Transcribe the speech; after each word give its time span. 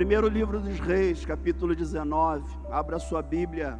Primeiro 0.00 0.28
livro 0.28 0.62
dos 0.62 0.80
Reis, 0.80 1.26
capítulo 1.26 1.76
19. 1.76 2.42
Abra 2.70 2.98
sua 2.98 3.20
Bíblia. 3.20 3.78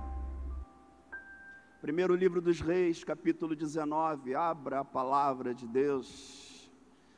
Primeiro 1.80 2.14
livro 2.14 2.42
dos 2.42 2.60
Reis, 2.60 3.02
capítulo 3.02 3.56
19. 3.56 4.34
Abra 4.34 4.80
a 4.80 4.84
palavra 4.84 5.54
de 5.54 5.66
Deus 5.66 6.70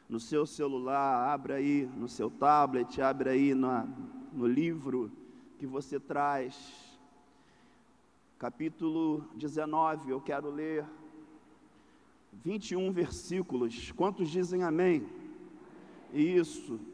no 0.09 0.20
seu 0.20 0.46
celular, 0.46 1.32
abra 1.34 1.56
aí 1.56 1.91
no 1.96 2.06
seu 2.09 2.30
tablet, 2.30 3.02
abra 3.02 3.32
aí 3.32 3.56
na, 3.56 3.88
no 4.32 4.46
livro 4.46 5.10
que 5.59 5.66
você 5.66 5.98
traz. 5.98 6.96
Capítulo 8.38 9.24
19, 9.34 10.12
eu 10.12 10.20
quero 10.20 10.48
ler 10.48 10.84
21 12.45 12.92
versículos. 12.92 13.91
Quantos 13.91 14.30
dizem 14.30 14.62
amém? 14.62 15.05
Isso. 16.14 16.91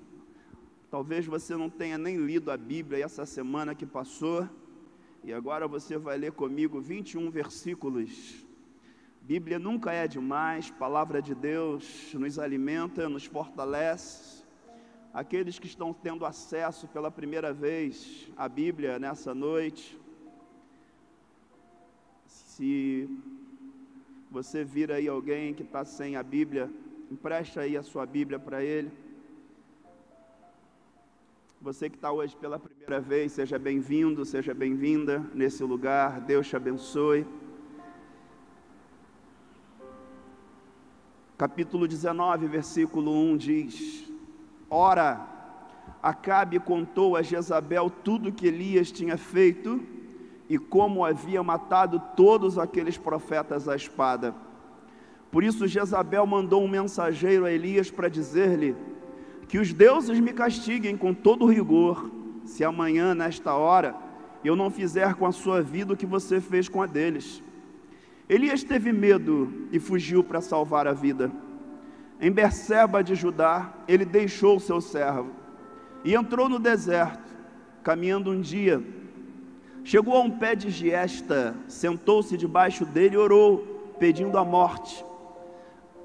Talvez 0.91 1.27
você 1.27 1.55
não 1.55 1.69
tenha 1.69 1.99
nem 1.99 2.17
lido 2.17 2.51
a 2.51 2.57
Bíblia 2.57 3.05
essa 3.05 3.27
semana 3.27 3.75
que 3.75 3.85
passou, 3.85 4.49
e 5.23 5.35
agora 5.35 5.69
você 5.69 5.99
vai 5.99 6.17
ler 6.17 6.33
comigo 6.33 6.81
21 6.81 7.31
versículos. 7.31 8.47
Bíblia 9.21 9.59
nunca 9.59 9.93
é 9.93 10.09
demais, 10.09 10.71
palavra 10.71 11.21
de 11.21 11.35
Deus 11.35 12.15
nos 12.15 12.39
alimenta, 12.39 13.07
nos 13.07 13.27
fortalece. 13.27 14.43
Aqueles 15.13 15.59
que 15.59 15.67
estão 15.67 15.93
tendo 15.93 16.25
acesso 16.25 16.89
pela 16.89 17.11
primeira 17.11 17.53
vez 17.53 18.27
à 18.35 18.49
Bíblia 18.49 18.99
nessa 18.99 19.35
noite, 19.35 20.01
se 22.25 23.11
você 24.31 24.65
vir 24.65 24.91
aí 24.91 25.07
alguém 25.07 25.53
que 25.53 25.63
está 25.63 25.85
sem 25.85 26.17
a 26.17 26.23
Bíblia, 26.23 26.71
empreste 27.11 27.61
aí 27.61 27.77
a 27.77 27.83
sua 27.83 28.07
Bíblia 28.07 28.39
para 28.39 28.65
ele. 28.65 28.91
Você 31.61 31.91
que 31.91 31.97
está 31.97 32.13
hoje 32.13 32.37
pela 32.37 32.57
primeira 32.57 33.01
vez, 33.01 33.33
seja 33.33 33.59
bem-vindo, 33.59 34.25
seja 34.25 34.55
bem-vinda 34.55 35.25
nesse 35.35 35.65
lugar. 35.65 36.21
Deus 36.21 36.47
te 36.47 36.55
abençoe. 36.55 37.27
Capítulo 41.37 41.89
19, 41.89 42.47
versículo 42.47 43.13
1 43.13 43.37
diz: 43.37 44.09
Ora, 44.71 45.27
Acabe 46.01 46.61
contou 46.61 47.17
a 47.17 47.23
Jezabel 47.23 47.91
tudo 47.91 48.31
que 48.31 48.47
Elias 48.47 48.93
tinha 48.93 49.17
feito 49.17 49.83
e 50.49 50.59
como 50.59 51.05
havia 51.05 51.43
matado 51.43 52.01
todos 52.15 52.57
aqueles 52.57 52.97
profetas 52.97 53.69
à 53.69 53.75
espada. 53.75 54.33
Por 55.29 55.43
isso 55.43 55.67
Jezabel 55.67 56.25
mandou 56.25 56.63
um 56.63 56.69
mensageiro 56.69 57.45
a 57.45 57.51
Elias 57.51 57.91
para 57.91 58.09
dizer-lhe: 58.09 58.77
que 59.49 59.59
os 59.59 59.73
deuses 59.73 60.21
me 60.21 60.33
castiguem 60.33 60.97
com 60.97 61.15
todo 61.15 61.47
rigor, 61.47 62.11
se 62.45 62.63
amanhã, 62.63 63.15
nesta 63.15 63.55
hora, 63.55 63.95
eu 64.45 64.55
não 64.55 64.71
fizer 64.71 65.15
com 65.15 65.27
a 65.27 65.33
sua 65.33 65.63
vida 65.63 65.95
o 65.95 65.97
que 65.97 66.07
você 66.07 66.41
fez 66.41 66.69
com 66.69 66.83
a 66.83 66.87
deles. 66.87 67.43
Elias 68.29 68.63
teve 68.63 68.93
medo 68.93 69.67
e 69.73 69.79
fugiu 69.79 70.23
para 70.23 70.43
salvar 70.43 70.87
a 70.87 70.93
vida. 70.93 71.33
Em 72.21 72.31
Berseba 72.31 73.03
de 73.03 73.15
Judá, 73.15 73.73
ele 73.89 74.05
deixou 74.05 74.61
seu 74.61 74.81
servo 74.83 75.31
e 76.05 76.15
entrou 76.15 76.49
no 76.49 76.59
deserto, 76.59 77.35
caminhando 77.83 78.31
um 78.31 78.41
dia. 78.41 78.83
Chegou 79.83 80.15
a 80.15 80.21
um 80.21 80.31
pé 80.31 80.55
de 80.55 80.69
giesta, 80.69 81.57
sentou-se 81.67 82.37
debaixo 82.37 82.85
dele 82.85 83.15
e 83.15 83.19
orou, 83.19 83.95
pedindo 83.99 84.37
a 84.37 84.45
morte. 84.45 85.03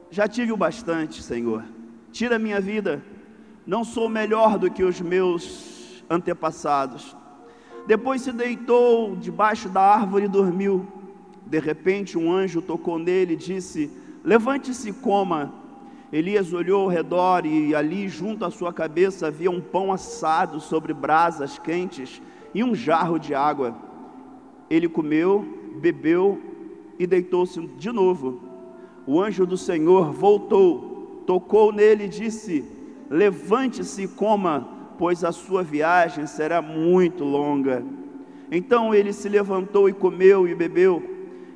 Já 0.09 0.27
tive 0.27 0.53
o 0.53 0.57
bastante, 0.57 1.21
Senhor. 1.21 1.65
Tira 2.11 2.39
minha 2.39 2.61
vida 2.61 3.03
não 3.65 3.83
sou 3.83 4.09
melhor 4.09 4.57
do 4.57 4.69
que 4.69 4.83
os 4.83 4.99
meus 4.99 6.03
antepassados. 6.09 7.15
Depois 7.87 8.21
se 8.21 8.31
deitou 8.31 9.15
debaixo 9.15 9.69
da 9.69 9.81
árvore 9.81 10.25
e 10.25 10.29
dormiu. 10.29 10.87
De 11.45 11.59
repente, 11.59 12.17
um 12.17 12.31
anjo 12.31 12.61
tocou 12.61 12.97
nele 12.97 13.33
e 13.33 13.37
disse: 13.37 13.89
Levante-se 14.23 14.89
e 14.89 14.93
coma. 14.93 15.53
Elias 16.11 16.53
olhou 16.53 16.83
ao 16.83 16.87
redor 16.87 17.45
e 17.45 17.73
ali, 17.73 18.07
junto 18.07 18.45
à 18.45 18.51
sua 18.51 18.71
cabeça, 18.71 19.27
havia 19.27 19.49
um 19.49 19.59
pão 19.59 19.91
assado 19.91 20.59
sobre 20.59 20.93
brasas 20.93 21.57
quentes 21.57 22.21
e 22.53 22.63
um 22.63 22.75
jarro 22.75 23.17
de 23.17 23.33
água. 23.33 23.75
Ele 24.69 24.87
comeu, 24.87 25.73
bebeu 25.81 26.39
e 26.99 27.07
deitou-se 27.07 27.59
de 27.59 27.91
novo. 27.91 28.41
O 29.07 29.19
anjo 29.19 29.45
do 29.45 29.57
Senhor 29.57 30.11
voltou, 30.11 31.23
tocou 31.25 31.71
nele 31.73 32.05
e 32.05 32.09
disse: 32.09 32.63
Levante-se 33.09 34.03
e 34.03 34.07
coma, 34.07 34.67
pois 34.97 35.23
a 35.23 35.31
sua 35.31 35.63
viagem 35.63 36.25
será 36.25 36.61
muito 36.61 37.23
longa. 37.23 37.83
Então 38.51 38.93
ele 38.93 39.11
se 39.11 39.27
levantou 39.27 39.89
e 39.89 39.93
comeu 39.93 40.47
e 40.47 40.53
bebeu, 40.53 41.01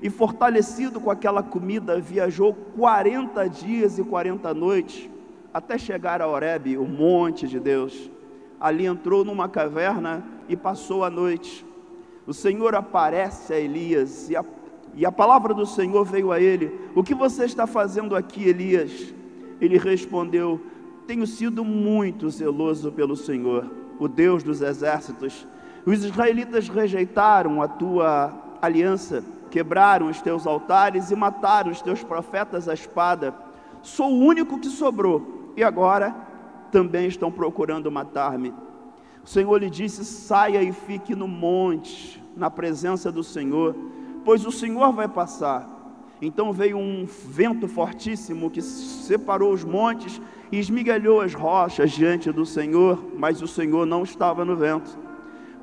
e 0.01 0.09
fortalecido 0.09 0.99
com 0.99 1.09
aquela 1.09 1.41
comida, 1.41 1.99
viajou 1.99 2.53
40 2.53 3.47
dias 3.47 3.97
e 3.97 4.03
40 4.03 4.53
noites, 4.53 5.09
até 5.53 5.77
chegar 5.77 6.21
a 6.21 6.27
Horebe, 6.27 6.77
o 6.77 6.85
monte 6.85 7.47
de 7.47 7.59
Deus. 7.59 8.09
Ali 8.59 8.85
entrou 8.85 9.23
numa 9.23 9.47
caverna 9.47 10.23
e 10.47 10.55
passou 10.55 11.03
a 11.03 11.09
noite. 11.09 11.65
O 12.25 12.33
Senhor 12.33 12.75
aparece 12.75 13.53
a 13.53 13.59
Elias, 13.59 14.29
e 14.29 14.35
a, 14.35 14.43
e 14.95 15.05
a 15.05 15.11
palavra 15.11 15.53
do 15.53 15.65
Senhor 15.65 16.03
veio 16.03 16.31
a 16.31 16.39
ele: 16.39 16.71
O 16.95 17.03
que 17.03 17.15
você 17.15 17.45
está 17.45 17.65
fazendo 17.65 18.15
aqui, 18.15 18.49
Elias? 18.49 19.13
Ele 19.61 19.77
respondeu: 19.77 20.61
tenho 21.07 21.25
sido 21.25 21.63
muito 21.63 22.29
zeloso 22.29 22.91
pelo 22.91 23.15
Senhor, 23.15 23.71
o 23.97 24.09
Deus 24.09 24.43
dos 24.43 24.61
exércitos. 24.61 25.47
Os 25.85 26.03
israelitas 26.03 26.67
rejeitaram 26.67 27.61
a 27.61 27.67
tua 27.67 28.33
aliança, 28.61 29.23
quebraram 29.49 30.09
os 30.09 30.21
teus 30.21 30.45
altares 30.45 31.09
e 31.09 31.15
mataram 31.15 31.71
os 31.71 31.81
teus 31.81 32.03
profetas 32.03 32.67
à 32.67 32.73
espada. 32.73 33.33
Sou 33.81 34.11
o 34.11 34.19
único 34.19 34.59
que 34.59 34.67
sobrou 34.67 35.53
e 35.55 35.63
agora 35.63 36.13
também 36.73 37.07
estão 37.07 37.31
procurando 37.31 37.89
matar-me. 37.89 38.53
O 39.23 39.27
Senhor 39.27 39.57
lhe 39.57 39.69
disse: 39.69 40.03
saia 40.03 40.61
e 40.61 40.73
fique 40.73 41.15
no 41.15 41.27
monte, 41.27 42.21
na 42.35 42.49
presença 42.49 43.09
do 43.09 43.23
Senhor, 43.23 43.73
pois 44.25 44.45
o 44.45 44.51
Senhor 44.51 44.91
vai 44.91 45.07
passar. 45.07 45.77
Então 46.21 46.51
veio 46.51 46.77
um 46.77 47.05
vento 47.05 47.67
fortíssimo 47.67 48.49
que 48.49 48.61
separou 48.61 49.53
os 49.53 49.63
montes 49.63 50.19
e 50.51 50.59
esmigalhou 50.59 51.21
as 51.21 51.33
rochas 51.33 51.91
diante 51.91 52.31
do 52.31 52.45
Senhor, 52.45 53.03
mas 53.17 53.41
o 53.41 53.47
Senhor 53.47 53.85
não 53.85 54.03
estava 54.03 54.45
no 54.45 54.55
vento. 54.55 54.97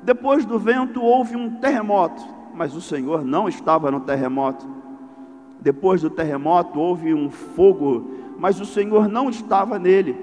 Depois 0.03 0.45
do 0.45 0.59
vento 0.59 1.01
houve 1.01 1.35
um 1.35 1.59
terremoto, 1.59 2.21
mas 2.53 2.75
o 2.75 2.81
Senhor 2.81 3.25
não 3.25 3.49
estava 3.49 3.89
no 3.89 4.01
terremoto. 4.01 4.65
Depois 5.59 6.01
do 6.01 6.09
terremoto 6.09 6.79
houve 6.79 7.13
um 7.13 7.29
fogo, 7.29 8.11
mas 8.37 8.59
o 8.59 8.65
Senhor 8.65 9.07
não 9.07 9.29
estava 9.29 9.79
nele. 9.79 10.15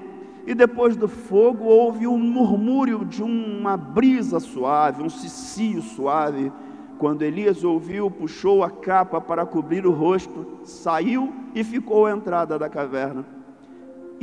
E 0.45 0.53
depois 0.53 0.95
do 0.95 1.07
fogo 1.07 1.65
houve 1.65 2.07
um 2.07 2.17
murmúrio 2.17 3.05
de 3.05 3.21
uma 3.21 3.75
brisa 3.75 4.39
suave, 4.39 5.03
um 5.03 5.09
cicio 5.09 5.81
suave. 5.81 6.51
Quando 6.97 7.23
Elias 7.23 7.63
ouviu, 7.63 8.09
puxou 8.09 8.63
a 8.63 8.69
capa 8.69 9.19
para 9.19 9.45
cobrir 9.45 9.85
o 9.85 9.91
rosto, 9.91 10.47
saiu 10.63 11.33
e 11.53 11.63
ficou 11.63 12.05
à 12.05 12.11
entrada 12.11 12.57
da 12.57 12.69
caverna. 12.69 13.42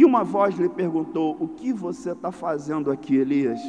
E 0.00 0.04
uma 0.06 0.24
voz 0.24 0.58
lhe 0.58 0.66
perguntou: 0.66 1.36
O 1.38 1.46
que 1.46 1.74
você 1.74 2.12
está 2.12 2.32
fazendo 2.32 2.90
aqui, 2.90 3.16
Elias? 3.16 3.60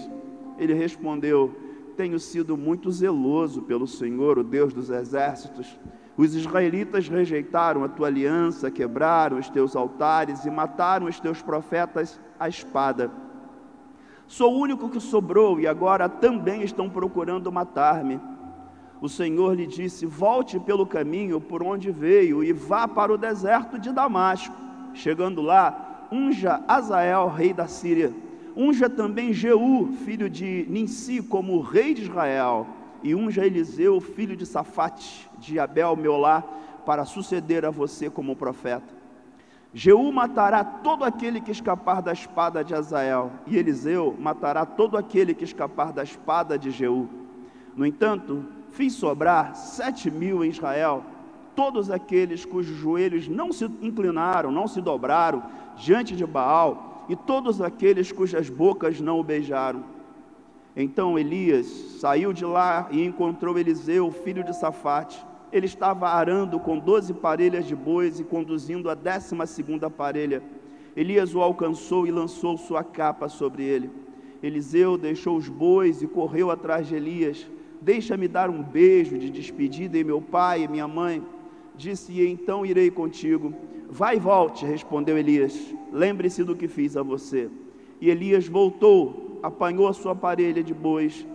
Ele 0.57 0.73
respondeu: 0.73 1.53
Tenho 1.97 2.17
sido 2.17 2.55
muito 2.55 2.89
zeloso 2.89 3.63
pelo 3.63 3.85
Senhor, 3.85 4.39
o 4.39 4.43
Deus 4.43 4.71
dos 4.71 4.89
exércitos. 4.89 5.77
Os 6.15 6.33
israelitas 6.33 7.09
rejeitaram 7.09 7.83
a 7.83 7.89
tua 7.89 8.07
aliança, 8.07 8.71
quebraram 8.71 9.39
os 9.39 9.49
teus 9.49 9.75
altares 9.75 10.45
e 10.45 10.49
mataram 10.49 11.07
os 11.07 11.19
teus 11.19 11.41
profetas 11.41 12.17
à 12.39 12.47
espada. 12.47 13.11
Sou 14.25 14.53
o 14.53 14.57
único 14.57 14.87
que 14.87 15.01
sobrou 15.01 15.59
e 15.59 15.67
agora 15.67 16.07
também 16.07 16.63
estão 16.63 16.89
procurando 16.89 17.51
matar-me. 17.51 18.21
O 19.01 19.09
Senhor 19.09 19.53
lhe 19.53 19.67
disse: 19.67 20.05
Volte 20.05 20.57
pelo 20.61 20.85
caminho 20.85 21.41
por 21.41 21.61
onde 21.61 21.91
veio 21.91 22.41
e 22.41 22.53
vá 22.53 22.87
para 22.87 23.11
o 23.11 23.17
deserto 23.17 23.77
de 23.77 23.91
Damasco. 23.91 24.55
Chegando 24.93 25.41
lá, 25.41 25.90
unja 26.11 26.63
Azael, 26.67 27.27
rei 27.27 27.53
da 27.53 27.67
Síria. 27.67 28.13
Unja 28.55 28.89
também 28.89 29.31
Jeú, 29.31 29.93
filho 30.03 30.29
de 30.29 30.65
Ninsi, 30.69 31.21
como 31.21 31.61
rei 31.61 31.93
de 31.93 32.03
Israel. 32.03 32.67
E 33.01 33.15
unja 33.15 33.45
Eliseu, 33.45 33.99
filho 33.99 34.35
de 34.35 34.45
Safate, 34.45 35.29
de 35.39 35.59
Abel, 35.59 35.95
Meolá, 35.95 36.43
para 36.85 37.05
suceder 37.05 37.65
a 37.65 37.71
você 37.71 38.09
como 38.09 38.35
profeta. 38.35 39.01
Jeú 39.73 40.11
matará 40.11 40.63
todo 40.63 41.05
aquele 41.05 41.39
que 41.39 41.51
escapar 41.51 42.01
da 42.01 42.11
espada 42.11 42.61
de 42.61 42.75
Azael, 42.75 43.31
e 43.47 43.57
Eliseu 43.57 44.15
matará 44.19 44.65
todo 44.65 44.97
aquele 44.97 45.33
que 45.33 45.45
escapar 45.45 45.93
da 45.93 46.03
espada 46.03 46.59
de 46.59 46.71
Jeú. 46.71 47.07
No 47.75 47.85
entanto, 47.85 48.43
fiz 48.71 48.93
sobrar 48.93 49.55
sete 49.55 50.11
mil 50.11 50.43
em 50.43 50.49
Israel, 50.49 51.05
todos 51.55 51.89
aqueles 51.89 52.43
cujos 52.43 52.75
joelhos 52.77 53.29
não 53.29 53.53
se 53.53 53.63
inclinaram, 53.81 54.51
não 54.51 54.67
se 54.67 54.81
dobraram, 54.81 55.43
diante 55.77 56.15
de 56.15 56.25
Baal 56.25 57.05
e 57.09 57.15
todos 57.15 57.61
aqueles 57.61 58.11
cujas 58.11 58.49
bocas 58.49 59.01
não 59.01 59.19
o 59.19 59.23
beijaram. 59.23 59.83
Então 60.75 61.19
Elias 61.19 61.65
saiu 61.99 62.31
de 62.31 62.45
lá 62.45 62.87
e 62.91 63.03
encontrou 63.03 63.57
Eliseu, 63.57 64.09
filho 64.11 64.43
de 64.43 64.55
Safate. 64.55 65.25
Ele 65.51 65.65
estava 65.65 66.07
arando 66.07 66.59
com 66.59 66.79
doze 66.79 67.13
parelhas 67.13 67.65
de 67.65 67.75
bois 67.75 68.19
e 68.19 68.23
conduzindo 68.23 68.89
a 68.89 68.95
décima 68.95 69.45
segunda 69.45 69.89
parelha. 69.89 70.41
Elias 70.95 71.35
o 71.35 71.41
alcançou 71.41 72.07
e 72.07 72.11
lançou 72.11 72.57
sua 72.57 72.83
capa 72.83 73.27
sobre 73.27 73.63
ele. 73.63 73.89
Eliseu 74.41 74.97
deixou 74.97 75.35
os 75.37 75.49
bois 75.49 76.01
e 76.01 76.07
correu 76.07 76.49
atrás 76.49 76.87
de 76.87 76.95
Elias. 76.95 77.45
Deixa-me 77.81 78.27
dar 78.27 78.49
um 78.49 78.63
beijo 78.63 79.17
de 79.17 79.29
despedida 79.29 79.97
em 79.97 80.03
meu 80.03 80.21
pai 80.21 80.63
e 80.63 80.67
minha 80.67 80.87
mãe. 80.87 81.21
Disse, 81.75 82.13
e 82.13 82.27
então 82.27 82.65
irei 82.65 82.89
contigo. 82.89 83.53
Vai 83.93 84.15
e 84.15 84.19
volte, 84.19 84.65
respondeu 84.65 85.17
Elias. 85.17 85.75
Lembre-se 85.91 86.45
do 86.45 86.55
que 86.55 86.69
fiz 86.69 86.95
a 86.95 87.03
você. 87.03 87.49
E 87.99 88.09
Elias 88.09 88.47
voltou, 88.47 89.37
apanhou 89.43 89.85
a 89.85 89.91
sua 89.91 90.15
parelha 90.15 90.63
de 90.63 90.73
bois. 90.73 91.27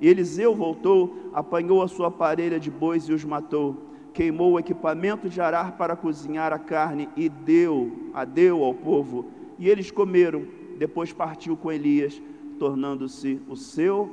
E 0.00 0.08
Eliseu 0.08 0.54
voltou, 0.54 1.14
apanhou 1.34 1.82
a 1.82 1.88
sua 1.88 2.10
parelha 2.10 2.58
de 2.58 2.70
bois 2.70 3.04
e 3.04 3.12
os 3.12 3.22
matou. 3.22 3.76
Queimou 4.14 4.52
o 4.52 4.58
equipamento 4.58 5.28
de 5.28 5.42
arar 5.42 5.76
para 5.76 5.94
cozinhar 5.94 6.54
a 6.54 6.58
carne 6.58 7.06
e 7.14 7.28
deu, 7.28 7.92
a 8.14 8.24
deu 8.24 8.64
ao 8.64 8.72
povo. 8.72 9.26
E 9.58 9.68
eles 9.68 9.90
comeram. 9.90 10.46
Depois 10.78 11.12
partiu 11.12 11.54
com 11.54 11.70
Elias, 11.70 12.20
tornando-se 12.58 13.42
o 13.46 13.54
seu 13.54 14.08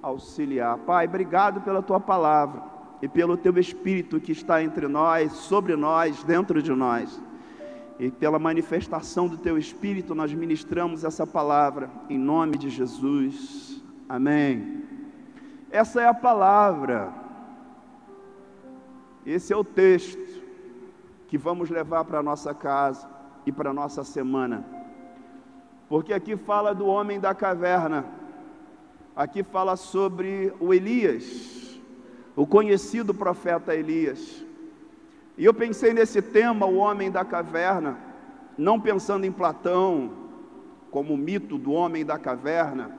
auxiliar. 0.00 0.78
Pai, 0.78 1.06
obrigado 1.06 1.60
pela 1.62 1.82
tua 1.82 1.98
palavra 1.98 2.75
e 3.00 3.08
pelo 3.08 3.36
teu 3.36 3.56
Espírito 3.58 4.20
que 4.20 4.32
está 4.32 4.62
entre 4.62 4.88
nós, 4.88 5.32
sobre 5.32 5.76
nós, 5.76 6.22
dentro 6.24 6.62
de 6.62 6.72
nós. 6.72 7.20
E 7.98 8.10
pela 8.10 8.38
manifestação 8.38 9.26
do 9.28 9.36
teu 9.36 9.56
Espírito, 9.56 10.14
nós 10.14 10.32
ministramos 10.32 11.04
essa 11.04 11.26
palavra 11.26 11.90
em 12.08 12.18
nome 12.18 12.58
de 12.58 12.68
Jesus. 12.68 13.82
Amém. 14.08 14.84
Essa 15.70 16.02
é 16.02 16.06
a 16.06 16.14
palavra. 16.14 17.12
Esse 19.24 19.52
é 19.52 19.56
o 19.56 19.64
texto 19.64 20.42
que 21.28 21.36
vamos 21.36 21.70
levar 21.70 22.04
para 22.04 22.18
a 22.18 22.22
nossa 22.22 22.54
casa 22.54 23.08
e 23.44 23.52
para 23.52 23.70
a 23.70 23.74
nossa 23.74 24.04
semana. 24.04 24.64
Porque 25.88 26.12
aqui 26.12 26.36
fala 26.36 26.74
do 26.74 26.86
homem 26.86 27.18
da 27.18 27.34
caverna 27.34 28.04
aqui 29.16 29.42
fala 29.42 29.76
sobre 29.76 30.52
o 30.60 30.74
Elias, 30.74 31.65
o 32.36 32.46
conhecido 32.46 33.14
profeta 33.14 33.74
Elias. 33.74 34.44
E 35.38 35.44
eu 35.44 35.54
pensei 35.54 35.94
nesse 35.94 36.20
tema, 36.20 36.66
o 36.66 36.76
homem 36.76 37.10
da 37.10 37.24
caverna, 37.24 37.98
não 38.58 38.78
pensando 38.78 39.24
em 39.24 39.32
Platão 39.32 40.12
como 40.90 41.14
o 41.14 41.16
mito 41.16 41.56
do 41.56 41.72
homem 41.72 42.04
da 42.04 42.18
caverna, 42.18 42.90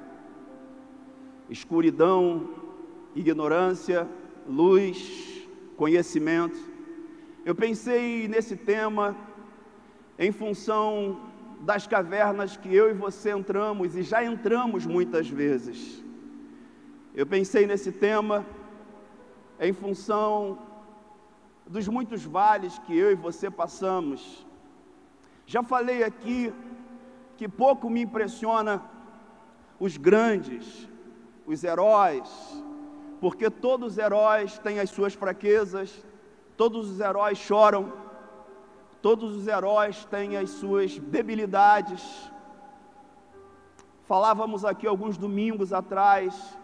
escuridão, 1.49 2.49
ignorância, 3.15 4.07
luz, 4.47 5.47
conhecimento. 5.75 6.57
Eu 7.45 7.55
pensei 7.55 8.27
nesse 8.27 8.55
tema 8.55 9.15
em 10.17 10.31
função 10.31 11.21
das 11.61 11.87
cavernas 11.87 12.57
que 12.57 12.73
eu 12.73 12.89
e 12.89 12.93
você 12.93 13.31
entramos 13.31 13.95
e 13.95 14.03
já 14.03 14.23
entramos 14.23 14.85
muitas 14.85 15.29
vezes. 15.29 16.03
Eu 17.15 17.25
pensei 17.25 17.65
nesse 17.65 17.91
tema 17.91 18.45
em 19.59 19.73
função 19.73 20.59
dos 21.65 21.87
muitos 21.87 22.23
vales 22.23 22.77
que 22.79 22.97
eu 22.97 23.11
e 23.11 23.15
você 23.15 23.49
passamos. 23.49 24.45
Já 25.45 25.63
falei 25.63 26.03
aqui 26.03 26.53
que 27.35 27.47
pouco 27.47 27.89
me 27.89 28.01
impressiona 28.01 28.83
os 29.79 29.97
grandes, 29.97 30.87
os 31.45 31.63
heróis, 31.63 32.29
porque 33.19 33.49
todos 33.49 33.93
os 33.93 33.97
heróis 33.97 34.57
têm 34.59 34.79
as 34.79 34.89
suas 34.89 35.13
fraquezas, 35.13 36.05
todos 36.55 36.89
os 36.89 36.99
heróis 36.99 37.37
choram, 37.37 37.93
todos 39.01 39.35
os 39.35 39.47
heróis 39.47 40.05
têm 40.05 40.37
as 40.37 40.49
suas 40.49 40.97
debilidades. 40.97 42.31
Falávamos 44.05 44.63
aqui 44.63 44.87
alguns 44.87 45.17
domingos 45.17 45.73
atrás 45.73 46.57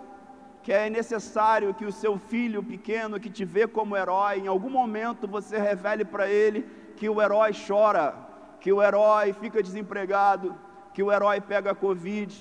que 0.63 0.71
é 0.71 0.89
necessário 0.89 1.74
que 1.74 1.86
o 1.86 1.92
seu 1.92 2.18
filho 2.18 2.63
pequeno 2.63 3.19
que 3.19 3.30
te 3.30 3.44
vê 3.44 3.68
como 3.68 3.98
herói, 3.98 4.39
em 4.39 4.48
algum 4.48 4.69
momento 4.69 5.27
você 5.27 5.57
revele 5.57 6.06
para 6.06 6.30
ele 6.30 6.65
que 6.95 7.10
o 7.10 7.21
herói 7.21 7.51
chora, 7.68 8.15
que 8.62 8.71
o 8.71 8.81
herói 8.81 9.33
fica 9.33 9.62
desempregado, 9.62 10.56
que 10.94 11.04
o 11.04 11.12
herói 11.12 11.42
pega 11.42 11.75
Covid. 11.75 12.31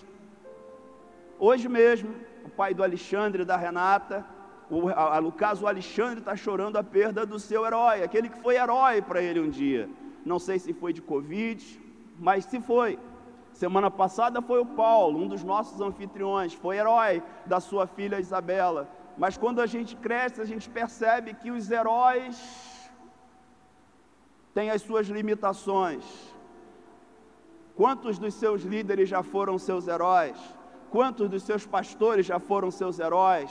Hoje 1.37 1.69
mesmo, 1.69 2.15
o 2.45 2.49
pai 2.49 2.73
do 2.73 2.85
Alexandre 2.85 3.45
da 3.45 3.57
Renata, 3.57 4.25
o, 4.71 4.89
a, 4.89 5.21
no 5.21 5.33
caso 5.33 5.65
o 5.65 5.69
Alexandre 5.69 6.21
está 6.21 6.37
chorando 6.37 6.77
a 6.77 6.85
perda 6.85 7.27
do 7.27 7.41
seu 7.41 7.67
herói, 7.67 8.05
aquele 8.05 8.29
que 8.29 8.39
foi 8.41 8.55
herói 8.57 9.03
para 9.03 9.21
ele 9.21 9.41
um 9.41 9.51
dia. 9.51 9.91
Não 10.25 10.39
sei 10.39 10.61
se 10.61 10.73
foi 10.73 10.93
de 10.93 11.03
Covid, 11.03 11.81
mas 12.21 12.45
se 12.45 12.61
foi. 12.61 12.99
Semana 13.53 13.91
passada 13.91 14.41
foi 14.41 14.61
o 14.61 14.67
Paulo, 14.67 15.21
um 15.21 15.29
dos 15.29 15.45
nossos 15.45 15.81
anfitriões, 15.81 16.55
foi 16.55 16.79
herói 16.79 17.23
da 17.47 17.61
sua 17.61 17.87
filha 17.87 18.19
Isabela. 18.19 18.89
Mas 19.17 19.37
quando 19.37 19.61
a 19.61 19.67
gente 19.67 19.95
cresce, 19.95 20.41
a 20.41 20.45
gente 20.45 20.69
percebe 20.71 21.35
que 21.35 21.51
os 21.51 21.71
heróis 21.71 22.91
têm 24.55 24.71
as 24.71 24.83
suas 24.83 25.07
limitações. 25.07 26.05
Quantos 27.77 28.19
dos 28.19 28.35
seus 28.35 28.63
líderes 28.63 29.09
já 29.09 29.23
foram 29.23 29.59
seus 29.59 29.87
heróis? 29.87 30.37
Quantos 30.91 31.29
dos 31.29 31.43
seus 31.43 31.67
pastores 31.67 32.27
já 32.27 32.39
foram 32.39 32.71
seus 32.71 32.99
heróis? 32.99 33.51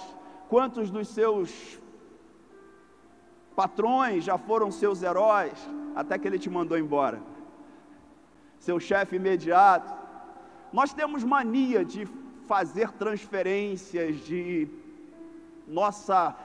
Quantos 0.49 0.89
dos 0.89 1.07
seus 1.07 1.79
patrões 3.55 4.23
já 4.23 4.37
foram 4.37 4.71
seus 4.71 5.03
heróis? 5.03 5.53
Até 5.95 6.17
que 6.17 6.27
ele 6.27 6.39
te 6.39 6.49
mandou 6.49 6.77
embora 6.77 7.30
seu 8.61 8.79
chefe 8.79 9.15
imediato. 9.15 9.91
Nós 10.71 10.93
temos 10.93 11.23
mania 11.23 11.83
de 11.83 12.07
fazer 12.47 12.91
transferências 12.91 14.17
de 14.17 14.67
nossa 15.67 16.35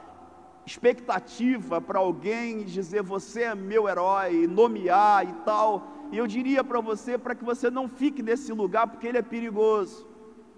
expectativa 0.64 1.80
para 1.80 1.98
alguém 1.98 2.64
dizer 2.64 3.02
você 3.02 3.42
é 3.42 3.54
meu 3.54 3.86
herói, 3.88 4.46
nomear 4.46 5.28
e 5.28 5.32
tal. 5.44 5.68
E 6.10 6.16
eu 6.16 6.26
diria 6.26 6.64
para 6.64 6.80
você 6.80 7.19
para 7.19 7.34
que 7.34 7.44
você 7.44 7.70
não 7.70 7.86
fique 7.86 8.22
nesse 8.22 8.52
lugar 8.52 8.86
porque 8.86 9.06
ele 9.06 9.19
é 9.19 9.22
perigoso. 9.22 10.06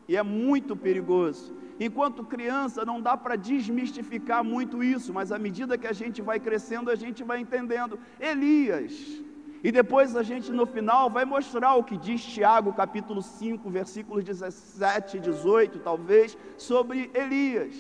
E 0.07 0.17
é 0.17 0.23
muito 0.23 0.77
perigoso. 0.77 1.55
Enquanto 1.81 2.25
criança 2.25 2.85
não 2.85 3.01
dá 3.01 3.17
para 3.17 3.37
desmistificar 3.37 4.43
muito 4.45 4.83
isso, 4.83 5.13
mas 5.13 5.33
à 5.33 5.39
medida 5.39 5.77
que 5.77 5.87
a 5.87 5.93
gente 5.93 6.23
vai 6.23 6.39
crescendo, 6.41 6.91
a 6.91 6.95
gente 6.95 7.23
vai 7.23 7.41
entendendo. 7.41 7.99
Elias, 8.19 9.23
e 9.63 9.73
depois 9.73 10.15
a 10.15 10.23
gente 10.23 10.53
no 10.53 10.67
final 10.67 11.11
vai 11.11 11.25
mostrar 11.25 11.75
o 11.75 11.83
que 11.83 11.97
diz 11.97 12.23
Tiago, 12.23 12.73
capítulo 12.73 13.21
5, 13.21 13.69
versículos 13.69 14.23
17 14.23 15.17
e 15.17 15.21
18, 15.21 15.81
talvez, 15.81 16.39
sobre 16.57 17.11
Elias. 17.13 17.75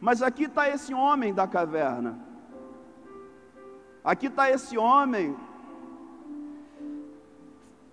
Mas 0.00 0.22
aqui 0.22 0.44
está 0.44 0.68
esse 0.70 0.94
homem 0.94 1.34
da 1.34 1.46
caverna. 1.46 2.18
Aqui 4.02 4.28
está 4.28 4.50
esse 4.50 4.78
homem 4.78 5.36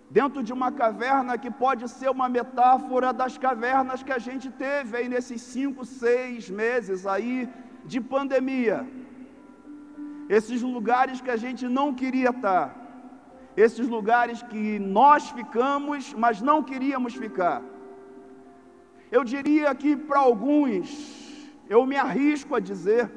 dentro 0.09 0.41
de 0.41 0.53
uma 0.53 0.71
caverna 0.71 1.37
que 1.37 1.51
pode 1.51 1.89
ser 1.89 2.09
uma 2.09 2.29
metáfora 2.29 3.11
das 3.11 3.37
cavernas 3.37 4.01
que 4.01 4.13
a 4.13 4.19
gente 4.19 4.49
teve 4.49 4.95
aí 4.95 5.09
nesses 5.09 5.41
cinco, 5.41 5.83
seis 5.83 6.49
meses 6.49 7.05
aí 7.05 7.49
de 7.83 7.99
pandemia. 7.99 8.87
Esses 10.29 10.61
lugares 10.61 11.19
que 11.19 11.29
a 11.29 11.35
gente 11.35 11.67
não 11.67 11.93
queria 11.93 12.29
estar 12.29 12.84
esses 13.55 13.87
lugares 13.87 14.41
que 14.43 14.79
nós 14.79 15.29
ficamos, 15.29 16.13
mas 16.13 16.41
não 16.41 16.61
queríamos 16.61 17.13
ficar. 17.15 17.61
Eu 19.11 19.23
diria 19.23 19.73
que 19.73 19.95
para 19.95 20.19
alguns, 20.19 20.87
eu 21.69 21.85
me 21.85 21.95
arrisco 21.95 22.55
a 22.55 22.59
dizer 22.59 23.11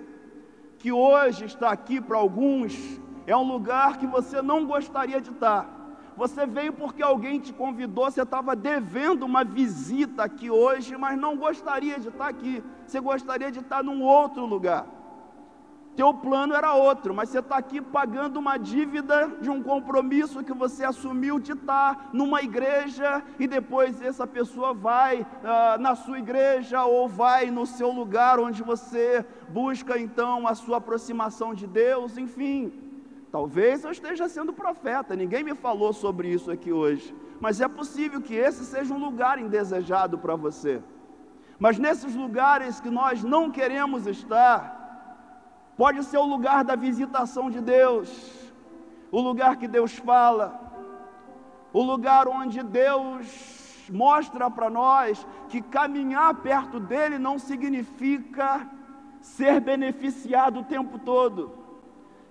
que 0.78 0.92
hoje 0.92 1.44
estar 1.44 1.70
aqui 1.70 2.00
para 2.00 2.16
alguns 2.16 3.00
é 3.26 3.36
um 3.36 3.42
lugar 3.42 3.98
que 3.98 4.06
você 4.06 4.40
não 4.40 4.64
gostaria 4.64 5.20
de 5.20 5.30
estar. 5.30 5.76
Você 6.16 6.46
veio 6.46 6.72
porque 6.72 7.02
alguém 7.02 7.38
te 7.38 7.52
convidou, 7.52 8.10
você 8.10 8.22
estava 8.22 8.54
devendo 8.54 9.24
uma 9.24 9.44
visita 9.44 10.24
aqui 10.24 10.50
hoje, 10.50 10.96
mas 10.96 11.18
não 11.18 11.36
gostaria 11.36 11.98
de 11.98 12.08
estar 12.08 12.28
aqui. 12.28 12.62
Você 12.86 13.00
gostaria 13.00 13.50
de 13.50 13.60
estar 13.60 13.82
num 13.82 14.02
outro 14.02 14.44
lugar 14.44 14.97
teu 15.98 16.14
plano 16.14 16.54
era 16.54 16.74
outro, 16.74 17.12
mas 17.12 17.28
você 17.28 17.40
está 17.40 17.56
aqui 17.56 17.80
pagando 17.82 18.36
uma 18.36 18.56
dívida 18.56 19.32
de 19.40 19.50
um 19.50 19.60
compromisso 19.60 20.44
que 20.44 20.52
você 20.52 20.84
assumiu 20.84 21.40
de 21.40 21.54
estar 21.54 22.10
numa 22.12 22.40
igreja 22.40 23.20
e 23.36 23.48
depois 23.48 24.00
essa 24.00 24.24
pessoa 24.24 24.72
vai 24.72 25.26
ah, 25.42 25.76
na 25.80 25.96
sua 25.96 26.20
igreja 26.20 26.84
ou 26.84 27.08
vai 27.08 27.50
no 27.50 27.66
seu 27.66 27.90
lugar 27.90 28.38
onde 28.38 28.62
você 28.62 29.26
busca 29.48 29.98
então 29.98 30.46
a 30.46 30.54
sua 30.54 30.76
aproximação 30.76 31.52
de 31.52 31.66
Deus, 31.66 32.16
enfim. 32.16 32.72
Talvez 33.32 33.82
eu 33.82 33.90
esteja 33.90 34.28
sendo 34.28 34.52
profeta, 34.52 35.16
ninguém 35.16 35.42
me 35.42 35.56
falou 35.56 35.92
sobre 35.92 36.28
isso 36.28 36.48
aqui 36.48 36.72
hoje, 36.72 37.12
mas 37.40 37.60
é 37.60 37.66
possível 37.66 38.20
que 38.22 38.36
esse 38.36 38.64
seja 38.64 38.94
um 38.94 39.04
lugar 39.04 39.40
indesejado 39.40 40.16
para 40.16 40.36
você. 40.36 40.80
Mas 41.58 41.76
nesses 41.76 42.14
lugares 42.14 42.80
que 42.80 42.88
nós 42.88 43.24
não 43.24 43.50
queremos 43.50 44.06
estar, 44.06 44.77
pode 45.78 46.02
ser 46.02 46.18
o 46.18 46.26
lugar 46.26 46.64
da 46.64 46.74
visitação 46.74 47.48
de 47.48 47.60
Deus, 47.60 48.10
o 49.12 49.20
lugar 49.20 49.56
que 49.56 49.68
Deus 49.68 49.92
fala, 49.96 50.60
o 51.72 51.80
lugar 51.80 52.26
onde 52.26 52.60
Deus 52.64 53.86
mostra 53.88 54.50
para 54.50 54.68
nós 54.68 55.24
que 55.48 55.62
caminhar 55.62 56.34
perto 56.34 56.80
dele 56.80 57.16
não 57.16 57.38
significa 57.38 58.68
ser 59.20 59.60
beneficiado 59.60 60.60
o 60.60 60.64
tempo 60.64 60.98
todo 60.98 61.67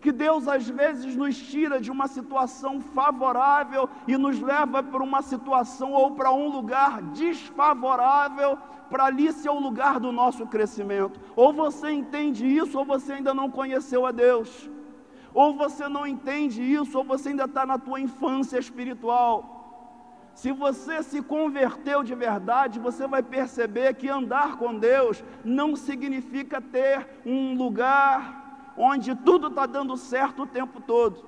que 0.07 0.11
Deus 0.13 0.47
às 0.47 0.69
vezes 0.69 1.17
nos 1.17 1.37
tira 1.37 1.81
de 1.81 1.91
uma 1.91 2.07
situação 2.07 2.79
favorável 2.79 3.89
e 4.07 4.15
nos 4.15 4.39
leva 4.39 4.81
para 4.81 5.03
uma 5.03 5.21
situação 5.21 5.91
ou 5.91 6.11
para 6.11 6.31
um 6.31 6.47
lugar 6.47 7.01
desfavorável, 7.11 8.57
para 8.89 9.03
ali 9.03 9.33
ser 9.33 9.49
o 9.49 9.59
lugar 9.59 9.99
do 9.99 10.13
nosso 10.13 10.47
crescimento. 10.47 11.19
Ou 11.35 11.51
você 11.51 11.91
entende 11.91 12.45
isso, 12.47 12.79
ou 12.79 12.85
você 12.85 13.11
ainda 13.15 13.33
não 13.33 13.51
conheceu 13.51 14.05
a 14.05 14.13
Deus. 14.13 14.69
Ou 15.33 15.57
você 15.57 15.89
não 15.89 16.07
entende 16.07 16.63
isso, 16.63 16.97
ou 16.97 17.03
você 17.03 17.27
ainda 17.27 17.43
está 17.43 17.65
na 17.65 17.77
tua 17.77 17.99
infância 17.99 18.57
espiritual. 18.57 19.57
Se 20.33 20.53
você 20.53 21.03
se 21.03 21.21
converteu 21.21 22.01
de 22.01 22.15
verdade, 22.15 22.79
você 22.79 23.05
vai 23.05 23.21
perceber 23.21 23.95
que 23.95 24.07
andar 24.07 24.55
com 24.55 24.73
Deus 24.73 25.21
não 25.43 25.75
significa 25.75 26.61
ter 26.61 27.05
um 27.25 27.55
lugar 27.55 28.36
onde 28.77 29.15
tudo 29.15 29.47
está 29.47 29.65
dando 29.65 29.97
certo 29.97 30.43
o 30.43 30.47
tempo 30.47 30.79
todo, 30.79 31.25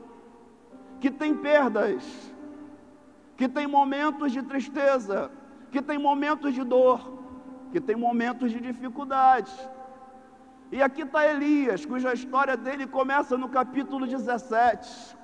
que 0.99 1.09
tem 1.09 1.33
perdas, 1.35 2.03
que 3.35 3.49
tem 3.49 3.65
momentos 3.65 4.31
de 4.31 4.43
tristeza, 4.43 5.31
que 5.71 5.81
tem 5.81 5.97
momentos 5.97 6.53
de 6.53 6.63
dor, 6.63 7.19
que 7.71 7.81
tem 7.81 7.95
momentos 7.95 8.51
de 8.51 8.59
dificuldade. 8.59 9.51
E 10.71 10.81
aqui 10.81 11.01
está 11.01 11.25
Elias, 11.25 11.85
cuja 11.85 12.13
história 12.13 12.55
dele 12.55 12.85
começa 12.85 13.35
no 13.35 13.49
capítulo 13.49 14.05
17. 14.05 15.17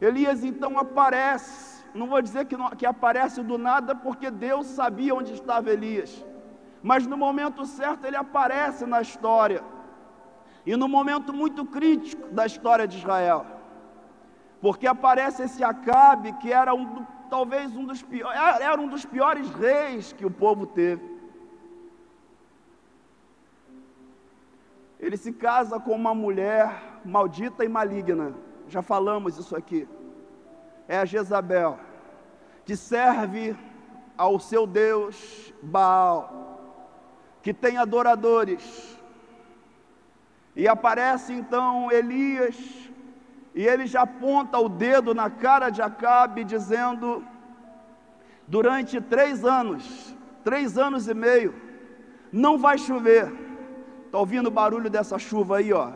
Elias 0.00 0.44
então 0.44 0.78
aparece, 0.78 1.84
não 1.94 2.06
vou 2.06 2.20
dizer 2.20 2.44
que, 2.44 2.56
não, 2.56 2.70
que 2.70 2.84
aparece 2.84 3.42
do 3.42 3.56
nada, 3.56 3.94
porque 3.94 4.30
Deus 4.30 4.66
sabia 4.66 5.14
onde 5.14 5.32
estava 5.32 5.70
Elias, 5.70 6.24
mas 6.82 7.06
no 7.06 7.16
momento 7.16 7.64
certo 7.64 8.04
ele 8.04 8.16
aparece 8.16 8.84
na 8.84 9.00
história 9.00 9.64
e 10.68 10.76
no 10.76 10.86
momento 10.86 11.32
muito 11.32 11.64
crítico 11.64 12.28
da 12.28 12.44
história 12.44 12.86
de 12.86 12.98
Israel, 12.98 13.46
porque 14.60 14.86
aparece 14.86 15.44
esse 15.44 15.64
Acabe 15.64 16.34
que 16.34 16.52
era 16.52 16.74
um, 16.74 17.06
talvez 17.30 17.74
um 17.74 17.86
dos 17.86 18.02
piores, 18.02 18.38
era 18.60 18.78
um 18.78 18.86
dos 18.86 19.06
piores 19.06 19.48
reis 19.48 20.12
que 20.12 20.26
o 20.26 20.30
povo 20.30 20.66
teve. 20.66 21.02
Ele 25.00 25.16
se 25.16 25.32
casa 25.32 25.80
com 25.80 25.92
uma 25.92 26.14
mulher 26.14 27.00
maldita 27.02 27.64
e 27.64 27.68
maligna. 27.68 28.34
Já 28.68 28.82
falamos 28.82 29.38
isso 29.38 29.56
aqui. 29.56 29.88
É 30.86 30.98
a 30.98 31.06
Jezabel, 31.06 31.78
que 32.66 32.76
serve 32.76 33.56
ao 34.18 34.38
seu 34.38 34.66
Deus 34.66 35.50
Baal, 35.62 36.60
que 37.42 37.54
tem 37.54 37.78
adoradores 37.78 38.97
e 40.58 40.66
aparece 40.66 41.32
então 41.32 41.88
Elias, 41.92 42.56
e 43.54 43.64
ele 43.64 43.86
já 43.86 44.02
aponta 44.02 44.58
o 44.58 44.68
dedo 44.68 45.14
na 45.14 45.30
cara 45.30 45.70
de 45.70 45.80
Acabe, 45.80 46.42
dizendo: 46.42 47.24
durante 48.44 49.00
três 49.00 49.44
anos, 49.44 50.16
três 50.42 50.76
anos 50.76 51.06
e 51.06 51.14
meio, 51.14 51.54
não 52.32 52.58
vai 52.58 52.76
chover. 52.76 53.32
Está 54.06 54.18
ouvindo 54.18 54.48
o 54.48 54.50
barulho 54.50 54.90
dessa 54.90 55.16
chuva 55.16 55.58
aí, 55.58 55.72
ó? 55.72 55.92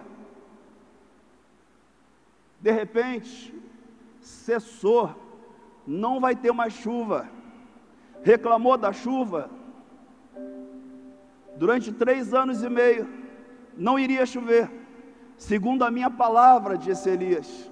De 2.60 2.70
repente, 2.70 3.52
cessou, 4.20 5.12
não 5.84 6.20
vai 6.20 6.36
ter 6.36 6.52
mais 6.52 6.72
chuva. 6.72 7.28
Reclamou 8.22 8.78
da 8.78 8.92
chuva 8.92 9.50
durante 11.56 11.90
três 11.90 12.32
anos 12.32 12.62
e 12.62 12.68
meio 12.68 13.21
não 13.76 13.98
iria 13.98 14.24
chover, 14.26 14.70
segundo 15.36 15.84
a 15.84 15.90
minha 15.90 16.10
palavra, 16.10 16.76
disse 16.76 17.08
Elias. 17.08 17.70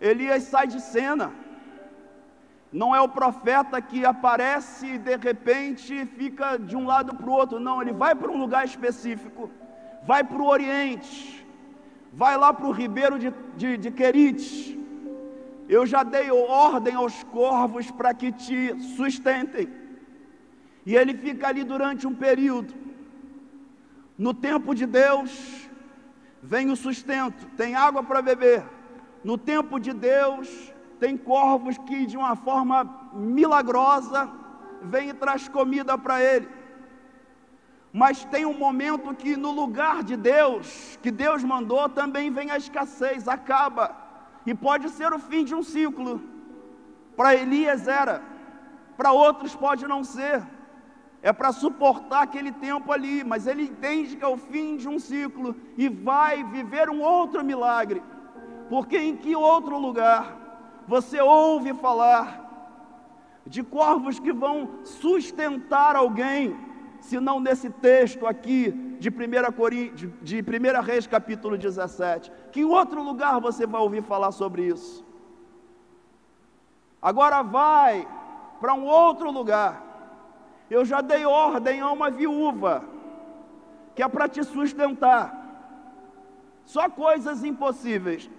Elias 0.00 0.44
sai 0.44 0.66
de 0.66 0.80
cena, 0.80 1.32
não 2.72 2.94
é 2.94 3.00
o 3.00 3.08
profeta 3.08 3.80
que 3.82 4.04
aparece 4.04 4.86
e 4.86 4.98
de 4.98 5.16
repente 5.16 6.06
fica 6.06 6.56
de 6.56 6.76
um 6.76 6.86
lado 6.86 7.14
para 7.14 7.28
o 7.28 7.32
outro, 7.32 7.58
não, 7.58 7.82
ele 7.82 7.92
vai 7.92 8.14
para 8.14 8.30
um 8.30 8.38
lugar 8.38 8.64
específico, 8.64 9.50
vai 10.04 10.22
para 10.22 10.40
o 10.40 10.46
Oriente, 10.46 11.46
vai 12.12 12.36
lá 12.36 12.52
para 12.52 12.66
o 12.66 12.72
ribeiro 12.72 13.18
de, 13.18 13.32
de, 13.56 13.76
de 13.76 13.90
Querite. 13.90 14.78
Eu 15.68 15.86
já 15.86 16.02
dei 16.02 16.30
ordem 16.30 16.94
aos 16.94 17.22
corvos 17.24 17.90
para 17.90 18.12
que 18.12 18.32
te 18.32 18.80
sustentem. 18.96 19.68
E 20.84 20.96
ele 20.96 21.14
fica 21.14 21.46
ali 21.48 21.62
durante 21.62 22.06
um 22.06 22.14
período. 22.14 22.74
No 24.20 24.34
tempo 24.34 24.74
de 24.74 24.84
Deus, 24.84 25.66
vem 26.42 26.70
o 26.70 26.76
sustento, 26.76 27.46
tem 27.56 27.74
água 27.74 28.02
para 28.02 28.20
beber. 28.20 28.62
No 29.24 29.38
tempo 29.38 29.80
de 29.80 29.94
Deus, 29.94 30.46
tem 30.98 31.16
corvos 31.16 31.78
que 31.78 32.04
de 32.04 32.18
uma 32.18 32.36
forma 32.36 32.78
milagrosa 33.14 34.30
vem 34.82 35.08
e 35.08 35.14
traz 35.14 35.48
comida 35.48 35.96
para 35.96 36.22
ele. 36.22 36.46
Mas 37.90 38.22
tem 38.26 38.44
um 38.44 38.52
momento 38.52 39.14
que 39.14 39.38
no 39.38 39.52
lugar 39.52 40.04
de 40.04 40.18
Deus, 40.18 40.98
que 41.00 41.10
Deus 41.10 41.42
mandou, 41.42 41.88
também 41.88 42.30
vem 42.30 42.50
a 42.50 42.58
escassez, 42.58 43.26
acaba. 43.26 43.96
E 44.44 44.54
pode 44.54 44.90
ser 44.90 45.14
o 45.14 45.18
fim 45.18 45.44
de 45.44 45.54
um 45.54 45.62
ciclo. 45.62 46.22
Para 47.16 47.34
Elias 47.34 47.88
era, 47.88 48.22
para 48.98 49.12
outros 49.12 49.56
pode 49.56 49.86
não 49.86 50.04
ser 50.04 50.42
é 51.22 51.32
para 51.32 51.52
suportar 51.52 52.22
aquele 52.22 52.50
tempo 52.50 52.92
ali, 52.92 53.22
mas 53.22 53.46
ele 53.46 53.64
entende 53.64 54.16
que 54.16 54.24
é 54.24 54.28
o 54.28 54.38
fim 54.38 54.76
de 54.76 54.88
um 54.88 54.98
ciclo 54.98 55.54
e 55.76 55.88
vai 55.88 56.42
viver 56.44 56.88
um 56.88 57.02
outro 57.02 57.44
milagre, 57.44 58.02
porque 58.68 58.96
em 58.96 59.16
que 59.16 59.36
outro 59.36 59.78
lugar 59.78 60.36
você 60.86 61.20
ouve 61.20 61.74
falar 61.74 62.48
de 63.46 63.62
corvos 63.62 64.18
que 64.18 64.32
vão 64.32 64.80
sustentar 64.84 65.94
alguém, 65.94 66.56
se 67.00 67.18
não 67.20 67.38
nesse 67.38 67.68
texto 67.68 68.26
aqui 68.26 68.70
de 68.98 69.08
1, 69.08 69.52
Corim, 69.52 69.92
de, 69.94 70.06
de 70.22 70.40
1 70.40 70.82
Reis 70.82 71.06
capítulo 71.06 71.56
17? 71.58 72.32
Que 72.52 72.64
outro 72.64 73.02
lugar 73.02 73.40
você 73.40 73.66
vai 73.66 73.80
ouvir 73.80 74.02
falar 74.02 74.32
sobre 74.32 74.66
isso? 74.66 75.04
Agora 77.00 77.42
vai 77.42 78.06
para 78.60 78.74
um 78.74 78.84
outro 78.84 79.30
lugar 79.30 79.89
eu 80.70 80.84
já 80.84 81.00
dei 81.00 81.26
ordem 81.26 81.80
a 81.80 81.90
uma 81.90 82.10
viúva, 82.10 82.84
que 83.94 84.02
é 84.02 84.08
para 84.08 84.28
te 84.28 84.42
sustentar. 84.44 85.36
Só 86.64 86.88
coisas 86.88 87.42
impossíveis. 87.42 88.30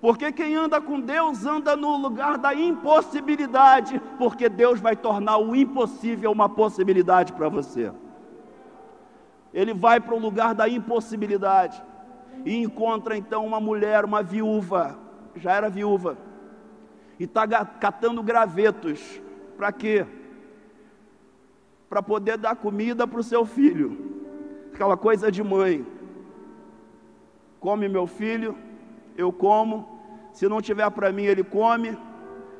Porque 0.00 0.32
quem 0.32 0.54
anda 0.54 0.80
com 0.80 1.00
Deus 1.00 1.44
anda 1.44 1.76
no 1.76 1.96
lugar 1.96 2.38
da 2.38 2.54
impossibilidade, 2.54 4.00
porque 4.16 4.48
Deus 4.48 4.80
vai 4.80 4.96
tornar 4.96 5.38
o 5.38 5.54
impossível 5.54 6.32
uma 6.32 6.48
possibilidade 6.48 7.32
para 7.32 7.48
você. 7.48 7.92
Ele 9.52 9.74
vai 9.74 10.00
para 10.00 10.14
o 10.14 10.18
lugar 10.18 10.54
da 10.54 10.68
impossibilidade 10.68 11.82
e 12.44 12.56
encontra 12.56 13.16
então 13.16 13.44
uma 13.44 13.60
mulher, 13.60 14.04
uma 14.04 14.22
viúva, 14.22 14.96
já 15.34 15.52
era 15.52 15.68
viúva, 15.68 16.16
e 17.18 17.24
está 17.24 17.46
catando 17.64 18.22
gravetos. 18.22 19.20
Para 19.56 19.72
quê? 19.72 20.06
Para 21.88 22.02
poder 22.02 22.36
dar 22.36 22.56
comida 22.56 23.06
para 23.06 23.20
o 23.20 23.22
seu 23.22 23.44
filho. 23.44 23.88
Aquela 24.72 24.96
coisa 24.96 25.32
de 25.32 25.42
mãe. 25.42 25.86
Come 27.58 27.88
meu 27.88 28.06
filho, 28.06 28.56
eu 29.16 29.32
como. 29.32 29.98
Se 30.32 30.48
não 30.48 30.60
tiver 30.60 30.88
para 30.90 31.10
mim, 31.10 31.24
ele 31.24 31.42
come. 31.42 31.96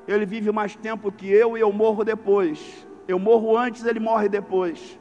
Ele 0.06 0.24
vive 0.24 0.50
mais 0.50 0.74
tempo 0.74 1.12
que 1.12 1.28
eu 1.30 1.56
e 1.56 1.60
eu 1.60 1.72
morro 1.72 2.02
depois. 2.04 2.86
Eu 3.06 3.18
morro 3.18 3.56
antes, 3.56 3.84
ele 3.84 4.00
morre 4.00 4.28
depois. 4.28 4.98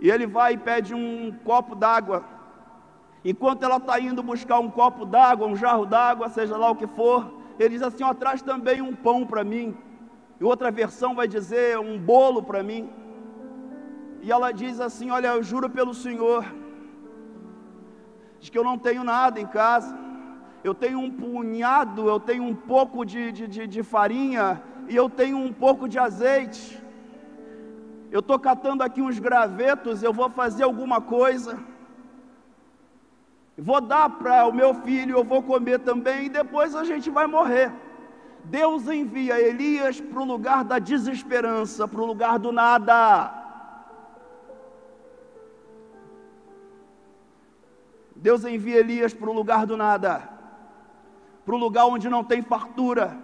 E 0.00 0.10
ele 0.10 0.26
vai 0.26 0.54
e 0.54 0.58
pede 0.58 0.92
um 0.94 1.32
copo 1.44 1.74
d'água. 1.74 2.24
Enquanto 3.24 3.62
ela 3.62 3.76
está 3.76 3.98
indo 3.98 4.22
buscar 4.22 4.58
um 4.58 4.70
copo 4.70 5.06
d'água, 5.06 5.46
um 5.46 5.56
jarro 5.56 5.86
d'água, 5.86 6.28
seja 6.28 6.56
lá 6.56 6.70
o 6.70 6.76
que 6.76 6.86
for, 6.86 7.32
ele 7.58 7.70
diz 7.70 7.82
assim: 7.82 8.04
ó, 8.04 8.12
traz 8.12 8.42
também 8.42 8.82
um 8.82 8.94
pão 8.94 9.24
para 9.24 9.42
mim. 9.44 9.74
E 10.44 10.46
outra 10.46 10.70
versão 10.70 11.14
vai 11.14 11.26
dizer 11.26 11.78
um 11.78 11.98
bolo 11.98 12.42
para 12.42 12.62
mim. 12.62 12.82
E 14.20 14.30
ela 14.30 14.52
diz 14.52 14.78
assim: 14.78 15.10
Olha, 15.10 15.28
eu 15.28 15.42
juro 15.42 15.70
pelo 15.70 15.94
Senhor, 15.94 16.44
de 18.40 18.50
que 18.50 18.58
eu 18.58 18.64
não 18.70 18.76
tenho 18.86 19.02
nada 19.02 19.40
em 19.40 19.46
casa. 19.46 19.96
Eu 20.62 20.74
tenho 20.74 20.98
um 20.98 21.10
punhado, 21.10 22.10
eu 22.10 22.20
tenho 22.20 22.44
um 22.44 22.54
pouco 22.54 23.06
de, 23.06 23.32
de, 23.32 23.48
de, 23.54 23.66
de 23.66 23.82
farinha 23.82 24.62
e 24.86 24.94
eu 24.94 25.08
tenho 25.08 25.38
um 25.38 25.50
pouco 25.50 25.88
de 25.88 25.98
azeite. 25.98 26.78
Eu 28.12 28.20
estou 28.20 28.38
catando 28.38 28.82
aqui 28.82 29.00
uns 29.00 29.18
gravetos, 29.18 30.02
eu 30.02 30.12
vou 30.12 30.28
fazer 30.28 30.64
alguma 30.64 31.00
coisa. 31.00 31.58
Vou 33.56 33.80
dar 33.80 34.10
para 34.10 34.46
o 34.46 34.52
meu 34.52 34.74
filho, 34.74 35.16
eu 35.16 35.24
vou 35.24 35.42
comer 35.42 35.78
também, 35.78 36.26
e 36.26 36.28
depois 36.28 36.74
a 36.74 36.84
gente 36.84 37.08
vai 37.08 37.26
morrer. 37.26 37.72
Deus 38.44 38.88
envia 38.88 39.40
Elias 39.40 40.00
para 40.00 40.20
o 40.20 40.24
lugar 40.24 40.64
da 40.64 40.78
desesperança, 40.78 41.88
para 41.88 42.00
o 42.00 42.06
lugar 42.06 42.38
do 42.38 42.52
nada. 42.52 43.42
Deus 48.14 48.44
envia 48.44 48.78
Elias 48.78 49.14
para 49.14 49.28
o 49.28 49.32
lugar 49.32 49.66
do 49.66 49.76
nada, 49.76 50.28
para 51.44 51.54
o 51.54 51.58
lugar 51.58 51.86
onde 51.86 52.08
não 52.08 52.22
tem 52.22 52.42
fartura. 52.42 53.16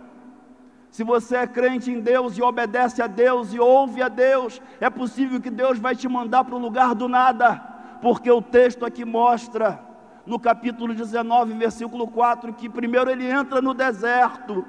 Se 0.90 1.04
você 1.04 1.36
é 1.36 1.46
crente 1.46 1.90
em 1.90 2.00
Deus 2.00 2.36
e 2.36 2.42
obedece 2.42 3.00
a 3.00 3.06
Deus 3.06 3.52
e 3.52 3.60
ouve 3.60 4.02
a 4.02 4.08
Deus, 4.08 4.60
é 4.80 4.90
possível 4.90 5.40
que 5.40 5.50
Deus 5.50 5.78
vai 5.78 5.94
te 5.94 6.08
mandar 6.08 6.44
para 6.44 6.56
o 6.56 6.58
lugar 6.58 6.94
do 6.94 7.08
nada, 7.08 7.56
porque 8.02 8.30
o 8.30 8.42
texto 8.42 8.84
aqui 8.84 9.04
mostra, 9.04 9.80
no 10.26 10.38
capítulo 10.38 10.92
19, 10.92 11.52
versículo 11.54 12.08
4, 12.08 12.52
que 12.54 12.68
primeiro 12.68 13.08
ele 13.08 13.30
entra 13.30 13.62
no 13.62 13.72
deserto 13.72 14.66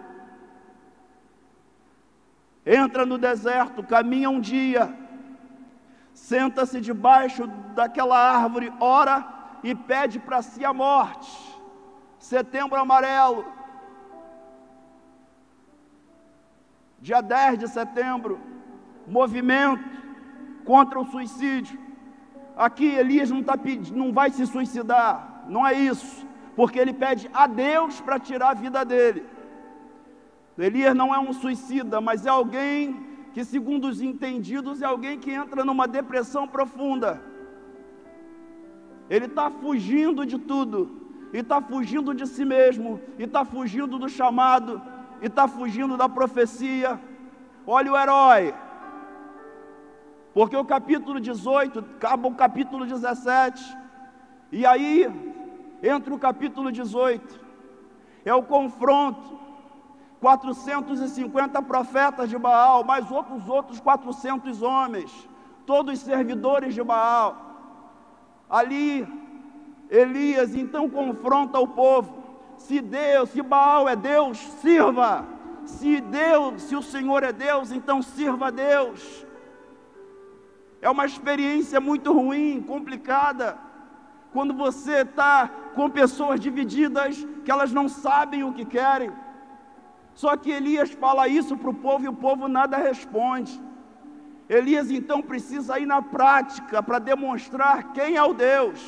entra 2.65 3.05
no 3.05 3.17
deserto, 3.17 3.83
caminha 3.83 4.29
um 4.29 4.39
dia, 4.39 4.95
senta-se 6.13 6.79
debaixo 6.79 7.47
daquela 7.75 8.17
árvore, 8.17 8.71
ora 8.79 9.27
e 9.63 9.73
pede 9.73 10.19
para 10.19 10.41
si 10.41 10.63
a 10.63 10.73
morte. 10.73 11.29
Setembro 12.19 12.79
amarelo, 12.79 13.45
dia 16.99 17.21
10 17.21 17.59
de 17.59 17.67
setembro, 17.67 18.39
movimento 19.07 19.83
contra 20.63 20.99
o 20.99 21.05
suicídio. 21.05 21.79
Aqui 22.55 22.85
Elias 22.85 23.31
não, 23.31 23.41
tá 23.41 23.57
pedindo, 23.57 23.97
não 23.97 24.13
vai 24.13 24.29
se 24.29 24.45
suicidar, 24.45 25.45
não 25.47 25.65
é 25.65 25.73
isso, 25.73 26.27
porque 26.55 26.77
ele 26.77 26.93
pede 26.93 27.29
a 27.33 27.47
Deus 27.47 27.99
para 27.99 28.19
tirar 28.19 28.49
a 28.49 28.53
vida 28.53 28.85
dele. 28.85 29.25
Elias 30.63 30.95
não 30.95 31.13
é 31.13 31.19
um 31.19 31.33
suicida, 31.33 31.99
mas 31.99 32.25
é 32.25 32.29
alguém 32.29 33.05
que, 33.33 33.43
segundo 33.43 33.87
os 33.87 34.01
entendidos, 34.01 34.81
é 34.81 34.85
alguém 34.85 35.17
que 35.17 35.31
entra 35.31 35.65
numa 35.65 35.87
depressão 35.87 36.47
profunda. 36.47 37.21
Ele 39.09 39.25
está 39.25 39.49
fugindo 39.49 40.25
de 40.25 40.37
tudo, 40.37 41.01
e 41.33 41.39
está 41.39 41.61
fugindo 41.61 42.13
de 42.13 42.27
si 42.27 42.45
mesmo, 42.45 43.01
e 43.17 43.23
está 43.23 43.43
fugindo 43.43 43.97
do 43.97 44.07
chamado, 44.07 44.81
e 45.21 45.25
está 45.25 45.47
fugindo 45.47 45.97
da 45.97 46.07
profecia. 46.07 46.99
Olha 47.65 47.91
o 47.91 47.97
herói, 47.97 48.53
porque 50.33 50.55
o 50.55 50.65
capítulo 50.65 51.19
18 51.19 51.79
acaba 51.79 52.27
o 52.27 52.35
capítulo 52.35 52.85
17, 52.85 53.77
e 54.51 54.65
aí 54.65 55.09
entra 55.81 56.13
o 56.13 56.19
capítulo 56.19 56.71
18, 56.71 57.39
é 58.25 58.33
o 58.33 58.43
confronto 58.43 59.40
450 60.21 61.61
profetas 61.63 62.29
de 62.29 62.37
Baal, 62.37 62.83
mais 62.83 63.09
outros 63.09 63.49
outros 63.49 63.79
400 63.79 64.61
homens, 64.61 65.27
todos 65.65 65.99
servidores 65.99 66.75
de 66.75 66.83
Baal. 66.83 67.35
Ali, 68.47 69.07
Elias 69.89 70.55
então 70.55 70.87
confronta 70.87 71.59
o 71.59 71.67
povo. 71.67 72.21
Se 72.55 72.79
Deus, 72.79 73.31
se 73.31 73.41
Baal 73.41 73.89
é 73.89 73.95
Deus, 73.95 74.37
sirva. 74.37 75.25
Se 75.65 75.99
Deus, 75.99 76.61
se 76.63 76.75
o 76.75 76.83
Senhor 76.83 77.23
é 77.23 77.33
Deus, 77.33 77.71
então 77.71 78.03
sirva 78.03 78.47
a 78.47 78.51
Deus. 78.51 79.25
É 80.81 80.89
uma 80.89 81.05
experiência 81.05 81.79
muito 81.79 82.13
ruim, 82.13 82.61
complicada, 82.61 83.57
quando 84.31 84.53
você 84.53 85.01
está 85.01 85.49
com 85.73 85.89
pessoas 85.89 86.39
divididas 86.39 87.27
que 87.43 87.49
elas 87.49 87.71
não 87.71 87.89
sabem 87.89 88.43
o 88.43 88.53
que 88.53 88.65
querem. 88.65 89.11
Só 90.13 90.35
que 90.37 90.51
Elias 90.51 90.91
fala 90.91 91.27
isso 91.27 91.57
para 91.57 91.69
o 91.69 91.73
povo 91.73 92.05
e 92.05 92.07
o 92.07 92.13
povo 92.13 92.47
nada 92.47 92.77
responde. 92.77 93.61
Elias 94.49 94.91
então 94.91 95.21
precisa 95.21 95.79
ir 95.79 95.85
na 95.85 96.01
prática 96.01 96.83
para 96.83 96.99
demonstrar 96.99 97.93
quem 97.93 98.17
é 98.17 98.23
o 98.23 98.33
Deus, 98.33 98.79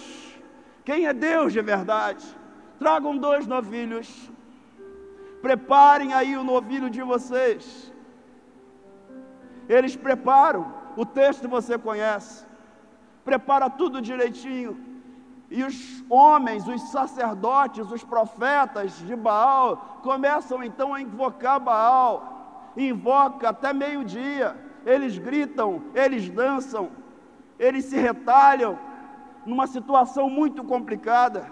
quem 0.83 1.07
é 1.07 1.13
Deus 1.13 1.53
de 1.53 1.61
verdade. 1.61 2.25
Tragam 2.77 3.17
dois 3.17 3.47
novilhos, 3.47 4.29
preparem 5.41 6.13
aí 6.13 6.35
o 6.35 6.43
novilho 6.43 6.89
de 6.89 7.01
vocês. 7.01 7.93
Eles 9.69 9.95
preparam, 9.95 10.73
o 10.97 11.05
texto 11.05 11.47
você 11.47 11.77
conhece, 11.77 12.45
prepara 13.23 13.69
tudo 13.69 14.01
direitinho 14.01 14.92
e 15.53 15.63
os 15.63 16.03
homens, 16.09 16.67
os 16.67 16.81
sacerdotes, 16.89 17.91
os 17.91 18.03
profetas 18.03 18.97
de 18.97 19.15
Baal 19.15 19.99
começam 20.01 20.63
então 20.63 20.95
a 20.95 20.99
invocar 20.99 21.59
Baal. 21.59 22.71
Invoca 22.75 23.49
até 23.49 23.71
meio-dia. 23.71 24.57
Eles 24.83 25.19
gritam, 25.19 25.83
eles 25.93 26.27
dançam, 26.27 26.89
eles 27.59 27.85
se 27.85 27.95
retalham 27.95 28.79
numa 29.45 29.67
situação 29.67 30.27
muito 30.27 30.63
complicada. 30.63 31.51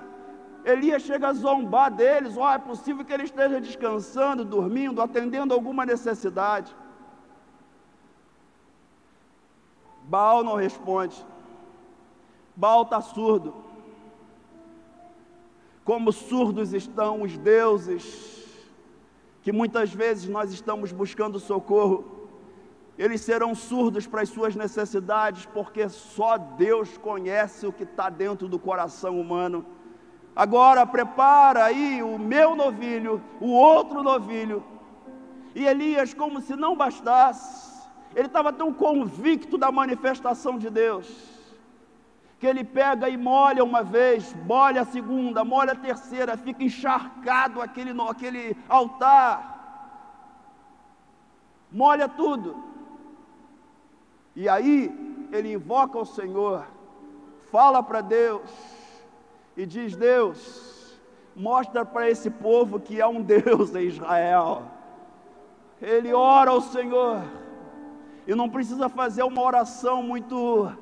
Elias 0.66 1.04
chega 1.04 1.28
a 1.28 1.34
zombar 1.34 1.92
deles, 1.92 2.36
ó, 2.36 2.50
oh, 2.50 2.54
é 2.54 2.58
possível 2.58 3.06
que 3.06 3.14
ele 3.14 3.26
esteja 3.26 3.62
descansando, 3.62 4.44
dormindo, 4.44 5.00
atendendo 5.00 5.54
alguma 5.54 5.86
necessidade. 5.86 6.76
Baal 10.06 10.44
não 10.44 10.56
responde. 10.56 11.24
Baal 12.56 12.82
está 12.82 13.00
surdo 13.00 13.70
como 15.84 16.12
surdos 16.12 16.74
estão 16.74 17.24
os 17.24 17.38
deuses, 17.38 18.46
que 19.42 19.52
muitas 19.52 19.92
vezes 19.92 20.30
nós 20.30 20.54
estamos 20.54 20.92
buscando 20.92 21.40
socorro, 21.40 22.30
eles 22.98 23.22
serão 23.22 23.56
surdos 23.56 24.06
para 24.06 24.22
as 24.22 24.30
suas 24.30 24.56
necessidades, 24.56 25.46
porque 25.48 25.90
só 25.90 26.38
Deus 26.38 26.98
conhece 26.98 27.66
o 27.66 27.74
que 27.74 27.84
está 27.84 28.10
dentro 28.10 28.48
do 28.48 28.60
coração 28.60 29.20
humano. 29.20 29.66
Agora 30.36 30.86
prepara 30.86 31.66
aí 31.66 32.04
o 32.04 32.20
meu 32.20 32.56
novilho, 32.56 33.22
o 33.40 33.52
outro 33.52 34.04
novilho. 34.04 34.64
E 35.56 35.66
Elias, 35.66 36.14
como 36.14 36.42
se 36.42 36.56
não 36.56 36.76
bastasse, 36.76 37.90
ele 38.16 38.28
estava 38.28 38.54
tão 38.54 38.72
convicto 38.72 39.58
da 39.58 39.72
manifestação 39.72 40.58
de 40.58 40.70
Deus 40.70 41.41
que 42.42 42.48
ele 42.48 42.64
pega 42.64 43.08
e 43.08 43.16
molha 43.16 43.64
uma 43.64 43.84
vez, 43.84 44.36
molha 44.48 44.82
a 44.82 44.86
segunda, 44.86 45.46
molha 45.46 45.74
a 45.74 45.76
terceira, 45.76 46.36
fica 46.36 46.64
encharcado 46.64 47.62
aquele, 47.62 47.92
aquele 48.02 48.58
altar, 48.68 49.38
molha 51.72 52.10
tudo. 52.10 52.64
E 54.36 54.50
aí 54.50 55.28
ele 55.32 55.54
invoca 55.54 56.00
o 56.00 56.06
Senhor, 56.06 56.66
fala 57.52 57.84
para 57.84 58.02
Deus 58.02 58.50
e 59.56 59.64
diz: 59.64 59.96
Deus, 59.96 61.00
mostra 61.36 61.86
para 61.86 62.10
esse 62.10 62.32
povo 62.32 62.80
que 62.80 63.00
há 63.00 63.08
um 63.08 63.22
Deus 63.22 63.76
em 63.76 63.86
Israel. 63.86 64.64
Ele 65.80 66.12
ora 66.12 66.50
ao 66.50 66.62
Senhor 66.62 67.22
e 68.26 68.34
não 68.34 68.50
precisa 68.50 68.90
fazer 68.90 69.22
uma 69.22 69.44
oração 69.44 70.02
muito 70.02 70.76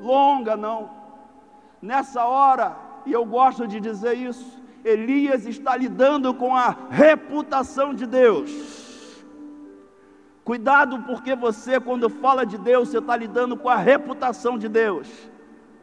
longa, 0.00 0.56
não. 0.56 0.90
Nessa 1.80 2.24
hora, 2.24 2.76
e 3.06 3.12
eu 3.12 3.24
gosto 3.24 3.66
de 3.66 3.80
dizer 3.80 4.14
isso, 4.16 4.60
Elias 4.84 5.46
está 5.46 5.76
lidando 5.76 6.32
com 6.34 6.54
a 6.54 6.74
reputação 6.90 7.94
de 7.94 8.06
Deus. 8.06 8.50
Cuidado, 10.44 11.02
porque 11.02 11.34
você, 11.36 11.78
quando 11.78 12.08
fala 12.08 12.44
de 12.44 12.58
Deus, 12.58 12.88
você 12.88 12.98
está 12.98 13.16
lidando 13.16 13.56
com 13.56 13.68
a 13.68 13.76
reputação 13.76 14.58
de 14.58 14.68
Deus. 14.68 15.08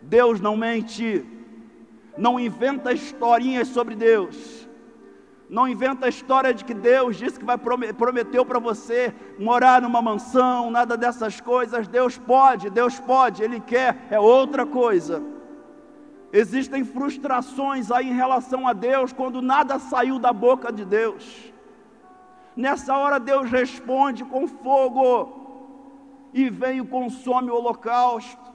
Deus 0.02 0.42
não 0.42 0.58
mente, 0.58 1.26
não 2.18 2.40
inventa 2.40 2.92
historinhas 2.92 3.68
sobre 3.70 3.96
Deus. 3.96 4.67
Não 5.50 5.68
inventa 5.68 6.08
a 6.08 6.10
história 6.10 6.54
de 6.54 6.66
que 6.66 6.74
Deus 6.74 7.16
disse 7.16 7.40
que 7.40 7.46
vai 7.46 7.58
prometeu 7.58 8.46
para 8.46 8.60
você 8.60 9.16
morar 9.40 9.82
numa 9.82 10.02
mansão, 10.02 10.70
nada 10.70 10.98
dessas 10.98 11.40
coisas. 11.40 11.88
Deus 11.88 12.18
pode, 12.18 12.70
Deus 12.70 13.00
pode, 13.00 13.44
Ele 13.44 13.62
quer, 13.62 14.08
é 14.10 14.20
outra 14.20 14.66
coisa. 14.66 15.24
Existem 16.34 16.84
frustrações 16.84 17.90
aí 17.90 18.10
em 18.10 18.14
relação 18.14 18.68
a 18.68 18.74
Deus 18.74 19.14
quando 19.14 19.42
nada 19.42 19.80
saiu 19.80 20.20
da 20.20 20.34
boca 20.34 20.72
de 20.72 20.84
Deus. 20.84 21.54
Nessa 22.54 22.98
hora 22.98 23.18
Deus 23.18 23.50
responde 23.50 24.26
com 24.26 24.48
fogo 24.48 26.30
e 26.34 26.50
vem 26.50 26.80
e 26.80 26.86
consome 26.86 27.50
o 27.50 27.56
holocausto. 27.56 28.52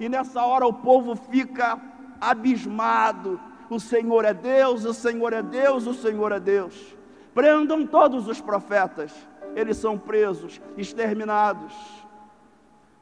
E 0.00 0.08
nessa 0.08 0.42
hora 0.42 0.66
o 0.66 0.72
povo 0.72 1.14
fica 1.14 1.78
abismado 2.18 3.38
o 3.74 3.80
Senhor 3.80 4.24
é 4.24 4.32
Deus, 4.32 4.84
o 4.84 4.94
Senhor 4.94 5.32
é 5.32 5.42
Deus, 5.42 5.86
o 5.86 5.94
Senhor 5.94 6.30
é 6.32 6.40
Deus. 6.40 6.96
Prendam 7.34 7.86
todos 7.86 8.28
os 8.28 8.40
profetas, 8.40 9.12
eles 9.56 9.76
são 9.76 9.98
presos, 9.98 10.60
exterminados. 10.76 11.74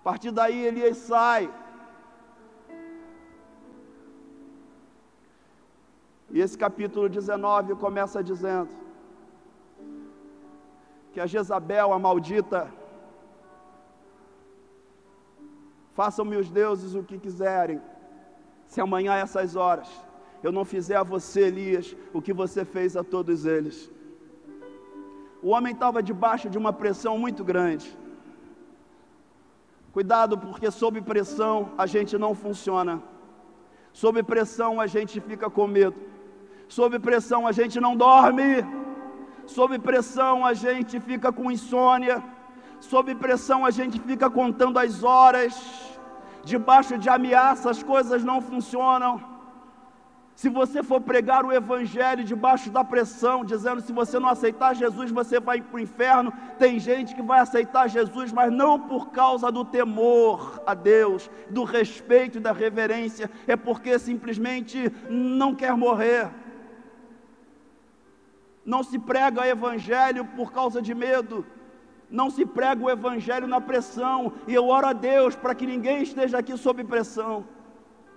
A 0.00 0.04
partir 0.04 0.30
daí 0.30 0.66
Elias 0.66 0.96
sai. 0.96 1.52
E 6.30 6.40
esse 6.40 6.56
capítulo 6.56 7.08
19 7.08 7.74
começa 7.74 8.24
dizendo 8.24 8.70
que 11.12 11.20
a 11.20 11.26
Jezabel, 11.26 11.92
a 11.92 11.98
maldita, 11.98 12.72
façam-me 15.92 16.36
os 16.36 16.48
deuses 16.48 16.94
o 16.94 17.02
que 17.02 17.18
quiserem, 17.18 17.82
se 18.66 18.80
amanhã 18.80 19.14
essas 19.16 19.54
horas 19.54 19.90
eu 20.42 20.52
não 20.52 20.64
fizer 20.64 20.96
a 20.96 21.02
você, 21.02 21.42
Elias, 21.42 21.96
o 22.12 22.20
que 22.20 22.32
você 22.32 22.64
fez 22.64 22.96
a 22.96 23.04
todos 23.04 23.46
eles. 23.46 23.90
O 25.42 25.50
homem 25.50 25.72
estava 25.72 26.02
debaixo 26.02 26.48
de 26.48 26.58
uma 26.58 26.72
pressão 26.72 27.18
muito 27.18 27.44
grande. 27.44 27.96
Cuidado, 29.92 30.38
porque 30.38 30.70
sob 30.70 31.00
pressão 31.02 31.72
a 31.76 31.86
gente 31.86 32.16
não 32.16 32.34
funciona. 32.34 33.02
Sob 33.92 34.22
pressão 34.22 34.80
a 34.80 34.86
gente 34.86 35.20
fica 35.20 35.50
com 35.50 35.66
medo. 35.66 35.96
Sob 36.68 36.98
pressão 36.98 37.46
a 37.46 37.52
gente 37.52 37.78
não 37.78 37.94
dorme. 37.94 38.64
Sob 39.46 39.78
pressão 39.78 40.46
a 40.46 40.54
gente 40.54 40.98
fica 40.98 41.30
com 41.32 41.50
insônia. 41.50 42.22
Sob 42.80 43.14
pressão 43.14 43.66
a 43.66 43.70
gente 43.70 44.00
fica 44.00 44.30
contando 44.30 44.78
as 44.78 45.02
horas. 45.04 45.54
Debaixo 46.42 46.96
de 46.96 47.08
ameaça 47.08 47.68
as 47.70 47.82
coisas 47.82 48.24
não 48.24 48.40
funcionam. 48.40 49.31
Se 50.34 50.48
você 50.48 50.82
for 50.82 51.00
pregar 51.00 51.44
o 51.44 51.52
Evangelho 51.52 52.24
debaixo 52.24 52.70
da 52.70 52.82
pressão, 52.82 53.44
dizendo 53.44 53.80
se 53.80 53.92
você 53.92 54.18
não 54.18 54.28
aceitar 54.28 54.74
Jesus, 54.74 55.10
você 55.10 55.38
vai 55.38 55.60
para 55.60 55.76
o 55.76 55.80
inferno, 55.80 56.32
tem 56.58 56.78
gente 56.78 57.14
que 57.14 57.22
vai 57.22 57.40
aceitar 57.40 57.88
Jesus, 57.88 58.32
mas 58.32 58.50
não 58.50 58.80
por 58.80 59.10
causa 59.10 59.52
do 59.52 59.64
temor 59.64 60.62
a 60.66 60.74
Deus, 60.74 61.30
do 61.50 61.64
respeito 61.64 62.38
e 62.38 62.40
da 62.40 62.52
reverência, 62.52 63.30
é 63.46 63.56
porque 63.56 63.98
simplesmente 63.98 64.90
não 65.08 65.54
quer 65.54 65.76
morrer. 65.76 66.30
Não 68.64 68.82
se 68.82 68.98
prega 68.98 69.42
o 69.42 69.44
Evangelho 69.44 70.24
por 70.24 70.50
causa 70.50 70.80
de 70.80 70.94
medo, 70.94 71.44
não 72.10 72.30
se 72.30 72.46
prega 72.46 72.82
o 72.82 72.90
Evangelho 72.90 73.46
na 73.46 73.60
pressão, 73.60 74.32
e 74.48 74.54
eu 74.54 74.66
oro 74.66 74.86
a 74.86 74.92
Deus 74.92 75.36
para 75.36 75.54
que 75.54 75.66
ninguém 75.66 76.02
esteja 76.02 76.38
aqui 76.38 76.56
sob 76.56 76.82
pressão. 76.84 77.44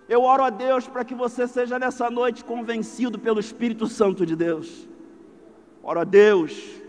Eu 0.08 0.22
oro 0.22 0.44
a 0.44 0.50
Deus 0.52 0.88
para 0.88 1.04
que 1.04 1.16
você 1.16 1.48
seja 1.48 1.80
nessa 1.80 2.10
noite 2.12 2.46
convencido 2.46 3.18
pelo 3.18 3.40
Espírito 3.40 3.88
Santo 3.88 4.26
de 4.26 4.36
Deus. 4.36 4.88
Oro 5.82 6.00
a 6.00 6.04
Deus 6.04 6.82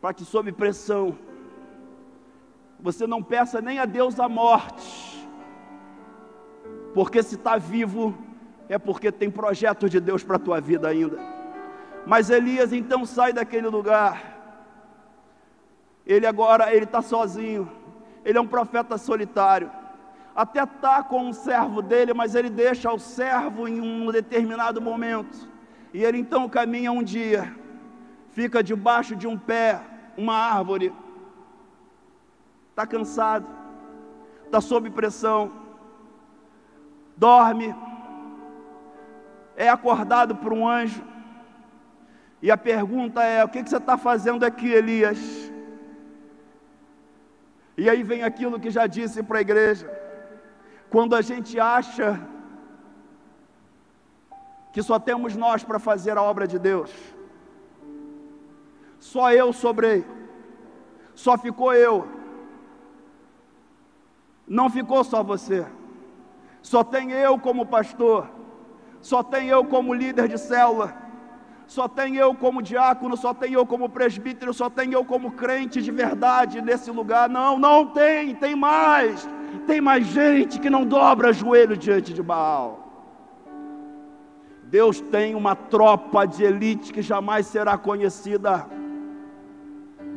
para 0.00 0.14
que, 0.14 0.24
sob 0.24 0.50
pressão, 0.52 1.18
você 2.78 3.06
não 3.06 3.22
peça 3.22 3.60
nem 3.60 3.78
a 3.78 3.84
Deus 3.84 4.18
a 4.18 4.28
morte, 4.28 5.28
porque 6.94 7.22
se 7.22 7.34
está 7.34 7.58
vivo 7.58 8.16
é 8.68 8.78
porque 8.78 9.12
tem 9.12 9.28
projeto 9.30 9.90
de 9.90 10.00
Deus 10.00 10.22
para 10.22 10.36
a 10.36 10.38
tua 10.38 10.60
vida 10.60 10.88
ainda. 10.88 11.18
Mas 12.06 12.30
Elias 12.30 12.72
então 12.72 13.04
sai 13.04 13.32
daquele 13.32 13.66
lugar. 13.66 14.38
Ele 16.06 16.24
agora 16.24 16.72
ele 16.72 16.84
está 16.84 17.02
sozinho. 17.02 17.70
Ele 18.24 18.38
é 18.38 18.40
um 18.40 18.46
profeta 18.46 18.96
solitário 18.96 19.70
até 20.40 20.62
está 20.62 21.02
com 21.02 21.24
um 21.28 21.34
servo 21.34 21.82
dele, 21.82 22.14
mas 22.14 22.34
ele 22.34 22.48
deixa 22.48 22.90
o 22.90 22.98
servo 22.98 23.68
em 23.68 23.78
um 23.78 24.10
determinado 24.10 24.80
momento. 24.80 25.46
E 25.92 26.02
ele 26.02 26.16
então 26.16 26.48
caminha 26.48 26.90
um 26.90 27.02
dia, 27.02 27.54
fica 28.30 28.62
debaixo 28.62 29.14
de 29.14 29.26
um 29.26 29.36
pé, 29.36 29.82
uma 30.16 30.34
árvore, 30.34 30.94
está 32.70 32.86
cansado, 32.86 33.46
está 34.46 34.62
sob 34.62 34.88
pressão, 34.88 35.52
dorme, 37.14 37.74
é 39.56 39.68
acordado 39.68 40.36
por 40.36 40.54
um 40.54 40.66
anjo, 40.66 41.04
e 42.40 42.50
a 42.50 42.56
pergunta 42.56 43.22
é: 43.22 43.44
o 43.44 43.48
que, 43.48 43.62
que 43.62 43.68
você 43.68 43.76
está 43.76 43.98
fazendo 43.98 44.42
aqui, 44.42 44.70
Elias? 44.70 45.18
E 47.76 47.90
aí 47.90 48.02
vem 48.02 48.22
aquilo 48.22 48.58
que 48.58 48.70
já 48.70 48.86
disse 48.86 49.22
para 49.22 49.36
a 49.36 49.42
igreja 49.42 49.99
quando 50.90 51.14
a 51.14 51.22
gente 51.22 51.58
acha 51.58 52.20
que 54.72 54.82
só 54.82 54.98
temos 54.98 55.36
nós 55.36 55.62
para 55.62 55.78
fazer 55.78 56.18
a 56.18 56.22
obra 56.22 56.46
de 56.46 56.58
Deus, 56.58 56.90
só 58.98 59.32
eu 59.32 59.52
sobrei, 59.52 60.04
só 61.14 61.38
ficou 61.38 61.72
eu, 61.72 62.08
não 64.46 64.68
ficou 64.68 65.04
só 65.04 65.22
você, 65.22 65.64
só 66.60 66.82
tem 66.82 67.12
eu 67.12 67.38
como 67.38 67.64
pastor, 67.66 68.28
só 69.00 69.22
tem 69.22 69.48
eu 69.48 69.64
como 69.64 69.94
líder 69.94 70.28
de 70.28 70.38
célula, 70.38 70.94
só 71.70 71.86
tem 71.86 72.16
eu 72.16 72.34
como 72.34 72.60
diácono, 72.60 73.16
só 73.16 73.32
tem 73.32 73.52
eu 73.52 73.64
como 73.64 73.88
presbítero, 73.88 74.52
só 74.52 74.68
tem 74.68 74.92
eu 74.92 75.04
como 75.04 75.30
crente 75.30 75.80
de 75.80 75.92
verdade 75.92 76.60
nesse 76.60 76.90
lugar. 76.90 77.28
Não, 77.28 77.60
não 77.60 77.86
tem, 77.86 78.34
tem 78.34 78.56
mais 78.56 79.24
tem 79.68 79.80
mais 79.80 80.04
gente 80.06 80.58
que 80.58 80.68
não 80.68 80.84
dobra 80.84 81.32
joelho 81.32 81.76
diante 81.76 82.12
de 82.12 82.20
Baal. 82.20 82.88
Deus 84.64 85.00
tem 85.00 85.36
uma 85.36 85.54
tropa 85.54 86.26
de 86.26 86.42
elite 86.42 86.92
que 86.92 87.02
jamais 87.02 87.46
será 87.46 87.78
conhecida. 87.78 88.66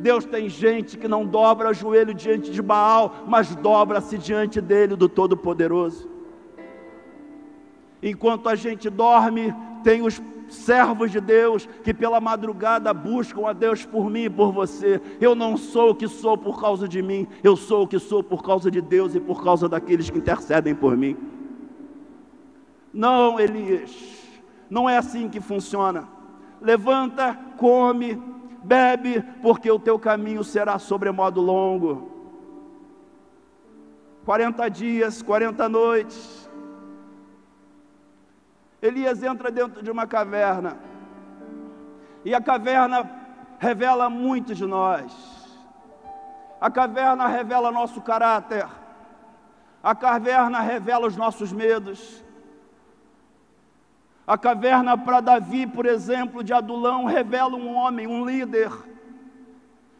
Deus 0.00 0.24
tem 0.24 0.48
gente 0.48 0.98
que 0.98 1.06
não 1.06 1.24
dobra 1.24 1.72
joelho 1.72 2.12
diante 2.12 2.50
de 2.50 2.60
Baal, 2.60 3.14
mas 3.28 3.54
dobra-se 3.54 4.18
diante 4.18 4.60
dele, 4.60 4.96
do 4.96 5.08
Todo-Poderoso. 5.08 6.10
Enquanto 8.02 8.48
a 8.48 8.56
gente 8.56 8.90
dorme, 8.90 9.54
tem 9.84 10.02
os 10.02 10.20
servos 10.48 11.10
de 11.10 11.20
Deus 11.20 11.68
que 11.82 11.94
pela 11.94 12.20
madrugada 12.20 12.92
buscam 12.92 13.46
a 13.48 13.52
Deus 13.52 13.84
por 13.84 14.10
mim 14.10 14.24
e 14.24 14.30
por 14.30 14.52
você. 14.52 15.00
Eu 15.20 15.34
não 15.34 15.56
sou 15.56 15.90
o 15.90 15.94
que 15.94 16.08
sou 16.08 16.36
por 16.36 16.60
causa 16.60 16.88
de 16.88 17.02
mim, 17.02 17.26
eu 17.42 17.56
sou 17.56 17.84
o 17.84 17.88
que 17.88 17.98
sou 17.98 18.22
por 18.22 18.42
causa 18.42 18.70
de 18.70 18.80
Deus 18.80 19.14
e 19.14 19.20
por 19.20 19.42
causa 19.42 19.68
daqueles 19.68 20.10
que 20.10 20.18
intercedem 20.18 20.74
por 20.74 20.96
mim. 20.96 21.16
Não, 22.92 23.40
Elias, 23.40 23.92
não 24.70 24.88
é 24.88 24.96
assim 24.96 25.28
que 25.28 25.40
funciona. 25.40 26.08
Levanta, 26.60 27.38
come, 27.56 28.20
bebe, 28.62 29.22
porque 29.42 29.70
o 29.70 29.78
teu 29.78 29.98
caminho 29.98 30.44
será 30.44 30.78
sobremodo 30.78 31.40
longo. 31.40 32.10
40 34.24 34.68
dias, 34.70 35.20
40 35.20 35.68
noites 35.68 36.43
Elias 38.84 39.22
entra 39.22 39.50
dentro 39.50 39.82
de 39.82 39.90
uma 39.90 40.06
caverna. 40.06 40.76
E 42.22 42.34
a 42.34 42.40
caverna 42.40 43.10
revela 43.58 44.10
muito 44.10 44.54
de 44.54 44.66
nós. 44.66 45.10
A 46.60 46.70
caverna 46.70 47.26
revela 47.26 47.72
nosso 47.72 48.02
caráter. 48.02 48.66
A 49.82 49.94
caverna 49.94 50.60
revela 50.60 51.06
os 51.06 51.16
nossos 51.16 51.50
medos. 51.50 52.22
A 54.26 54.36
caverna 54.36 54.98
para 54.98 55.22
Davi, 55.22 55.66
por 55.66 55.86
exemplo, 55.86 56.44
de 56.44 56.52
Adulão, 56.52 57.06
revela 57.06 57.56
um 57.56 57.74
homem, 57.74 58.06
um 58.06 58.22
líder, 58.22 58.70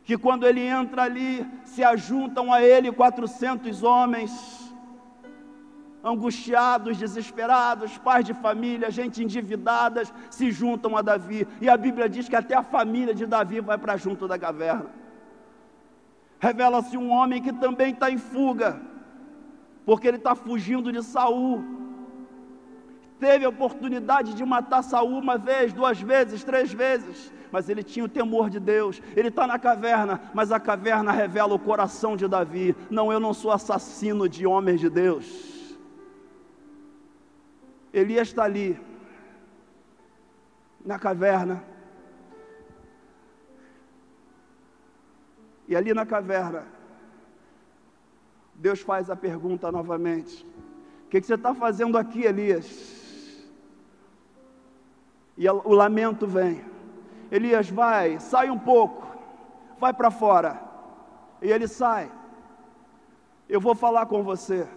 que 0.05 0.19
quando 0.19 0.47
ele 0.47 0.61
entra 0.61 1.05
ali, 1.05 1.47
se 1.65 1.83
ajuntam 1.83 2.53
a 2.53 2.63
ele 2.63 2.93
400 2.93 3.83
homens 3.83 4.64
angustiados, 6.05 6.99
desesperados, 6.99 7.97
pais 7.97 8.27
de 8.27 8.35
família, 8.35 8.91
gente 8.91 9.25
endividadas, 9.25 10.13
se 10.31 10.51
juntam 10.53 10.97
a 10.97 11.03
Davi. 11.03 11.49
E 11.63 11.69
a 11.69 11.77
Bíblia 11.77 12.09
diz 12.09 12.29
que 12.29 12.37
até 12.37 12.55
a 12.55 12.63
família 12.63 13.15
de 13.15 13.25
Davi 13.25 13.61
vai 13.61 13.79
para 13.79 13.97
junto 13.97 14.29
da 14.29 14.39
caverna. 14.39 14.91
Revela-se 16.39 16.95
um 16.99 17.11
homem 17.11 17.41
que 17.41 17.53
também 17.55 17.93
está 17.93 18.11
em 18.11 18.19
fuga, 18.19 18.79
porque 19.87 20.07
ele 20.07 20.19
está 20.19 20.35
fugindo 20.35 20.93
de 20.93 21.03
Saul. 21.03 21.65
Teve 23.19 23.47
a 23.47 23.49
oportunidade 23.49 24.35
de 24.35 24.45
matar 24.45 24.83
Saul 24.83 25.19
uma 25.19 25.39
vez, 25.39 25.73
duas 25.73 25.99
vezes, 25.99 26.45
três 26.45 26.71
vezes, 26.71 27.33
mas 27.51 27.71
ele 27.71 27.83
tinha 27.83 28.05
o 28.05 28.09
temor 28.09 28.51
de 28.51 28.61
Deus. 28.61 29.01
Ele 29.17 29.29
está 29.29 29.47
na 29.47 29.59
caverna, 29.59 30.21
mas 30.35 30.53
a 30.53 30.61
caverna 30.61 31.13
revela 31.13 31.55
o 31.55 31.59
coração 31.59 32.15
de 32.15 32.29
Davi. 32.29 32.77
Não, 32.91 33.11
eu 33.11 33.19
não 33.19 33.33
sou 33.33 33.51
assassino 33.51 34.29
de 34.29 34.47
homens 34.47 34.81
de 34.81 34.91
Deus. 34.91 35.54
Elias 37.95 38.27
está 38.27 38.43
ali, 38.43 38.77
na 40.85 40.99
caverna. 40.99 41.63
E 45.69 45.77
ali 45.77 45.95
na 45.95 46.05
caverna, 46.05 46.67
Deus 48.57 48.81
faz 48.81 49.09
a 49.09 49.15
pergunta 49.15 49.71
novamente: 49.71 50.45
O 51.07 51.09
que, 51.09 51.21
que 51.21 51.27
você 51.27 51.35
está 51.35 51.55
fazendo 51.55 51.97
aqui, 51.97 52.25
Elias? 52.25 53.47
E 55.39 55.49
o 55.49 55.73
lamento 55.73 56.27
vem. 56.27 56.65
Elias 57.31 57.71
vai, 57.71 58.19
sai 58.19 58.51
um 58.51 58.59
pouco, 58.59 59.07
vai 59.79 59.95
para 59.95 60.11
fora. 60.11 60.61
E 61.41 61.49
ele 61.49 61.69
sai. 61.69 62.11
Eu 63.49 63.61
vou 63.61 63.75
falar 63.77 64.07
com 64.07 64.25
você. 64.25 64.69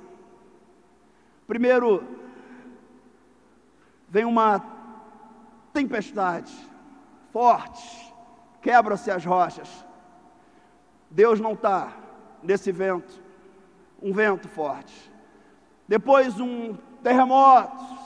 Primeiro, 1.47 2.26
vem 4.07 4.25
uma 4.25 4.63
tempestade 5.73 6.53
forte, 7.31 8.13
quebra-se 8.61 9.11
as 9.11 9.25
rochas. 9.25 9.85
Deus 11.09 11.39
não 11.39 11.53
está 11.53 11.91
nesse 12.41 12.71
vento, 12.71 13.21
um 14.01 14.13
vento 14.13 14.47
forte. 14.47 15.11
Depois, 15.87 16.39
um 16.39 16.75
terremoto. 17.01 17.97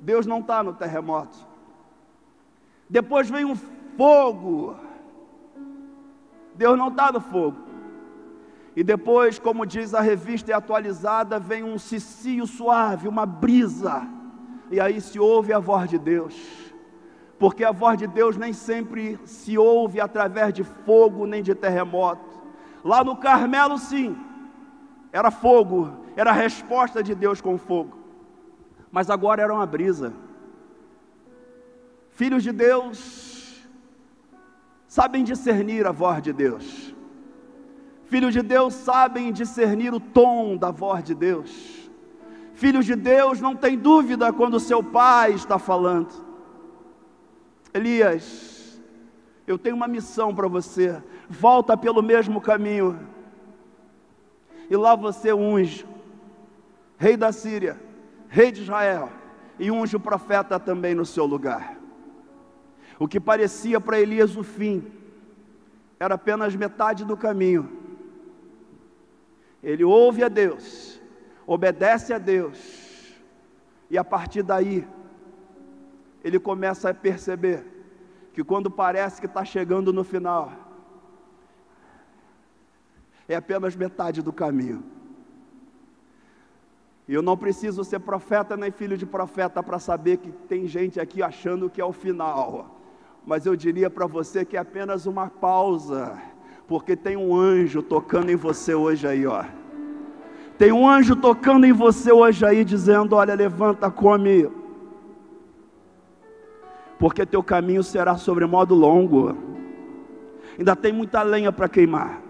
Deus 0.00 0.26
não 0.26 0.40
está 0.40 0.62
no 0.62 0.72
terremoto. 0.74 1.36
Depois 2.88 3.28
vem 3.28 3.44
um 3.44 3.56
fogo. 3.56 4.76
Deus 6.54 6.78
não 6.78 6.88
está 6.88 7.10
no 7.10 7.20
fogo. 7.20 7.65
E 8.76 8.84
depois, 8.84 9.38
como 9.38 9.64
diz 9.64 9.94
a 9.94 10.02
revista 10.02 10.54
atualizada, 10.54 11.40
vem 11.40 11.64
um 11.64 11.78
cicio 11.78 12.46
suave, 12.46 13.08
uma 13.08 13.24
brisa. 13.24 14.06
E 14.70 14.78
aí 14.78 15.00
se 15.00 15.18
ouve 15.18 15.50
a 15.50 15.58
voz 15.58 15.88
de 15.88 15.98
Deus. 15.98 16.34
Porque 17.38 17.64
a 17.64 17.72
voz 17.72 17.96
de 17.96 18.06
Deus 18.06 18.36
nem 18.36 18.52
sempre 18.52 19.18
se 19.24 19.56
ouve 19.56 19.98
através 19.98 20.52
de 20.52 20.62
fogo 20.62 21.26
nem 21.26 21.42
de 21.42 21.54
terremoto. 21.54 22.36
Lá 22.84 23.02
no 23.02 23.16
Carmelo, 23.16 23.78
sim, 23.78 24.14
era 25.10 25.30
fogo, 25.30 25.90
era 26.14 26.28
a 26.28 26.34
resposta 26.34 27.02
de 27.02 27.14
Deus 27.14 27.40
com 27.40 27.56
fogo. 27.56 27.96
Mas 28.92 29.08
agora 29.08 29.42
era 29.42 29.54
uma 29.54 29.64
brisa. 29.64 30.12
Filhos 32.10 32.42
de 32.42 32.52
Deus 32.52 33.66
sabem 34.86 35.24
discernir 35.24 35.86
a 35.86 35.92
voz 35.92 36.22
de 36.22 36.34
Deus. 36.34 36.95
Filhos 38.06 38.32
de 38.32 38.40
Deus 38.40 38.72
sabem 38.72 39.32
discernir 39.32 39.92
o 39.92 39.98
tom 39.98 40.56
da 40.56 40.70
voz 40.70 41.02
de 41.02 41.14
Deus. 41.14 41.90
Filhos 42.54 42.86
de 42.86 42.94
Deus 42.94 43.40
não 43.40 43.56
tem 43.56 43.76
dúvida 43.76 44.32
quando 44.32 44.60
seu 44.60 44.82
pai 44.82 45.32
está 45.32 45.58
falando. 45.58 46.12
Elias, 47.74 48.80
eu 49.44 49.58
tenho 49.58 49.74
uma 49.74 49.88
missão 49.88 50.32
para 50.32 50.46
você. 50.46 51.02
Volta 51.28 51.76
pelo 51.76 52.00
mesmo 52.00 52.40
caminho. 52.40 52.98
E 54.70 54.76
lá 54.76 54.94
você 54.94 55.32
unge 55.32 55.84
rei 56.96 57.16
da 57.16 57.32
Síria, 57.32 57.78
rei 58.28 58.50
de 58.50 58.62
Israel, 58.62 59.10
e 59.58 59.70
unge 59.70 59.96
o 59.96 60.00
profeta 60.00 60.58
também 60.58 60.94
no 60.94 61.04
seu 61.04 61.26
lugar. 61.26 61.76
O 62.98 63.06
que 63.06 63.20
parecia 63.20 63.80
para 63.80 64.00
Elias 64.00 64.36
o 64.36 64.42
fim, 64.42 64.82
era 65.98 66.14
apenas 66.14 66.54
metade 66.54 67.04
do 67.04 67.16
caminho 67.16 67.85
ele 69.66 69.82
ouve 69.82 70.22
a 70.22 70.28
Deus, 70.28 71.00
obedece 71.44 72.12
a 72.12 72.18
Deus, 72.18 73.12
e 73.90 73.98
a 73.98 74.04
partir 74.04 74.44
daí, 74.44 74.86
ele 76.22 76.38
começa 76.38 76.90
a 76.90 76.94
perceber 76.94 77.66
que 78.32 78.44
quando 78.44 78.70
parece 78.70 79.20
que 79.20 79.26
está 79.26 79.44
chegando 79.44 79.92
no 79.92 80.04
final, 80.04 80.52
é 83.28 83.34
apenas 83.34 83.74
metade 83.74 84.22
do 84.22 84.32
caminho. 84.32 84.84
E 87.08 87.14
eu 87.14 87.22
não 87.22 87.36
preciso 87.36 87.82
ser 87.82 87.98
profeta 87.98 88.56
nem 88.56 88.70
filho 88.70 88.96
de 88.96 89.04
profeta 89.04 89.64
para 89.64 89.80
saber 89.80 90.18
que 90.18 90.30
tem 90.30 90.68
gente 90.68 91.00
aqui 91.00 91.24
achando 91.24 91.68
que 91.68 91.80
é 91.80 91.84
o 91.84 91.92
final. 91.92 92.78
Mas 93.24 93.46
eu 93.46 93.56
diria 93.56 93.90
para 93.90 94.06
você 94.06 94.44
que 94.44 94.56
é 94.56 94.60
apenas 94.60 95.06
uma 95.06 95.28
pausa 95.28 96.16
porque 96.66 96.96
tem 96.96 97.16
um 97.16 97.34
anjo 97.34 97.82
tocando 97.82 98.30
em 98.30 98.36
você 98.36 98.74
hoje 98.74 99.06
aí, 99.06 99.26
ó. 99.26 99.44
Tem 100.58 100.72
um 100.72 100.88
anjo 100.88 101.14
tocando 101.14 101.64
em 101.64 101.72
você 101.72 102.10
hoje 102.10 102.44
aí, 102.44 102.64
dizendo: 102.64 103.14
Olha, 103.14 103.34
levanta, 103.34 103.90
come, 103.90 104.50
porque 106.98 107.24
teu 107.26 107.42
caminho 107.42 107.82
será 107.82 108.16
sobre 108.16 108.46
modo 108.46 108.74
longo. 108.74 109.36
Ainda 110.58 110.74
tem 110.74 110.92
muita 110.92 111.22
lenha 111.22 111.52
para 111.52 111.68
queimar, 111.68 112.22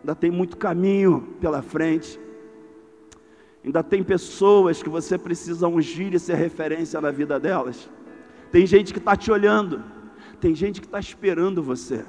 ainda 0.00 0.14
tem 0.14 0.30
muito 0.30 0.56
caminho 0.56 1.34
pela 1.40 1.62
frente. 1.62 2.20
Ainda 3.64 3.82
tem 3.82 4.02
pessoas 4.02 4.82
que 4.82 4.90
você 4.90 5.16
precisa 5.16 5.66
ungir 5.66 6.12
e 6.12 6.18
ser 6.18 6.34
referência 6.34 7.00
na 7.00 7.10
vida 7.10 7.40
delas. 7.40 7.88
Tem 8.52 8.66
gente 8.66 8.92
que 8.92 8.98
está 8.98 9.16
te 9.16 9.32
olhando, 9.32 9.82
tem 10.38 10.54
gente 10.54 10.82
que 10.82 10.86
está 10.86 11.00
esperando 11.00 11.62
você. 11.62 12.04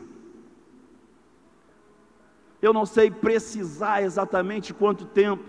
Eu 2.66 2.74
não 2.74 2.84
sei 2.84 3.12
precisar 3.12 4.02
exatamente 4.02 4.74
quanto 4.74 5.06
tempo. 5.06 5.44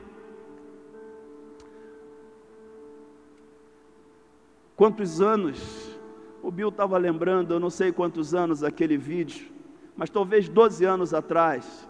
Quantos 4.76 5.22
anos? 5.22 5.59
O 6.42 6.50
Bill 6.50 6.68
estava 6.68 6.98
lembrando, 6.98 7.55
eu 7.55 7.59
não 7.59 7.70
sei 7.70 7.90
quantos 7.90 8.35
anos 8.35 8.62
aquele 8.62 8.98
vídeo, 8.98 9.50
mas 9.96 10.11
talvez 10.11 10.46
12 10.46 10.85
anos 10.85 11.14
atrás. 11.14 11.88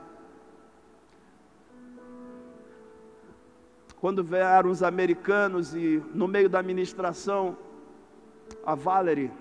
Quando 4.01 4.23
vieram 4.23 4.71
os 4.71 4.81
americanos 4.81 5.75
e 5.75 6.01
no 6.15 6.29
meio 6.29 6.49
da 6.49 6.61
administração, 6.61 7.59
a 8.65 8.77
Valerie, 8.77 9.33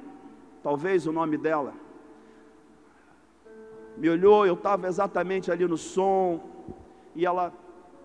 talvez 0.63 1.05
o 1.05 1.11
nome 1.11 1.37
dela, 1.37 1.84
me 3.97 4.09
olhou, 4.09 4.45
eu 4.45 4.55
estava 4.55 4.87
exatamente 4.87 5.51
ali 5.51 5.65
no 5.67 5.77
som, 5.77 6.43
e 7.15 7.25
ela 7.25 7.53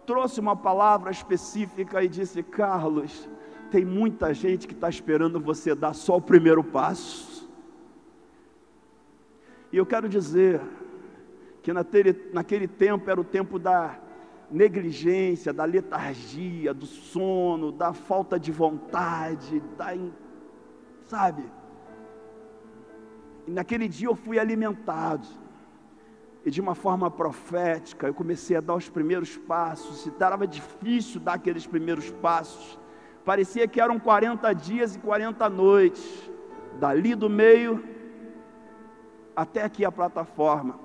trouxe 0.06 0.40
uma 0.40 0.56
palavra 0.56 1.10
específica 1.10 2.02
e 2.02 2.08
disse: 2.08 2.42
Carlos, 2.42 3.28
tem 3.70 3.84
muita 3.84 4.32
gente 4.32 4.66
que 4.66 4.74
está 4.74 4.88
esperando 4.88 5.40
você 5.40 5.74
dar 5.74 5.94
só 5.94 6.16
o 6.16 6.22
primeiro 6.22 6.62
passo. 6.62 7.48
E 9.72 9.76
eu 9.76 9.86
quero 9.86 10.08
dizer 10.08 10.60
que 11.62 11.72
naquele, 11.72 12.30
naquele 12.32 12.66
tempo 12.66 13.08
era 13.08 13.20
o 13.20 13.24
tempo 13.24 13.58
da 13.58 13.98
negligência, 14.50 15.52
da 15.52 15.64
letargia, 15.64 16.74
do 16.74 16.86
sono, 16.86 17.70
da 17.70 17.92
falta 17.92 18.38
de 18.38 18.50
vontade, 18.50 19.60
da, 19.76 19.96
sabe? 21.04 21.44
E 23.46 23.50
naquele 23.52 23.86
dia 23.86 24.08
eu 24.08 24.16
fui 24.16 24.38
alimentado 24.38 25.26
e 26.44 26.50
de 26.50 26.60
uma 26.60 26.74
forma 26.74 27.10
profética, 27.10 28.06
eu 28.06 28.14
comecei 28.14 28.56
a 28.56 28.60
dar 28.60 28.74
os 28.74 28.88
primeiros 28.88 29.36
passos, 29.36 30.06
e 30.06 30.08
estava 30.08 30.46
difícil 30.46 31.20
dar 31.20 31.34
aqueles 31.34 31.66
primeiros 31.66 32.10
passos, 32.10 32.78
parecia 33.24 33.68
que 33.68 33.80
eram 33.80 33.98
40 33.98 34.52
dias 34.54 34.96
e 34.96 34.98
40 34.98 35.48
noites, 35.50 36.30
dali 36.78 37.14
do 37.14 37.28
meio 37.28 37.84
até 39.36 39.62
aqui 39.62 39.84
a 39.84 39.92
plataforma, 39.92 40.78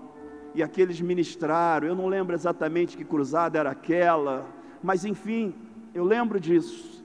e 0.54 0.62
aqueles 0.62 1.00
ministraram, 1.00 1.88
eu 1.88 1.96
não 1.96 2.08
lembro 2.08 2.36
exatamente 2.36 2.98
que 2.98 3.06
cruzada 3.06 3.58
era 3.58 3.72
aquela, 3.72 4.46
mas 4.84 5.06
enfim, 5.06 5.56
eu 5.94 6.04
lembro 6.04 6.40
disso, 6.40 7.04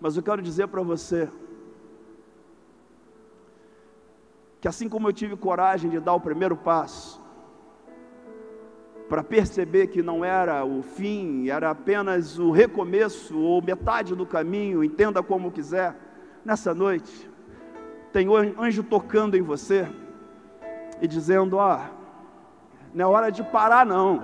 mas 0.00 0.16
eu 0.16 0.22
quero 0.22 0.42
dizer 0.42 0.66
para 0.66 0.82
você, 0.82 1.28
que 4.60 4.66
assim 4.66 4.88
como 4.88 5.08
eu 5.08 5.12
tive 5.12 5.36
coragem 5.36 5.90
de 5.90 6.00
dar 6.00 6.14
o 6.14 6.20
primeiro 6.20 6.56
passo, 6.56 7.23
para 9.08 9.22
perceber 9.22 9.88
que 9.88 10.02
não 10.02 10.24
era 10.24 10.64
o 10.64 10.82
fim, 10.82 11.48
era 11.48 11.70
apenas 11.70 12.38
o 12.38 12.50
recomeço 12.50 13.38
ou 13.38 13.62
metade 13.62 14.14
do 14.14 14.24
caminho, 14.24 14.82
entenda 14.82 15.22
como 15.22 15.52
quiser. 15.52 15.94
Nessa 16.44 16.74
noite, 16.74 17.30
tem 18.12 18.28
anjo 18.58 18.82
tocando 18.82 19.36
em 19.36 19.42
você 19.42 19.86
e 21.00 21.06
dizendo: 21.08 21.56
Ó, 21.58 21.80
não 22.94 23.04
é 23.04 23.08
hora 23.08 23.30
de 23.30 23.42
parar, 23.42 23.84
não, 23.84 24.22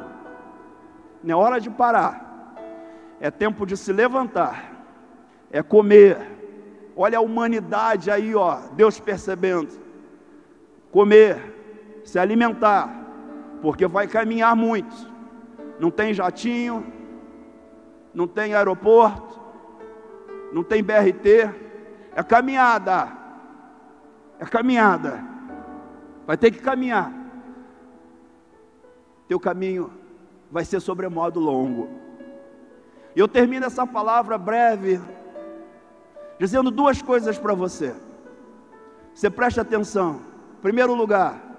não 1.23 1.38
é 1.38 1.43
hora 1.45 1.61
de 1.61 1.69
parar, 1.69 2.55
é 3.21 3.31
tempo 3.31 3.66
de 3.66 3.77
se 3.77 3.93
levantar, 3.93 4.85
é 5.51 5.62
comer. 5.62 6.38
Olha 6.97 7.19
a 7.19 7.23
humanidade 7.23 8.11
aí, 8.11 8.35
ó, 8.35 8.59
Deus 8.75 8.99
percebendo. 9.01 9.79
Comer, 10.90 11.55
se 12.05 12.19
alimentar 12.19 13.00
porque 13.61 13.87
vai 13.87 14.07
caminhar 14.07 14.55
muito. 14.57 14.94
Não 15.79 15.90
tem 15.90 16.12
jatinho, 16.12 16.85
não 18.12 18.27
tem 18.27 18.55
aeroporto, 18.55 19.40
não 20.53 20.62
tem 20.62 20.83
BRT, 20.83 21.51
é 22.14 22.23
caminhada. 22.23 23.09
É 24.38 24.44
caminhada. 24.44 25.23
Vai 26.27 26.37
ter 26.37 26.51
que 26.51 26.61
caminhar. 26.61 27.12
Teu 29.29 29.38
caminho 29.38 29.92
vai 30.51 30.64
ser 30.64 30.81
sobremodo 30.81 31.38
longo. 31.38 31.88
E 33.14 33.20
eu 33.20 33.29
termino 33.29 33.66
essa 33.66 33.87
palavra 33.87 34.38
breve 34.38 35.01
dizendo 36.38 36.70
duas 36.70 37.03
coisas 37.03 37.38
para 37.38 37.55
você. 37.55 37.94
Você 39.14 39.29
preste 39.29 39.61
atenção. 39.61 40.20
Em 40.59 40.62
primeiro 40.62 40.94
lugar, 40.94 41.50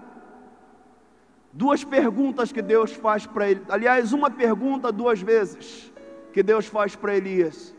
Duas 1.53 1.83
perguntas 1.83 2.51
que 2.51 2.61
Deus 2.61 2.93
faz 2.93 3.25
para 3.25 3.49
ele. 3.49 3.61
Aliás, 3.67 4.13
uma 4.13 4.29
pergunta 4.29 4.91
duas 4.91 5.21
vezes 5.21 5.91
que 6.31 6.41
Deus 6.41 6.65
faz 6.65 6.95
para 6.95 7.15
Elias. 7.15 7.75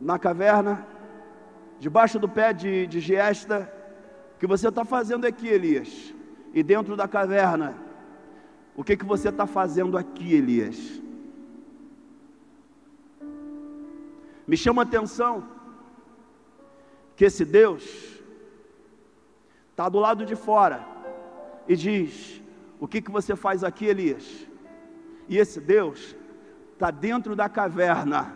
Na 0.00 0.18
caverna, 0.18 0.86
debaixo 1.78 2.18
do 2.18 2.28
pé 2.28 2.52
de, 2.52 2.86
de 2.86 3.00
Giesta, 3.00 3.70
que 4.38 4.46
você 4.46 4.68
está 4.68 4.84
fazendo 4.84 5.26
aqui, 5.26 5.48
Elias? 5.48 6.14
E 6.52 6.62
dentro 6.62 6.96
da 6.96 7.06
caverna, 7.06 7.74
o 8.76 8.84
que, 8.84 8.96
que 8.96 9.04
você 9.04 9.28
está 9.28 9.46
fazendo 9.46 9.96
aqui, 9.96 10.34
Elias? 10.34 11.00
Me 14.46 14.56
chama 14.56 14.82
a 14.82 14.84
atenção 14.84 15.46
que 17.16 17.24
esse 17.24 17.44
Deus 17.44 17.84
está 19.70 19.88
do 19.88 19.98
lado 19.98 20.24
de 20.26 20.34
fora 20.34 20.86
e 21.68 21.76
diz: 21.76 22.42
O 22.80 22.88
que, 22.88 23.02
que 23.02 23.10
você 23.10 23.36
faz 23.36 23.62
aqui, 23.62 23.84
Elias? 23.84 24.48
E 25.28 25.36
esse 25.36 25.60
Deus 25.60 26.16
está 26.72 26.90
dentro 26.90 27.36
da 27.36 27.46
caverna 27.46 28.34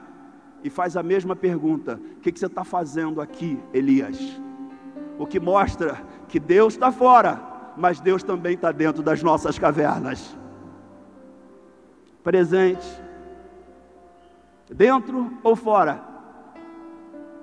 e 0.63 0.69
faz 0.69 0.99
a 0.99 1.03
mesma 1.03 1.35
pergunta: 1.35 1.99
O 2.19 2.21
que, 2.21 2.31
que 2.31 2.39
você 2.39 2.47
está 2.47 2.63
fazendo 2.63 3.23
aqui, 3.23 3.59
Elias? 3.73 4.19
O 5.19 5.27
que 5.27 5.41
mostra 5.41 6.03
que 6.29 6.39
Deus 6.39 6.75
está 6.75 6.93
fora, 6.93 7.41
mas 7.75 8.01
Deus 8.01 8.23
também 8.23 8.55
está 8.55 8.71
dentro 8.71 9.03
das 9.03 9.23
nossas 9.23 9.59
cavernas. 9.59 10.37
Presente, 12.23 12.87
dentro 14.71 15.33
ou 15.43 15.57
fora, 15.57 16.03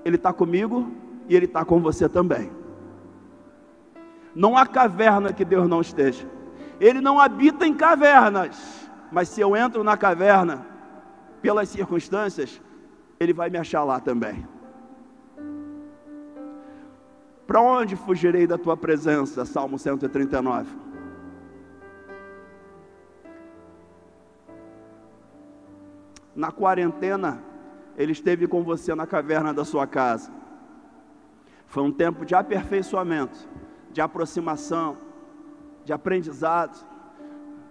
Ele 0.05 0.17
está 0.17 0.31
comigo 0.31 0.91
e 1.27 1.35
Ele 1.35 1.45
está 1.45 1.65
com 1.65 1.79
você 1.81 2.07
também. 2.07 2.51
Não 4.35 4.55
há 4.55 4.67
caverna 4.67 5.33
que 5.33 5.43
Deus 5.43 5.67
não 5.67 5.81
esteja. 5.81 6.40
Ele 6.81 6.99
não 6.99 7.19
habita 7.19 7.67
em 7.67 7.75
cavernas, 7.75 8.89
mas 9.11 9.29
se 9.29 9.39
eu 9.39 9.55
entro 9.55 9.83
na 9.83 9.95
caverna, 9.95 10.65
pelas 11.39 11.69
circunstâncias, 11.69 12.59
Ele 13.19 13.33
vai 13.33 13.51
me 13.51 13.59
achar 13.59 13.83
lá 13.83 13.99
também. 13.99 14.47
Para 17.45 17.61
onde 17.61 17.95
fugirei 17.95 18.47
da 18.47 18.57
tua 18.57 18.75
presença? 18.75 19.45
Salmo 19.45 19.77
139. 19.77 20.75
Na 26.35 26.51
quarentena, 26.51 27.43
ele 27.95 28.13
esteve 28.13 28.47
com 28.47 28.63
você 28.63 28.95
na 28.95 29.05
caverna 29.05 29.53
da 29.53 29.63
sua 29.63 29.85
casa. 29.85 30.31
Foi 31.67 31.83
um 31.83 31.91
tempo 31.91 32.25
de 32.25 32.33
aperfeiçoamento, 32.33 33.37
de 33.91 34.01
aproximação, 34.01 35.10
de 35.83 35.93
aprendizado. 35.93 36.85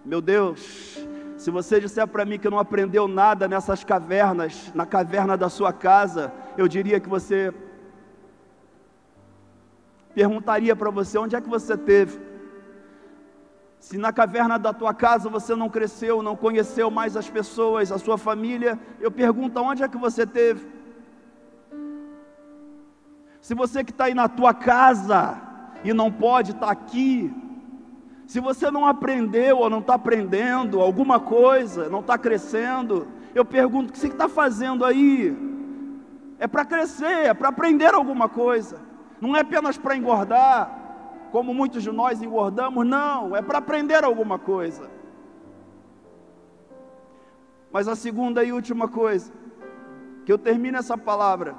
Meu 0.03 0.21
Deus, 0.21 0.97
se 1.37 1.49
você 1.49 1.79
disser 1.79 2.07
para 2.07 2.25
mim 2.25 2.39
que 2.39 2.49
não 2.49 2.59
aprendeu 2.59 3.07
nada 3.07 3.47
nessas 3.47 3.83
cavernas, 3.83 4.71
na 4.75 4.85
caverna 4.85 5.37
da 5.37 5.49
sua 5.49 5.71
casa, 5.73 6.31
eu 6.57 6.67
diria 6.67 6.99
que 6.99 7.09
você 7.09 7.53
perguntaria 10.13 10.75
para 10.75 10.89
você: 10.89 11.17
onde 11.17 11.35
é 11.35 11.41
que 11.41 11.49
você 11.49 11.77
teve? 11.77 12.19
Se 13.79 13.97
na 13.97 14.13
caverna 14.13 14.59
da 14.59 14.71
tua 14.71 14.93
casa 14.93 15.29
você 15.29 15.55
não 15.55 15.67
cresceu, 15.67 16.21
não 16.21 16.35
conheceu 16.35 16.91
mais 16.91 17.17
as 17.17 17.27
pessoas, 17.27 17.91
a 17.91 17.97
sua 17.97 18.17
família, 18.17 18.79
eu 18.99 19.11
pergunto: 19.11 19.59
onde 19.59 19.83
é 19.83 19.87
que 19.87 19.97
você 19.97 20.25
teve? 20.25 20.67
Se 23.41 23.55
você 23.55 23.83
que 23.83 23.89
está 23.89 24.05
aí 24.05 24.13
na 24.13 24.29
tua 24.29 24.53
casa 24.53 25.41
e 25.83 25.91
não 25.93 26.11
pode 26.11 26.51
estar 26.51 26.67
tá 26.67 26.71
aqui, 26.71 27.33
se 28.31 28.39
você 28.39 28.71
não 28.71 28.85
aprendeu 28.85 29.57
ou 29.57 29.69
não 29.69 29.79
está 29.79 29.95
aprendendo 29.95 30.79
alguma 30.79 31.19
coisa, 31.19 31.89
não 31.89 31.99
está 31.99 32.17
crescendo, 32.17 33.07
eu 33.35 33.43
pergunto: 33.43 33.89
o 33.89 33.93
que 33.93 33.99
você 33.99 34.07
está 34.07 34.29
fazendo 34.29 34.85
aí? 34.85 35.35
É 36.39 36.47
para 36.47 36.65
crescer, 36.65 37.25
é 37.25 37.33
para 37.33 37.49
aprender 37.49 37.93
alguma 37.93 38.27
coisa 38.27 38.91
não 39.21 39.35
é 39.37 39.41
apenas 39.41 39.77
para 39.77 39.95
engordar, 39.95 40.79
como 41.31 41.53
muitos 41.53 41.83
de 41.83 41.91
nós 41.91 42.23
engordamos, 42.23 42.85
não, 42.85 43.35
é 43.35 43.41
para 43.41 43.59
aprender 43.59 44.03
alguma 44.03 44.39
coisa. 44.39 44.89
Mas 47.71 47.87
a 47.87 47.95
segunda 47.95 48.43
e 48.43 48.51
última 48.51 48.87
coisa, 48.87 49.31
que 50.25 50.33
eu 50.33 50.39
termino 50.39 50.77
essa 50.79 50.97
palavra, 50.97 51.55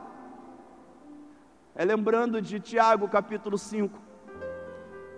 é 1.74 1.84
lembrando 1.84 2.42
de 2.42 2.58
Tiago 2.58 3.08
capítulo 3.08 3.56
5, 3.56 3.96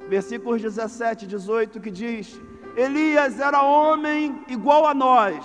versículos 0.08 0.62
17 0.62 1.24
e 1.24 1.28
18, 1.28 1.80
que 1.80 1.90
diz: 1.90 2.40
Elias 2.76 3.40
era 3.40 3.62
homem 3.62 4.44
igual 4.48 4.86
a 4.86 4.94
nós, 4.94 5.44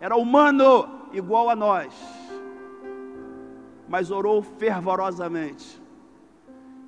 era 0.00 0.16
humano 0.16 1.08
igual 1.12 1.48
a 1.50 1.56
nós, 1.56 1.94
mas 3.88 4.10
orou 4.10 4.42
fervorosamente 4.42 5.80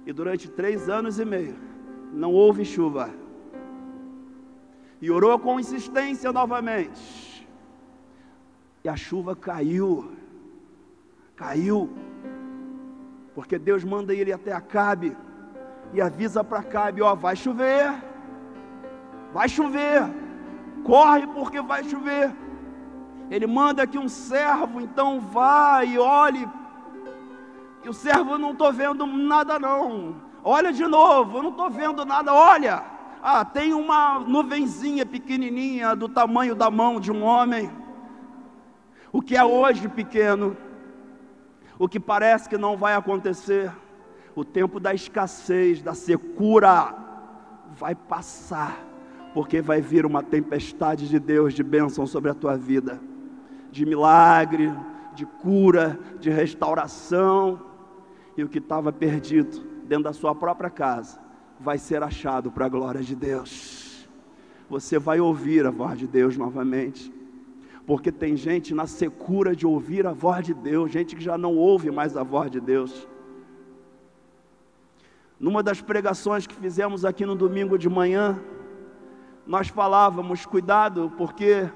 e 0.08 0.12
durante 0.12 0.48
três 0.48 0.88
anos 0.88 1.18
e 1.18 1.24
meio 1.24 1.54
não 2.14 2.32
houve 2.32 2.64
chuva. 2.64 3.10
E 5.02 5.10
orou 5.10 5.38
com 5.38 5.60
insistência 5.60 6.32
novamente. 6.32 7.46
E 8.82 8.88
a 8.88 8.96
chuva 8.96 9.36
caiu. 9.36 10.10
Caiu. 11.36 11.90
Porque 13.34 13.58
Deus 13.58 13.84
manda 13.84 14.14
ele 14.14 14.32
até 14.32 14.50
Acabe 14.50 15.14
e 15.92 16.00
avisa 16.00 16.44
para 16.44 16.58
Acabe, 16.58 17.02
ó, 17.02 17.14
vai 17.14 17.36
chover. 17.36 17.92
Vai 19.32 19.48
chover. 19.48 20.02
Corre 20.84 21.26
porque 21.26 21.60
vai 21.60 21.84
chover. 21.84 22.34
Ele 23.30 23.46
manda 23.46 23.86
que 23.86 23.98
um 23.98 24.08
servo 24.08 24.80
então 24.80 25.20
vá 25.20 25.84
e 25.84 25.98
olhe 25.98 26.48
e 27.84 27.88
o 27.88 27.92
servo, 27.92 28.36
não 28.38 28.52
estou 28.52 28.72
vendo 28.72 29.06
nada 29.06 29.58
não. 29.58 30.16
Olha 30.42 30.72
de 30.72 30.86
novo, 30.86 31.42
não 31.42 31.50
estou 31.50 31.70
vendo 31.70 32.04
nada. 32.04 32.32
Olha, 32.34 32.82
ah, 33.22 33.44
tem 33.44 33.72
uma 33.72 34.18
nuvenzinha 34.18 35.06
pequenininha 35.06 35.94
do 35.94 36.08
tamanho 36.08 36.54
da 36.54 36.70
mão 36.70 37.00
de 37.00 37.12
um 37.12 37.22
homem. 37.22 37.70
O 39.12 39.22
que 39.22 39.36
é 39.36 39.44
hoje 39.44 39.88
pequeno, 39.88 40.56
o 41.78 41.88
que 41.88 41.98
parece 41.98 42.48
que 42.48 42.58
não 42.58 42.76
vai 42.76 42.94
acontecer, 42.94 43.72
o 44.40 44.44
tempo 44.44 44.78
da 44.78 44.94
escassez, 44.94 45.82
da 45.82 45.94
secura, 45.94 46.94
vai 47.76 47.94
passar, 47.94 48.78
porque 49.34 49.60
vai 49.60 49.80
vir 49.80 50.06
uma 50.06 50.22
tempestade 50.22 51.08
de 51.08 51.18
Deus, 51.18 51.54
de 51.54 51.64
bênção 51.64 52.06
sobre 52.06 52.30
a 52.30 52.34
tua 52.34 52.56
vida, 52.56 53.00
de 53.72 53.84
milagre, 53.84 54.72
de 55.14 55.26
cura, 55.26 55.98
de 56.20 56.30
restauração 56.30 57.60
e 58.36 58.44
o 58.44 58.48
que 58.48 58.58
estava 58.58 58.92
perdido 58.92 59.60
dentro 59.88 60.04
da 60.04 60.12
sua 60.12 60.32
própria 60.34 60.70
casa 60.70 61.18
vai 61.58 61.76
ser 61.76 62.04
achado 62.04 62.52
para 62.52 62.66
a 62.66 62.68
glória 62.68 63.02
de 63.02 63.16
Deus. 63.16 64.08
Você 64.70 65.00
vai 65.00 65.18
ouvir 65.18 65.66
a 65.66 65.70
voz 65.72 65.98
de 65.98 66.06
Deus 66.06 66.36
novamente, 66.36 67.12
porque 67.84 68.12
tem 68.12 68.36
gente 68.36 68.72
na 68.72 68.86
secura 68.86 69.56
de 69.56 69.66
ouvir 69.66 70.06
a 70.06 70.12
voz 70.12 70.46
de 70.46 70.54
Deus, 70.54 70.92
gente 70.92 71.16
que 71.16 71.22
já 71.22 71.36
não 71.36 71.56
ouve 71.56 71.90
mais 71.90 72.16
a 72.16 72.22
voz 72.22 72.48
de 72.48 72.60
Deus. 72.60 73.08
Numa 75.38 75.62
das 75.62 75.80
pregações 75.80 76.46
que 76.46 76.54
fizemos 76.54 77.04
aqui 77.04 77.24
no 77.24 77.36
domingo 77.36 77.78
de 77.78 77.88
manhã, 77.88 78.40
nós 79.46 79.68
falávamos, 79.68 80.44
cuidado, 80.44 81.12
porque 81.16 81.70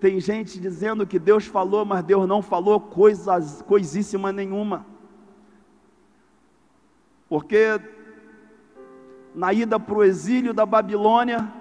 tem 0.00 0.18
gente 0.20 0.58
dizendo 0.58 1.06
que 1.06 1.18
Deus 1.18 1.46
falou, 1.46 1.84
mas 1.84 2.02
Deus 2.02 2.26
não 2.26 2.40
falou 2.40 2.80
coisas, 2.80 3.62
coisíssima 3.62 4.32
nenhuma. 4.32 4.86
Porque 7.28 7.80
na 9.34 9.52
ida 9.52 9.78
para 9.78 9.94
o 9.94 10.04
exílio 10.04 10.54
da 10.54 10.64
Babilônia, 10.64 11.52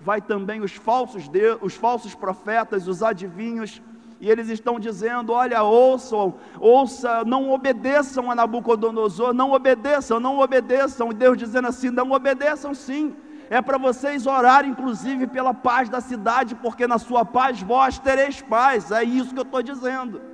vai 0.00 0.20
também 0.20 0.60
os 0.60 0.72
falsos, 0.72 1.24
os 1.60 1.74
falsos 1.74 2.14
profetas, 2.14 2.86
os 2.86 3.02
adivinhos, 3.02 3.82
e 4.20 4.30
eles 4.30 4.48
estão 4.48 4.78
dizendo: 4.78 5.32
olha, 5.32 5.62
ouçam, 5.62 6.34
ouça, 6.58 7.24
não 7.24 7.50
obedeçam 7.50 8.30
a 8.30 8.34
Nabucodonosor, 8.34 9.32
não 9.32 9.52
obedeçam, 9.52 10.20
não 10.20 10.38
obedeçam. 10.38 11.10
E 11.10 11.14
Deus 11.14 11.38
dizendo 11.38 11.68
assim: 11.68 11.90
não 11.90 12.10
obedeçam 12.12 12.74
sim. 12.74 13.14
É 13.48 13.60
para 13.60 13.78
vocês 13.78 14.26
orar, 14.26 14.64
inclusive, 14.64 15.26
pela 15.26 15.52
paz 15.52 15.88
da 15.88 16.00
cidade, 16.00 16.54
porque 16.54 16.86
na 16.86 16.98
sua 16.98 17.24
paz 17.24 17.60
vós 17.60 17.98
tereis 17.98 18.40
paz. 18.40 18.92
É 18.92 19.02
isso 19.02 19.32
que 19.32 19.40
eu 19.40 19.44
estou 19.44 19.62
dizendo 19.62 20.30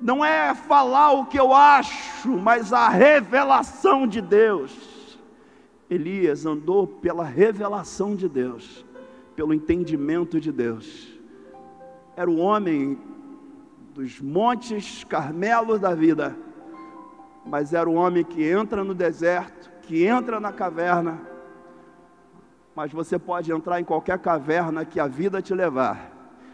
não 0.00 0.24
é 0.24 0.54
falar 0.54 1.12
o 1.12 1.26
que 1.26 1.38
eu 1.38 1.52
acho, 1.52 2.28
mas 2.28 2.72
a 2.72 2.88
revelação 2.88 4.06
de 4.06 4.20
Deus. 4.20 5.18
Elias 5.88 6.44
andou 6.44 6.86
pela 6.86 7.24
revelação 7.24 8.14
de 8.14 8.28
Deus, 8.28 8.84
pelo 9.34 9.54
entendimento 9.54 10.40
de 10.40 10.50
Deus. 10.50 11.15
Era 12.16 12.30
o 12.30 12.38
homem 12.38 12.98
dos 13.94 14.20
montes 14.20 15.04
Carmelos 15.04 15.78
da 15.78 15.94
vida, 15.94 16.34
mas 17.44 17.74
era 17.74 17.88
o 17.88 17.94
homem 17.94 18.24
que 18.24 18.42
entra 18.42 18.82
no 18.82 18.94
deserto, 18.94 19.70
que 19.82 20.04
entra 20.04 20.40
na 20.40 20.50
caverna, 20.50 21.20
mas 22.74 22.90
você 22.90 23.18
pode 23.18 23.52
entrar 23.52 23.80
em 23.80 23.84
qualquer 23.84 24.18
caverna 24.18 24.84
que 24.84 24.98
a 24.98 25.06
vida 25.06 25.42
te 25.42 25.54
levar, 25.54 26.10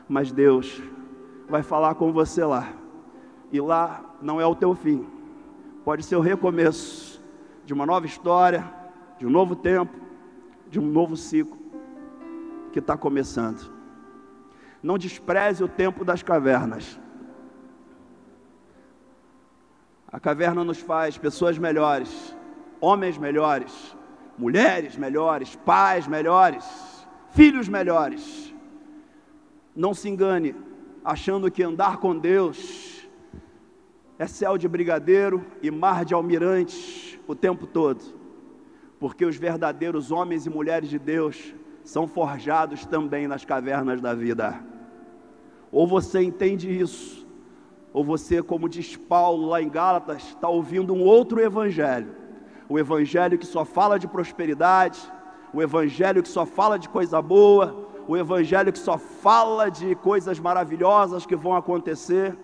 mas 0.08 0.32
Deus 0.32 0.82
vai 1.48 1.62
falar 1.62 1.94
com 1.94 2.12
você 2.12 2.44
lá, 2.44 2.68
e 3.52 3.60
lá 3.60 4.04
não 4.20 4.40
é 4.40 4.46
o 4.46 4.56
teu 4.56 4.74
fim, 4.74 5.06
pode 5.84 6.04
ser 6.04 6.16
o 6.16 6.20
recomeço 6.20 7.22
de 7.64 7.72
uma 7.72 7.86
nova 7.86 8.04
história, 8.04 8.64
de 9.16 9.26
um 9.26 9.30
novo 9.30 9.54
tempo, 9.54 9.96
de 10.68 10.80
um 10.80 10.86
novo 10.86 11.16
ciclo 11.16 11.56
que 12.72 12.80
está 12.80 12.96
começando. 12.96 13.81
Não 14.82 14.98
despreze 14.98 15.62
o 15.62 15.68
tempo 15.68 16.04
das 16.04 16.22
cavernas. 16.22 16.98
A 20.08 20.18
caverna 20.18 20.62
nos 20.64 20.78
faz 20.78 21.16
pessoas 21.16 21.56
melhores, 21.56 22.36
homens 22.80 23.16
melhores, 23.16 23.96
mulheres 24.36 24.96
melhores, 24.96 25.56
pais 25.56 26.06
melhores, 26.06 26.64
filhos 27.30 27.68
melhores. 27.68 28.54
Não 29.74 29.94
se 29.94 30.08
engane, 30.08 30.54
achando 31.04 31.50
que 31.50 31.62
andar 31.62 31.96
com 31.98 32.18
Deus 32.18 33.08
é 34.18 34.26
céu 34.26 34.58
de 34.58 34.68
brigadeiro 34.68 35.44
e 35.62 35.70
mar 35.70 36.04
de 36.04 36.14
almirantes 36.14 37.18
o 37.26 37.34
tempo 37.34 37.66
todo, 37.66 38.02
porque 39.00 39.24
os 39.24 39.36
verdadeiros 39.36 40.12
homens 40.12 40.46
e 40.46 40.50
mulheres 40.50 40.88
de 40.88 40.98
Deus 40.98 41.54
são 41.84 42.06
forjados 42.06 42.84
também 42.86 43.26
nas 43.26 43.44
cavernas 43.44 44.00
da 44.00 44.14
vida. 44.14 44.58
Ou 45.70 45.86
você 45.86 46.22
entende 46.22 46.70
isso, 46.70 47.26
ou 47.92 48.04
você, 48.04 48.42
como 48.42 48.68
diz 48.68 48.96
Paulo 48.96 49.48
lá 49.48 49.60
em 49.60 49.68
Gálatas, 49.68 50.22
está 50.28 50.48
ouvindo 50.48 50.94
um 50.94 51.02
outro 51.02 51.40
evangelho 51.40 52.22
o 52.72 52.78
evangelho 52.78 53.36
que 53.36 53.46
só 53.46 53.66
fala 53.66 53.98
de 53.98 54.08
prosperidade, 54.08 54.98
o 55.52 55.60
evangelho 55.60 56.22
que 56.22 56.28
só 56.28 56.46
fala 56.46 56.78
de 56.78 56.88
coisa 56.88 57.20
boa, 57.20 57.86
o 58.08 58.16
evangelho 58.16 58.72
que 58.72 58.78
só 58.78 58.96
fala 58.96 59.70
de 59.70 59.94
coisas 59.96 60.40
maravilhosas 60.40 61.26
que 61.26 61.36
vão 61.36 61.54
acontecer. 61.54 62.34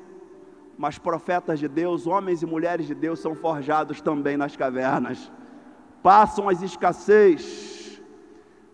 Mas 0.76 0.98
profetas 0.98 1.58
de 1.58 1.66
Deus, 1.66 2.06
homens 2.06 2.42
e 2.42 2.46
mulheres 2.46 2.86
de 2.86 2.94
Deus 2.94 3.20
são 3.20 3.34
forjados 3.34 4.02
também 4.02 4.36
nas 4.36 4.54
cavernas. 4.54 5.32
Passam 6.02 6.46
as 6.46 6.60
escassez, 6.60 7.77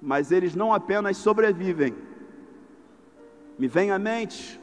mas 0.04 0.30
eles 0.30 0.54
não 0.54 0.72
apenas 0.72 1.16
sobrevivem. 1.16 1.94
Me 3.58 3.66
vem 3.66 3.90
à 3.90 3.98
mente 3.98 4.60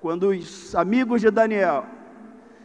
quando 0.00 0.28
os 0.28 0.74
amigos 0.74 1.20
de 1.20 1.30
Daniel 1.30 1.84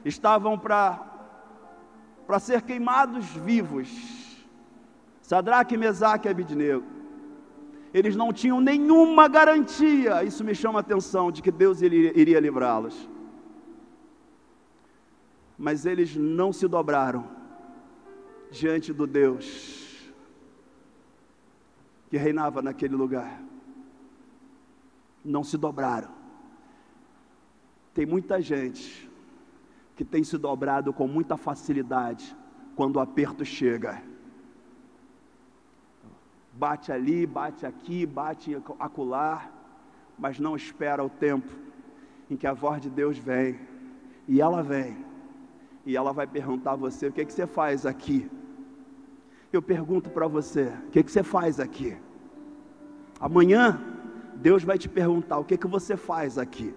estavam 0.06 0.58
para 0.58 2.40
ser 2.40 2.62
queimados 2.62 3.26
vivos. 3.26 3.90
Sadraque, 5.22 5.76
Mesaque 5.76 6.30
e 6.30 6.32
Abidnego. 6.32 6.86
Eles 7.94 8.16
não 8.16 8.32
tinham 8.32 8.62
nenhuma 8.62 9.28
garantia, 9.28 10.24
isso 10.24 10.44
me 10.44 10.56
chama 10.56 10.80
a 10.80 10.82
atenção, 10.82 11.32
de 11.32 11.42
que 11.42 11.52
Deus 11.52 11.82
iria 11.82 12.40
livrá-los. 12.40 13.10
Mas 15.58 15.86
eles 15.86 16.16
não 16.16 16.54
se 16.54 16.66
dobraram 16.66 17.35
diante 18.56 18.94
do 18.94 19.06
Deus 19.06 20.14
que 22.10 22.18
reinava 22.18 22.62
naquele 22.62 22.96
lugar. 22.96 23.42
Não 25.24 25.44
se 25.44 25.58
dobraram. 25.58 26.10
Tem 27.94 28.06
muita 28.06 28.42
gente 28.42 29.10
que 29.96 30.06
tem 30.06 30.24
se 30.24 30.38
dobrado 30.38 30.94
com 30.94 31.08
muita 31.08 31.38
facilidade 31.38 32.36
quando 32.76 32.98
o 32.98 33.00
aperto 33.00 33.44
chega. 33.44 34.02
Bate 36.54 36.92
ali, 36.92 37.26
bate 37.26 37.66
aqui, 37.66 38.06
bate 38.06 38.56
acolá, 38.80 39.50
mas 40.18 40.40
não 40.40 40.56
espera 40.56 41.04
o 41.04 41.10
tempo 41.10 41.52
em 42.30 42.38
que 42.38 42.48
a 42.48 42.54
voz 42.54 42.82
de 42.82 42.90
Deus 42.90 43.18
vem, 43.18 43.60
e 44.28 44.42
ela 44.42 44.64
vem, 44.64 45.06
e 45.86 45.96
ela 45.96 46.12
vai 46.14 46.26
perguntar 46.26 46.72
a 46.72 46.76
você: 46.78 47.08
o 47.08 47.12
que, 47.12 47.22
é 47.22 47.26
que 47.26 47.34
você 47.34 47.46
faz 47.46 47.86
aqui? 47.86 48.30
Eu 49.56 49.62
pergunto 49.62 50.10
para 50.10 50.28
você: 50.28 50.72
o 50.88 50.90
que, 50.92 51.04
que 51.04 51.12
você 51.12 51.24
faz 51.24 51.60
aqui? 51.60 51.98
Amanhã, 53.20 53.80
Deus 54.36 54.64
vai 54.64 54.78
te 54.78 54.90
perguntar: 54.90 55.38
o 55.38 55.46
que, 55.46 55.58
que 55.58 55.68
você 55.68 55.96
faz 55.96 56.38
aqui? 56.38 56.76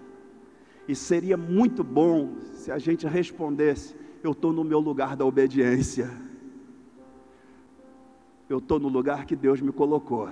E 0.86 0.94
seria 0.94 1.36
muito 1.36 1.82
bom 1.82 2.36
se 2.54 2.70
a 2.70 2.78
gente 2.78 3.06
respondesse: 3.06 3.96
Eu 4.22 4.32
estou 4.32 4.52
no 4.52 4.62
meu 4.62 4.78
lugar 4.78 5.16
da 5.16 5.24
obediência. 5.24 6.10
Eu 8.48 8.58
estou 8.58 8.78
no 8.78 8.88
lugar 8.88 9.26
que 9.26 9.36
Deus 9.36 9.60
me 9.60 9.72
colocou. 9.72 10.28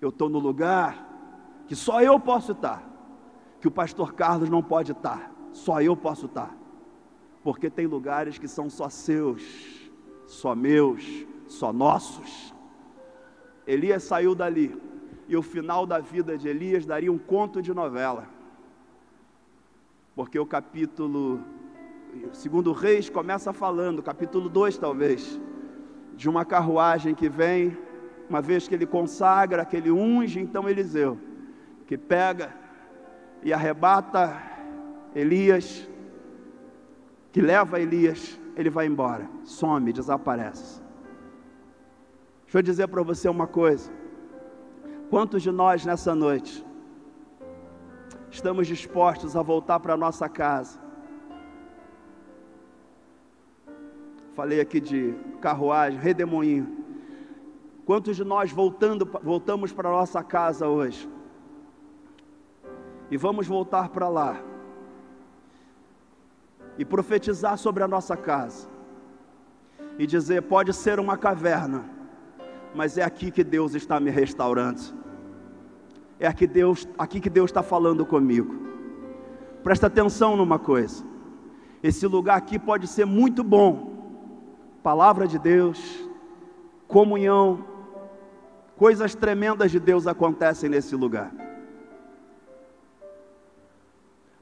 Eu 0.00 0.10
estou 0.10 0.28
no 0.28 0.38
lugar 0.38 1.08
que 1.66 1.74
só 1.74 2.02
eu 2.02 2.20
posso 2.20 2.52
estar. 2.52 2.82
Que 3.60 3.68
o 3.68 3.70
pastor 3.70 4.12
Carlos 4.12 4.50
não 4.50 4.62
pode 4.62 4.92
estar. 4.92 5.32
Só 5.52 5.80
eu 5.80 5.96
posso 5.96 6.26
estar. 6.26 6.54
Porque 7.42 7.70
tem 7.70 7.86
lugares 7.86 8.36
que 8.36 8.48
são 8.48 8.68
só 8.68 8.90
seus, 8.90 9.83
só 10.26 10.54
meus, 10.54 11.26
só 11.46 11.72
nossos. 11.72 12.54
Elias 13.66 14.02
saiu 14.02 14.34
dali. 14.34 14.80
E 15.26 15.36
o 15.36 15.42
final 15.42 15.86
da 15.86 15.98
vida 15.98 16.36
de 16.36 16.48
Elias 16.48 16.84
daria 16.84 17.10
um 17.10 17.18
conto 17.18 17.62
de 17.62 17.72
novela 17.72 18.34
porque 20.14 20.38
o 20.38 20.46
capítulo, 20.46 21.40
segundo 22.32 22.72
Reis, 22.72 23.10
começa 23.10 23.52
falando, 23.52 24.02
capítulo 24.02 24.48
2 24.48 24.78
talvez, 24.78 25.40
de 26.14 26.28
uma 26.28 26.44
carruagem 26.44 27.14
que 27.14 27.28
vem, 27.28 27.76
uma 28.30 28.40
vez 28.40 28.68
que 28.68 28.74
ele 28.74 28.86
consagra, 28.86 29.64
que 29.64 29.76
ele 29.76 29.90
unge, 29.90 30.38
então 30.38 30.68
Eliseu, 30.68 31.18
que 31.86 31.98
pega 31.98 32.54
e 33.42 33.52
arrebata 33.52 34.40
Elias, 35.14 35.88
que 37.32 37.40
leva 37.40 37.80
Elias, 37.80 38.38
ele 38.56 38.70
vai 38.70 38.86
embora, 38.86 39.28
some, 39.44 39.92
desaparece. 39.92 40.82
Deixa 42.44 42.58
eu 42.58 42.62
dizer 42.62 42.88
para 42.88 43.02
você 43.02 43.28
uma 43.28 43.46
coisa. 43.46 43.90
Quantos 45.10 45.42
de 45.42 45.50
nós 45.50 45.84
nessa 45.84 46.14
noite 46.14 46.64
estamos 48.30 48.66
dispostos 48.66 49.36
a 49.36 49.42
voltar 49.42 49.78
para 49.80 49.96
nossa 49.96 50.28
casa. 50.28 50.80
Falei 54.34 54.60
aqui 54.60 54.80
de 54.80 55.14
carruagem, 55.40 56.00
redemoinho. 56.00 56.84
Quantos 57.84 58.16
de 58.16 58.24
nós 58.24 58.50
voltando, 58.50 59.08
voltamos 59.22 59.72
para 59.72 59.90
nossa 59.90 60.22
casa 60.22 60.66
hoje? 60.66 61.08
E 63.10 63.16
vamos 63.16 63.46
voltar 63.46 63.90
para 63.90 64.08
lá. 64.08 64.53
E 66.78 66.84
profetizar 66.84 67.56
sobre 67.56 67.82
a 67.82 67.88
nossa 67.88 68.16
casa. 68.16 68.68
E 69.98 70.06
dizer: 70.06 70.42
pode 70.42 70.72
ser 70.72 70.98
uma 70.98 71.16
caverna, 71.16 71.84
mas 72.74 72.98
é 72.98 73.02
aqui 73.02 73.30
que 73.30 73.44
Deus 73.44 73.74
está 73.74 74.00
me 74.00 74.10
restaurando 74.10 75.04
é 76.18 76.26
aqui, 76.26 76.46
Deus, 76.46 76.88
aqui 76.96 77.20
que 77.20 77.30
Deus 77.30 77.50
está 77.50 77.62
falando 77.62 78.04
comigo. 78.06 78.54
Presta 79.62 79.86
atenção 79.86 80.36
numa 80.36 80.58
coisa. 80.58 81.04
Esse 81.82 82.06
lugar 82.06 82.36
aqui 82.36 82.58
pode 82.58 82.86
ser 82.86 83.04
muito 83.04 83.42
bom. 83.42 83.92
Palavra 84.82 85.26
de 85.26 85.38
Deus, 85.38 86.08
comunhão, 86.86 87.64
coisas 88.76 89.14
tremendas 89.14 89.70
de 89.70 89.80
Deus 89.80 90.06
acontecem 90.06 90.68
nesse 90.68 90.94
lugar. 90.94 91.32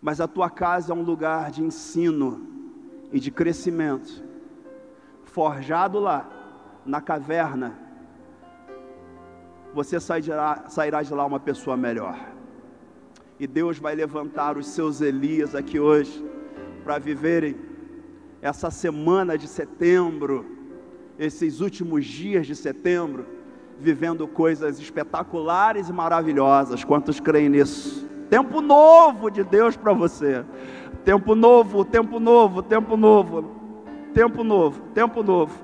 Mas 0.03 0.21
a 0.21 0.27
tua 0.27 0.51
casa 0.51 0.93
é 0.93 0.97
um 0.97 1.03
lugar 1.03 1.53
de 1.53 1.63
ensino 1.63 2.45
e 3.13 3.21
de 3.21 3.31
crescimento. 3.31 4.25
Forjado 5.23 6.01
lá, 6.01 6.29
na 6.85 7.01
caverna, 7.01 7.79
você 9.73 10.01
sairá, 10.01 11.03
de 11.03 11.15
lá 11.15 11.25
uma 11.25 11.39
pessoa 11.39 11.77
melhor. 11.77 12.19
E 13.39 13.47
Deus 13.47 13.79
vai 13.79 13.95
levantar 13.95 14.59
os 14.59 14.67
seus 14.67 15.01
Elias 15.01 15.55
aqui 15.55 15.79
hoje 15.79 16.23
para 16.83 16.99
viverem 16.99 17.57
essa 18.43 18.73
semana 18.73 19.39
de 19.39 19.47
setembro, 19.47 20.45
esses 21.17 21.61
últimos 21.61 22.05
dias 22.05 22.45
de 22.45 22.57
setembro, 22.57 23.25
vivendo 23.79 24.27
coisas 24.27 24.81
espetaculares 24.81 25.89
e 25.89 25.93
maravilhosas. 25.93 26.83
Quantos 26.83 27.21
creem 27.21 27.49
nisso? 27.49 28.12
Tempo 28.33 28.63
novo 28.63 29.31
de 29.31 29.45
Deus 29.45 29.77
para 29.77 29.93
você. 29.93 30.43
Tempo 31.05 31.35
novo, 31.35 31.85
tempo 31.85 32.19
novo, 32.19 32.63
tempo 32.63 32.97
novo. 32.97 33.45
Tempo 34.15 34.43
novo, 34.43 34.81
tempo 34.95 35.23
novo. 35.23 35.63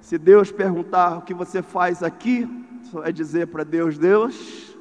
Se 0.00 0.18
Deus 0.18 0.50
perguntar 0.50 1.18
o 1.18 1.22
que 1.22 1.32
você 1.32 1.62
faz 1.62 2.02
aqui, 2.02 2.48
é 3.04 3.12
dizer 3.12 3.46
para 3.46 3.62
Deus: 3.62 3.96
Deus, 3.96 4.76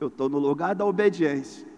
eu 0.00 0.08
estou 0.08 0.30
no 0.30 0.38
lugar 0.38 0.74
da 0.74 0.86
obediência, 0.86 1.68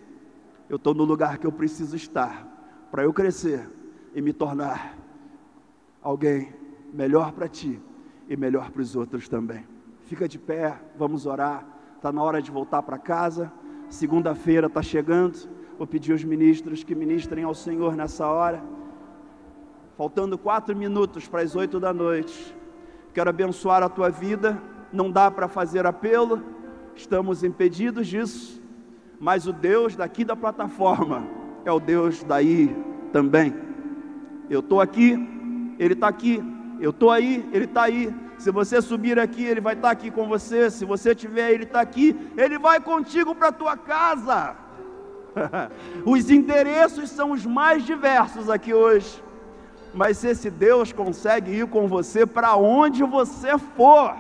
eu 0.68 0.76
estou 0.76 0.94
no 0.94 1.02
lugar 1.02 1.38
que 1.38 1.46
eu 1.48 1.50
preciso 1.50 1.96
estar 1.96 2.46
para 2.92 3.02
eu 3.02 3.12
crescer 3.12 3.68
e 4.14 4.22
me 4.22 4.32
tornar 4.32 4.96
alguém 6.00 6.54
melhor 6.94 7.32
para 7.32 7.48
ti 7.48 7.82
e 8.28 8.36
melhor 8.36 8.70
para 8.70 8.82
os 8.82 8.94
outros 8.94 9.28
também. 9.28 9.66
Fica 10.02 10.28
de 10.28 10.38
pé, 10.38 10.80
vamos 10.96 11.26
orar. 11.26 11.66
Está 11.96 12.12
na 12.12 12.22
hora 12.22 12.40
de 12.40 12.52
voltar 12.52 12.82
para 12.82 12.98
casa. 12.98 13.52
Segunda-feira 13.93 14.68
está 14.68 14.80
chegando. 14.80 15.47
Vou 15.76 15.86
pedir 15.86 16.12
aos 16.12 16.24
ministros 16.24 16.82
que 16.82 16.95
ministrem 16.95 17.45
ao 17.45 17.53
Senhor 17.53 17.95
nessa 17.95 18.26
hora. 18.26 18.64
Faltando 19.99 20.38
quatro 20.38 20.74
minutos 20.74 21.28
para 21.28 21.43
as 21.43 21.55
oito 21.55 21.78
da 21.78 21.93
noite. 21.93 22.57
Quero 23.12 23.28
abençoar 23.28 23.82
a 23.82 23.90
tua 23.90 24.09
vida. 24.09 24.59
Não 24.90 25.11
dá 25.11 25.30
para 25.30 25.47
fazer 25.47 25.84
apelo, 25.84 26.43
estamos 26.97 27.45
impedidos 27.45 28.07
disso. 28.07 28.62
Mas 29.20 29.47
o 29.47 29.53
Deus 29.53 29.95
daqui 29.95 30.24
da 30.24 30.34
plataforma 30.34 31.26
é 31.62 31.70
o 31.70 31.78
Deus 31.78 32.24
daí 32.24 32.74
também. 33.12 33.55
Eu 34.49 34.61
estou 34.61 34.80
aqui, 34.80 35.12
Ele 35.78 35.93
está 35.93 36.09
aqui. 36.09 36.43
Eu 36.80 36.93
estou 36.93 37.11
aí, 37.11 37.47
Ele 37.53 37.66
está 37.66 37.82
aí. 37.82 38.11
Se 38.43 38.51
você 38.51 38.82
subir 38.82 39.20
aqui, 39.20 39.45
Ele 39.45 39.61
vai 39.61 39.74
estar 39.74 39.86
tá 39.86 39.93
aqui 39.93 40.11
com 40.11 40.26
você. 40.26 40.68
Se 40.68 40.84
você 40.84 41.12
estiver, 41.12 41.53
Ele 41.53 41.62
está 41.62 41.80
aqui. 41.80 42.16
Ele 42.36 42.59
vai 42.59 42.80
contigo 42.80 43.36
para 43.36 43.49
a 43.49 43.53
tua 43.53 43.76
casa. 43.76 44.57
os 46.05 46.28
endereços 46.28 47.09
são 47.11 47.30
os 47.30 47.47
mais 47.47 47.86
diversos 47.86 48.51
aqui 48.51 48.74
hoje. 48.74 49.22
Mas 49.95 50.18
se 50.18 50.26
esse 50.26 50.51
Deus 50.51 50.93
consegue 50.93 51.53
ir 51.53 51.68
com 51.68 51.86
você 51.86 52.26
para 52.26 52.57
onde 52.57 53.05
você 53.05 53.57
for, 53.76 54.16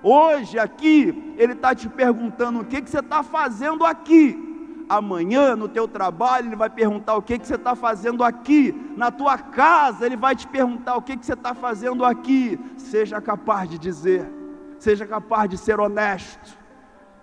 hoje 0.00 0.56
aqui, 0.60 1.34
Ele 1.36 1.54
está 1.54 1.74
te 1.74 1.88
perguntando 1.88 2.60
o 2.60 2.64
que, 2.64 2.80
que 2.80 2.88
você 2.88 3.00
está 3.00 3.24
fazendo 3.24 3.84
aqui 3.84 4.51
amanhã 4.88 5.56
no 5.56 5.68
teu 5.68 5.86
trabalho, 5.88 6.48
ele 6.48 6.56
vai 6.56 6.70
perguntar 6.70 7.16
o 7.16 7.22
que, 7.22 7.38
que 7.38 7.46
você 7.46 7.54
está 7.54 7.74
fazendo 7.74 8.22
aqui, 8.22 8.72
na 8.96 9.10
tua 9.10 9.38
casa, 9.38 10.06
ele 10.06 10.16
vai 10.16 10.34
te 10.36 10.46
perguntar 10.46 10.96
o 10.96 11.02
que, 11.02 11.16
que 11.16 11.24
você 11.24 11.34
está 11.34 11.54
fazendo 11.54 12.04
aqui. 12.04 12.58
Seja 12.76 13.20
capaz 13.20 13.68
de 13.68 13.78
dizer, 13.78 14.30
seja 14.78 15.06
capaz 15.06 15.48
de 15.48 15.56
ser 15.58 15.80
honesto 15.80 16.58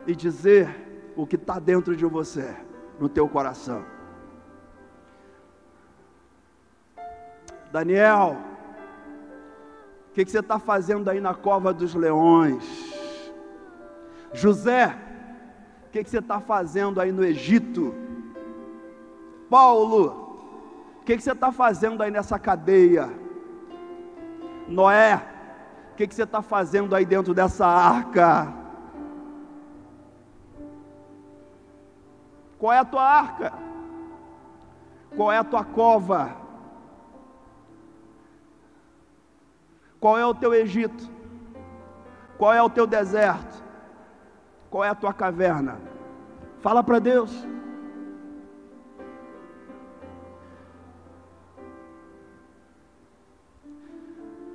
e 0.08 0.16
dizer 0.16 1.14
o 1.16 1.26
que 1.28 1.36
está 1.36 1.60
dentro 1.60 1.96
de 1.96 2.06
você, 2.06 2.56
no 3.00 3.10
teu 3.10 3.28
coração. 3.28 3.84
Daniel, 7.72 8.38
o 10.10 10.14
que, 10.14 10.26
que 10.26 10.32
você 10.32 10.40
está 10.40 10.58
fazendo 10.58 11.10
aí 11.10 11.20
na 11.20 11.36
cova 11.36 11.74
dos 11.74 11.94
leões? 11.94 12.64
José, 14.34 14.98
o 15.90 15.92
que, 15.92 16.04
que 16.04 16.10
você 16.12 16.20
está 16.20 16.40
fazendo 16.40 17.02
aí 17.02 17.12
no 17.12 17.24
Egito? 17.24 17.96
Paulo, 19.50 20.38
o 21.02 21.04
que, 21.04 21.18
que 21.18 21.24
você 21.24 21.32
está 21.32 21.52
fazendo 21.52 22.04
aí 22.04 22.12
nessa 22.12 22.38
cadeia? 22.38 23.10
Noé, 24.68 25.16
o 25.92 25.96
que, 25.96 26.06
que 26.06 26.14
você 26.14 26.22
está 26.22 26.44
fazendo 26.44 26.96
aí 26.96 27.04
dentro 27.06 27.34
dessa 27.34 27.66
arca? 27.66 28.54
Qual 32.60 32.72
é 32.72 32.78
a 32.78 32.86
tua 32.86 33.04
arca? 33.04 33.54
Qual 35.16 35.32
é 35.32 35.40
a 35.40 35.44
tua 35.44 35.64
cova? 35.64 36.36
Qual 40.00 40.20
é 40.20 40.26
o 40.26 40.36
teu 40.36 40.54
Egito? 40.54 41.10
Qual 42.38 42.54
é 42.54 42.62
o 42.62 42.70
teu 42.70 42.86
deserto? 42.86 43.59
Qual 44.70 44.84
é 44.84 44.90
a 44.90 44.96
tua 44.96 45.14
caverna? 45.14 45.80
Fala 46.62 46.84
para 46.84 47.00
Deus. 47.00 47.32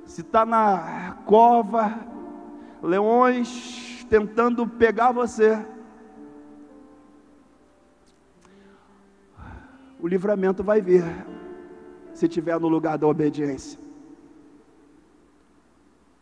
Se 0.05 0.21
está 0.21 0.45
na 0.45 1.17
cova, 1.25 1.93
leões 2.81 4.05
tentando 4.09 4.65
pegar 4.67 5.11
você, 5.11 5.65
o 9.99 10.07
livramento 10.07 10.63
vai 10.63 10.79
vir, 10.79 11.03
se 12.13 12.27
estiver 12.27 12.57
no 12.59 12.67
lugar 12.67 12.97
da 12.97 13.07
obediência. 13.07 13.79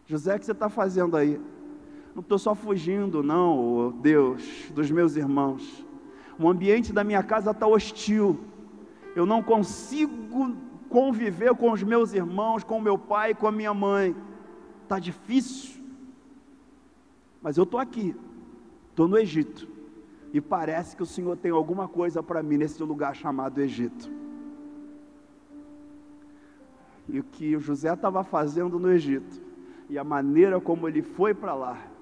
José, 0.07 0.35
o 0.35 0.39
que 0.39 0.45
você 0.45 0.53
está 0.53 0.69
fazendo 0.69 1.15
aí? 1.15 1.39
Não 2.15 2.21
estou 2.21 2.37
só 2.37 2.53
fugindo, 2.53 3.23
não, 3.23 3.91
Deus, 4.01 4.71
dos 4.73 4.91
meus 4.91 5.15
irmãos. 5.15 5.85
O 6.37 6.47
ambiente 6.47 6.93
da 6.93 7.03
minha 7.03 7.23
casa 7.23 7.51
está 7.51 7.65
hostil. 7.65 8.39
Eu 9.15 9.25
não 9.25 9.41
consigo 9.41 10.55
conviver 10.89 11.55
com 11.55 11.71
os 11.71 11.81
meus 11.81 12.13
irmãos, 12.13 12.63
com 12.63 12.79
meu 12.79 12.97
pai, 12.97 13.33
com 13.33 13.47
a 13.47 13.51
minha 13.51 13.73
mãe. 13.73 14.15
Está 14.83 14.99
difícil. 14.99 15.81
Mas 17.41 17.57
eu 17.57 17.63
estou 17.63 17.79
aqui, 17.79 18.15
estou 18.89 19.07
no 19.07 19.17
Egito. 19.17 19.67
E 20.31 20.39
parece 20.39 20.95
que 20.95 21.03
o 21.03 21.05
Senhor 21.05 21.35
tem 21.35 21.51
alguma 21.51 21.87
coisa 21.87 22.21
para 22.21 22.43
mim 22.43 22.57
nesse 22.57 22.81
lugar 22.83 23.15
chamado 23.15 23.59
Egito. 23.59 24.09
E 27.09 27.19
o 27.19 27.23
que 27.23 27.55
o 27.55 27.59
José 27.59 27.93
estava 27.93 28.23
fazendo 28.23 28.79
no 28.79 28.91
Egito, 28.91 29.41
e 29.89 29.97
a 29.97 30.03
maneira 30.03 30.59
como 30.61 30.87
ele 30.87 31.01
foi 31.01 31.33
para 31.33 31.53
lá, 31.53 31.92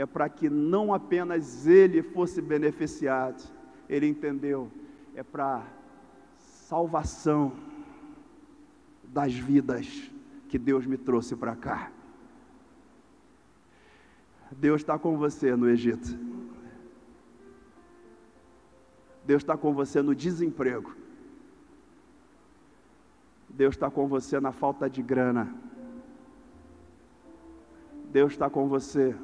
é 0.00 0.06
para 0.06 0.30
que 0.30 0.48
não 0.48 0.94
apenas 0.94 1.66
ele 1.66 2.02
fosse 2.02 2.40
beneficiado, 2.40 3.42
ele 3.86 4.06
entendeu, 4.06 4.72
é 5.14 5.22
para 5.22 5.62
salvação 6.38 7.52
das 9.04 9.34
vidas 9.34 10.10
que 10.48 10.58
Deus 10.58 10.86
me 10.86 10.96
trouxe 10.96 11.36
para 11.36 11.54
cá. 11.54 11.92
Deus 14.50 14.80
está 14.80 14.98
com 14.98 15.18
você 15.18 15.54
no 15.54 15.68
Egito. 15.68 16.18
Deus 19.26 19.42
está 19.42 19.54
com 19.54 19.74
você 19.74 20.00
no 20.00 20.14
desemprego. 20.14 20.96
Deus 23.50 23.74
está 23.74 23.90
com 23.90 24.08
você 24.08 24.40
na 24.40 24.50
falta 24.50 24.88
de 24.88 25.02
grana. 25.02 25.54
Deus 28.10 28.32
está 28.32 28.48
com 28.48 28.66
você 28.66 29.14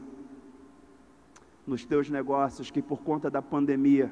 nos 1.66 1.84
teus 1.84 2.08
negócios 2.08 2.70
que 2.70 2.80
por 2.80 3.02
conta 3.02 3.28
da 3.28 3.42
pandemia 3.42 4.10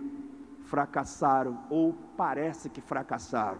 fracassaram 0.64 1.58
ou 1.70 1.94
parece 2.16 2.68
que 2.68 2.80
fracassaram, 2.80 3.58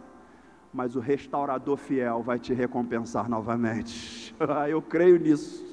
mas 0.73 0.97
o 0.97 1.01
restaurador 1.01 1.77
fiel 1.77 2.23
vai 2.23 2.39
te 2.39 2.53
recompensar 2.53 3.29
novamente. 3.29 4.35
Ah, 4.47 4.69
eu 4.69 4.83
creio 4.83 5.17
nisso. 5.17 5.65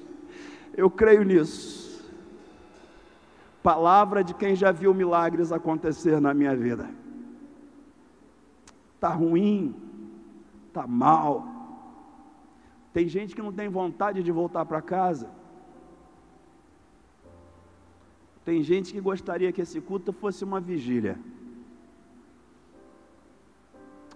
Eu 0.77 0.89
creio 0.89 1.23
nisso. 1.23 2.07
Palavra 3.63 4.23
de 4.23 4.35
quem 4.35 4.55
já 4.55 4.71
viu 4.71 4.93
milagres 4.93 5.51
acontecer 5.51 6.21
na 6.21 6.31
minha 6.31 6.55
vida. 6.55 6.87
Tá 8.99 9.09
ruim, 9.09 9.75
tá 10.71 10.85
mal. 10.85 11.43
Tem 12.93 13.07
gente 13.07 13.33
que 13.33 13.41
não 13.41 13.51
tem 13.51 13.67
vontade 13.67 14.21
de 14.21 14.31
voltar 14.31 14.63
para 14.63 14.79
casa 14.79 15.27
Tem 18.43 18.63
gente 18.63 18.91
que 18.91 18.99
gostaria 18.99 19.51
que 19.51 19.61
esse 19.61 19.79
culto 19.79 20.11
fosse 20.11 20.43
uma 20.43 20.59
vigília. 20.59 21.17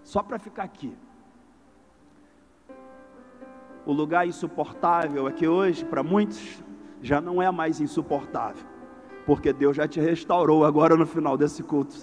Só 0.03 0.23
para 0.23 0.39
ficar 0.39 0.63
aqui. 0.63 0.93
O 3.85 3.93
lugar 3.93 4.27
insuportável 4.27 5.27
aqui 5.27 5.47
hoje, 5.47 5.85
para 5.85 6.01
muitos, 6.01 6.63
já 7.01 7.21
não 7.21 7.39
é 7.39 7.51
mais 7.51 7.79
insuportável, 7.79 8.65
porque 9.27 9.53
Deus 9.53 9.77
já 9.77 9.87
te 9.87 9.99
restaurou 9.99 10.65
agora 10.65 10.95
no 10.95 11.05
final 11.05 11.37
desse 11.37 11.61
culto. 11.61 11.95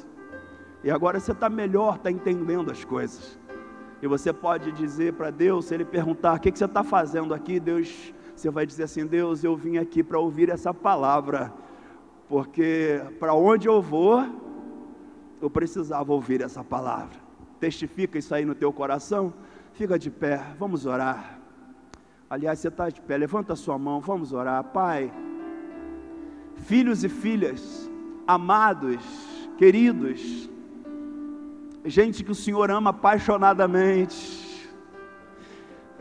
E 0.85 0.91
agora 0.91 1.19
você 1.19 1.33
está 1.33 1.49
melhor, 1.49 1.97
está 1.97 2.11
entendendo 2.11 2.71
as 2.71 2.85
coisas. 2.85 3.39
E 4.01 4.07
você 4.07 4.33
pode 4.33 4.71
dizer 4.73 5.15
para 5.15 5.31
Deus, 5.31 5.67
se 5.67 5.75
Ele 5.75 5.85
perguntar: 5.85 6.37
o 6.37 6.41
que, 6.41 6.53
que 6.53 6.59
você 6.59 6.67
está 6.67 6.85
fazendo 6.85 7.35
aqui? 7.35 7.59
Deus, 7.59 8.13
você 8.35 8.49
vai 8.51 8.65
dizer 8.65 8.85
assim: 8.85 9.07
Deus, 9.07 9.43
eu 9.43 9.57
vim 9.57 9.77
aqui 9.77 10.03
para 10.05 10.19
ouvir 10.19 10.51
essa 10.51 10.73
palavra 10.73 11.53
porque 12.33 12.99
para 13.21 13.35
onde 13.35 13.69
eu 13.69 13.83
vou, 13.83 14.27
eu 15.39 15.51
precisava 15.51 16.15
ouvir 16.15 16.41
essa 16.41 16.65
palavra. 16.65 17.21
Testifica 17.61 18.19
isso 18.19 18.35
aí 18.35 18.43
no 18.43 18.55
teu 18.55 18.73
coração. 18.73 19.35
Fica 19.75 19.99
de 19.99 20.11
pé, 20.11 20.43
vamos 20.59 20.87
orar. 20.87 21.39
Aliás, 22.31 22.59
você 22.59 22.69
está 22.69 22.89
de 22.89 23.03
pé, 23.03 23.19
levanta 23.19 23.53
a 23.53 23.57
sua 23.57 23.77
mão, 23.77 24.01
vamos 24.01 24.33
orar. 24.33 24.65
Pai, 24.65 25.13
filhos 26.57 27.05
e 27.05 27.09
filhas, 27.11 27.91
amados, 28.27 29.05
queridos, 29.59 30.49
gente 31.85 32.25
que 32.25 32.31
o 32.31 32.35
Senhor 32.35 32.71
ama 32.71 32.89
apaixonadamente. 32.89 34.73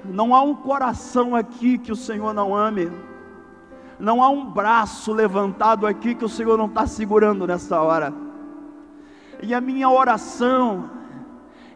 Não 0.06 0.34
há 0.34 0.42
um 0.42 0.56
coração 0.56 1.36
aqui 1.36 1.78
que 1.78 1.92
o 1.92 1.96
Senhor 1.98 2.34
não 2.34 2.56
ame. 2.56 2.90
Não 4.02 4.24
há 4.24 4.30
um 4.30 4.44
braço 4.44 5.14
levantado 5.14 5.86
aqui 5.86 6.16
que 6.16 6.26
o 6.26 6.30
Senhor 6.30 6.58
não 6.58 6.66
está 6.66 6.88
segurando 6.88 7.46
nessa 7.46 7.80
hora. 7.80 8.12
E 9.44 9.54
a 9.54 9.62
minha 9.62 9.88
oração 9.88 10.90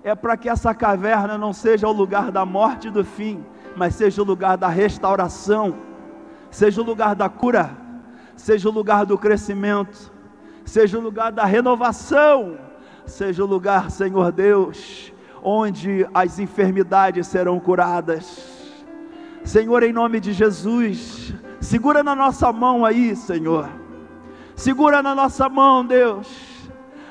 é 0.03 0.15
para 0.15 0.35
que 0.35 0.49
essa 0.49 0.73
caverna 0.73 1.37
não 1.37 1.53
seja 1.53 1.87
o 1.87 1.91
lugar 1.91 2.31
da 2.31 2.43
morte 2.43 2.87
e 2.87 2.91
do 2.91 3.05
fim, 3.05 3.45
mas 3.75 3.93
seja 3.93 4.23
o 4.23 4.25
lugar 4.25 4.57
da 4.57 4.67
restauração, 4.67 5.75
seja 6.49 6.81
o 6.81 6.83
lugar 6.83 7.13
da 7.13 7.29
cura, 7.29 7.69
seja 8.35 8.69
o 8.69 8.71
lugar 8.71 9.05
do 9.05 9.19
crescimento, 9.19 10.11
seja 10.65 10.97
o 10.97 11.01
lugar 11.01 11.31
da 11.31 11.45
renovação, 11.45 12.57
seja 13.05 13.43
o 13.43 13.47
lugar, 13.47 13.91
Senhor 13.91 14.31
Deus, 14.31 15.13
onde 15.43 16.07
as 16.11 16.39
enfermidades 16.39 17.27
serão 17.27 17.59
curadas. 17.59 18.73
Senhor, 19.43 19.83
em 19.83 19.93
nome 19.93 20.19
de 20.19 20.33
Jesus, 20.33 21.35
segura 21.65 22.03
na 22.03 22.15
nossa 22.15 22.51
mão 22.53 22.85
aí, 22.85 23.15
Senhor. 23.15 23.67
Segura 24.55 25.01
na 25.01 25.13
nossa 25.13 25.49
mão, 25.49 25.85
Deus. 25.85 26.27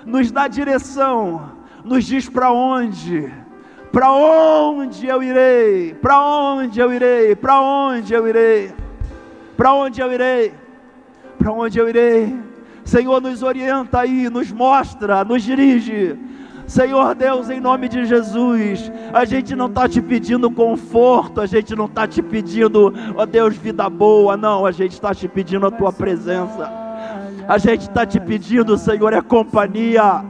Nos 0.06 0.30
dá 0.30 0.48
direção, 0.48 1.52
nos 1.84 2.04
diz 2.04 2.28
para 2.28 2.50
onde. 2.52 3.30
Para 3.92 4.12
onde 4.12 5.06
eu 5.06 5.22
irei? 5.22 5.94
Para 5.94 6.20
onde 6.20 6.80
eu 6.80 6.92
irei? 6.92 7.36
Para 7.36 7.60
onde 7.60 8.14
eu 8.14 8.26
irei? 8.26 8.72
Para 9.56 9.74
onde 9.74 10.00
eu 10.00 10.12
irei? 10.12 10.54
Para 11.38 11.52
onde 11.52 11.78
eu 11.78 11.88
irei? 11.88 12.36
Senhor, 12.84 13.20
nos 13.20 13.42
orienta 13.42 14.00
aí, 14.00 14.28
nos 14.28 14.50
mostra, 14.52 15.24
nos 15.24 15.42
dirige. 15.42 16.18
Senhor 16.66 17.14
Deus, 17.14 17.50
em 17.50 17.60
nome 17.60 17.88
de 17.88 18.04
Jesus, 18.04 18.90
a 19.12 19.24
gente 19.24 19.54
não 19.54 19.66
está 19.66 19.88
te 19.88 20.00
pedindo 20.00 20.50
conforto, 20.50 21.40
a 21.40 21.46
gente 21.46 21.74
não 21.74 21.86
está 21.86 22.06
te 22.06 22.22
pedindo, 22.22 22.92
ó 23.16 23.26
Deus, 23.26 23.56
vida 23.56 23.88
boa, 23.88 24.36
não, 24.36 24.64
a 24.64 24.72
gente 24.72 24.92
está 24.92 25.14
te 25.14 25.28
pedindo 25.28 25.66
a 25.66 25.70
tua 25.70 25.92
presença, 25.92 26.72
a 27.46 27.58
gente 27.58 27.82
está 27.82 28.06
te 28.06 28.18
pedindo, 28.18 28.76
Senhor, 28.78 29.12
é 29.12 29.20
companhia, 29.20 30.24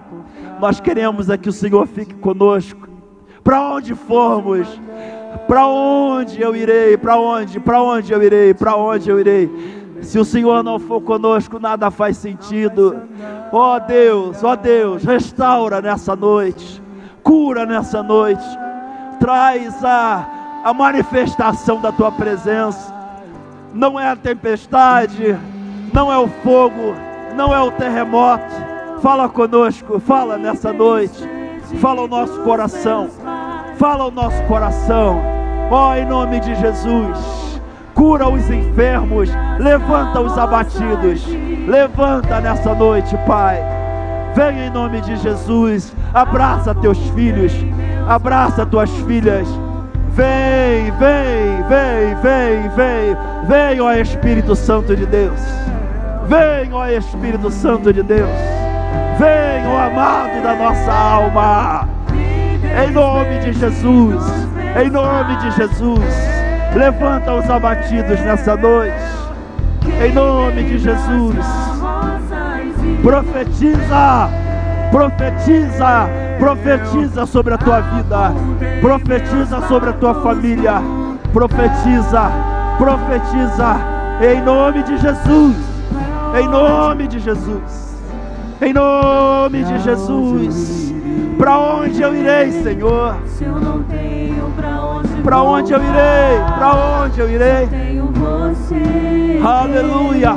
nós 0.60 0.80
queremos 0.80 1.30
é 1.30 1.38
que 1.38 1.48
o 1.48 1.52
Senhor 1.52 1.86
fique 1.86 2.14
conosco, 2.14 2.88
para 3.42 3.60
onde 3.60 3.94
formos, 3.94 4.66
para 5.46 5.66
onde 5.66 6.40
eu 6.40 6.56
irei, 6.56 6.96
para 6.96 7.16
onde, 7.16 7.60
para 7.60 7.82
onde 7.82 8.12
eu 8.12 8.22
irei, 8.22 8.54
para 8.54 8.76
onde 8.76 9.08
eu 9.08 9.20
irei, 9.20 9.83
se 10.02 10.18
o 10.18 10.24
Senhor 10.24 10.62
não 10.62 10.78
for 10.78 11.00
conosco, 11.00 11.58
nada 11.58 11.90
faz 11.90 12.16
sentido. 12.16 13.02
Ó 13.52 13.76
oh 13.76 13.80
Deus, 13.80 14.42
ó 14.42 14.52
oh 14.52 14.56
Deus, 14.56 15.04
restaura 15.04 15.80
nessa 15.80 16.16
noite, 16.16 16.82
cura 17.22 17.64
nessa 17.64 18.02
noite, 18.02 18.44
traz 19.20 19.84
a, 19.84 20.62
a 20.64 20.74
manifestação 20.74 21.80
da 21.80 21.92
tua 21.92 22.10
presença. 22.10 22.92
Não 23.72 23.98
é 23.98 24.08
a 24.08 24.16
tempestade, 24.16 25.36
não 25.92 26.12
é 26.12 26.18
o 26.18 26.28
fogo, 26.28 26.94
não 27.36 27.54
é 27.54 27.60
o 27.60 27.70
terremoto. 27.72 28.74
Fala 29.02 29.28
conosco, 29.28 29.98
fala 30.00 30.36
nessa 30.38 30.72
noite, 30.72 31.28
fala 31.80 32.02
o 32.02 32.08
nosso 32.08 32.40
coração, 32.42 33.08
fala 33.76 34.06
o 34.06 34.10
nosso 34.10 34.42
coração. 34.44 35.20
Ó, 35.70 35.90
oh, 35.90 35.94
em 35.94 36.06
nome 36.06 36.40
de 36.40 36.54
Jesus 36.54 37.43
cura 37.94 38.28
os 38.28 38.50
enfermos, 38.50 39.30
levanta 39.58 40.20
os 40.20 40.36
abatidos, 40.36 41.24
levanta 41.66 42.40
nessa 42.40 42.74
noite, 42.74 43.16
Pai. 43.26 43.62
Vem 44.34 44.66
em 44.66 44.70
nome 44.70 45.00
de 45.00 45.16
Jesus, 45.16 45.94
abraça 46.12 46.74
teus 46.74 46.98
filhos, 47.10 47.52
abraça 48.08 48.66
tuas 48.66 48.90
filhas. 49.06 49.48
Vem, 50.10 50.90
vem, 50.92 51.62
vem, 51.68 52.14
vem, 52.22 52.68
vem, 52.70 53.16
vem, 53.48 53.80
ó 53.80 53.92
Espírito 53.92 54.54
Santo 54.54 54.94
de 54.94 55.06
Deus. 55.06 55.40
Vem, 56.26 56.72
ó 56.72 56.86
Espírito 56.86 57.50
Santo 57.50 57.92
de 57.92 58.02
Deus. 58.02 58.30
Vem, 59.18 59.66
ó 59.68 59.86
amado 59.86 60.42
da 60.42 60.54
nossa 60.54 60.92
alma. 60.92 61.88
Em 62.84 62.90
nome 62.90 63.38
de 63.40 63.52
Jesus. 63.52 64.22
Em 64.80 64.90
nome 64.90 65.36
de 65.36 65.50
Jesus. 65.52 66.43
Levanta 66.74 67.32
os 67.32 67.48
abatidos 67.48 68.18
nessa 68.20 68.56
noite. 68.56 68.96
Em 70.04 70.12
nome 70.12 70.64
de 70.64 70.78
Jesus. 70.78 71.36
Profetiza. 73.00 74.28
Profetiza. 74.90 76.08
Profetiza 76.38 77.26
sobre 77.26 77.54
a 77.54 77.58
tua 77.58 77.80
vida. 77.80 78.32
Profetiza 78.80 79.60
sobre 79.68 79.90
a 79.90 79.92
tua 79.92 80.14
família. 80.14 80.82
Profetiza. 81.32 82.30
Profetiza. 82.76 83.76
Em 84.20 84.42
nome 84.42 84.82
de 84.82 84.96
Jesus. 84.98 85.56
Em 86.40 86.48
nome 86.48 87.06
de 87.06 87.20
Jesus. 87.20 88.02
Em 88.60 88.72
nome 88.72 89.62
de 89.62 89.78
Jesus. 89.78 90.92
Para 91.38 91.58
onde 91.58 92.02
eu 92.02 92.14
irei, 92.16 92.50
Senhor? 92.50 93.16
Se 93.26 93.44
eu 93.44 93.60
não 93.60 93.82
tenho 93.84 94.50
para 94.56 94.80
onde 94.80 95.13
para 95.24 95.42
onde 95.42 95.72
eu 95.72 95.78
irei? 95.78 96.38
Para 96.58 97.02
onde 97.02 97.18
eu 97.18 97.30
irei? 97.30 97.68
Aleluia. 99.42 100.36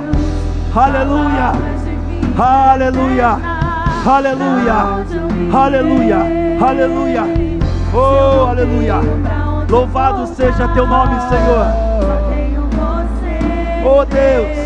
Aleluia. 0.73 1.51
Aleluia. 2.39 3.39
Aleluia. 4.05 4.75
Aleluia. 5.53 6.17
Aleluia. 6.65 7.23
Oh, 7.93 8.47
aleluia. 8.47 8.95
Louvado 9.69 10.25
seja 10.27 10.67
teu 10.69 10.87
nome, 10.87 11.15
Senhor. 11.29 11.65
Oh 13.85 14.05
Deus. 14.05 14.57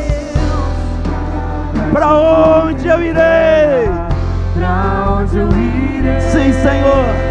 Para 1.91 2.13
onde 2.13 2.87
eu 2.87 3.01
irei? 3.01 3.89
Para 4.53 5.19
onde 5.19 5.37
eu 5.37 5.47
irei? 5.47 6.21
Sim, 6.21 6.53
Senhor 6.53 7.30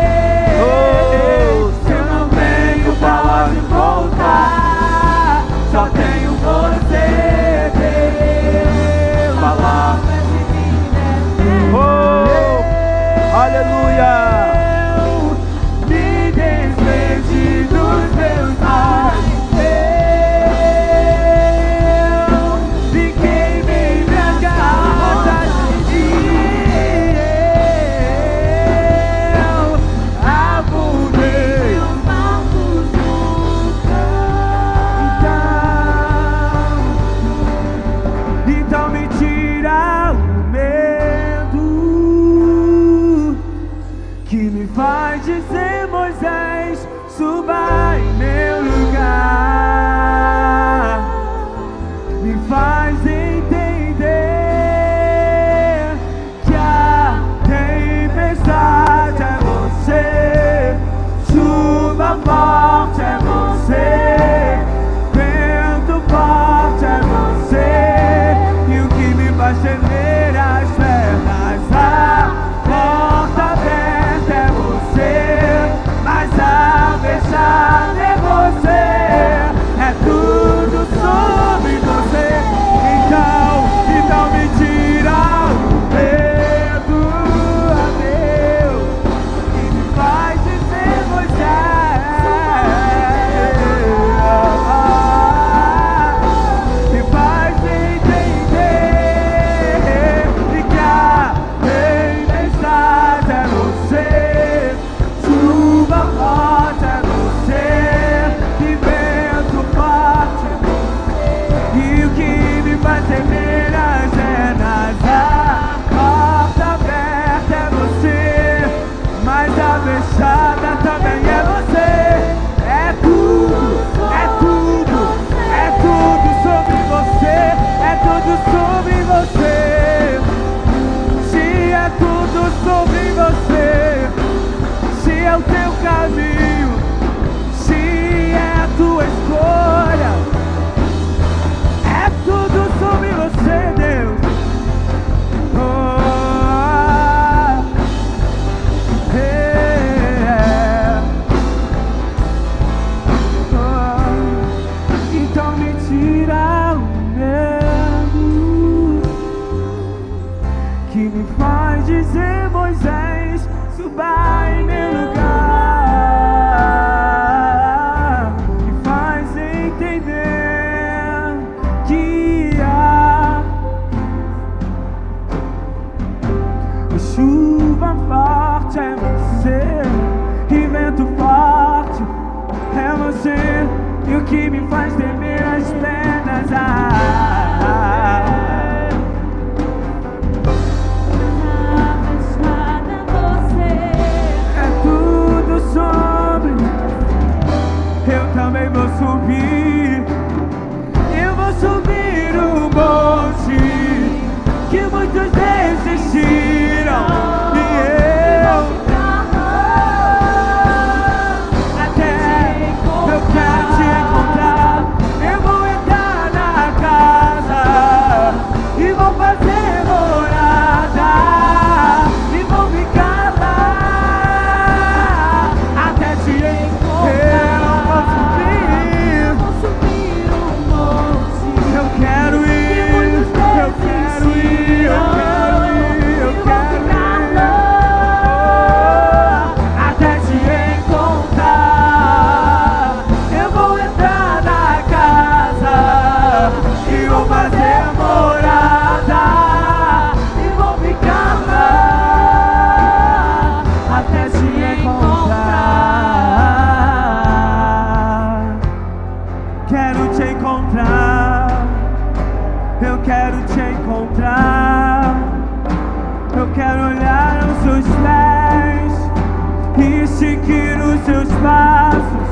Seguir 270.21 270.79
os 270.79 271.03
seus 271.03 271.27
passos. 271.41 272.29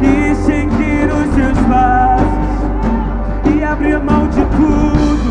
E 0.00 0.34
seguir 0.36 1.06
os 1.12 1.34
seus 1.34 1.58
passos. 1.68 2.48
E 3.54 3.62
abrir 3.62 3.98
mão 3.98 4.26
de 4.28 4.42
tudo, 4.56 5.30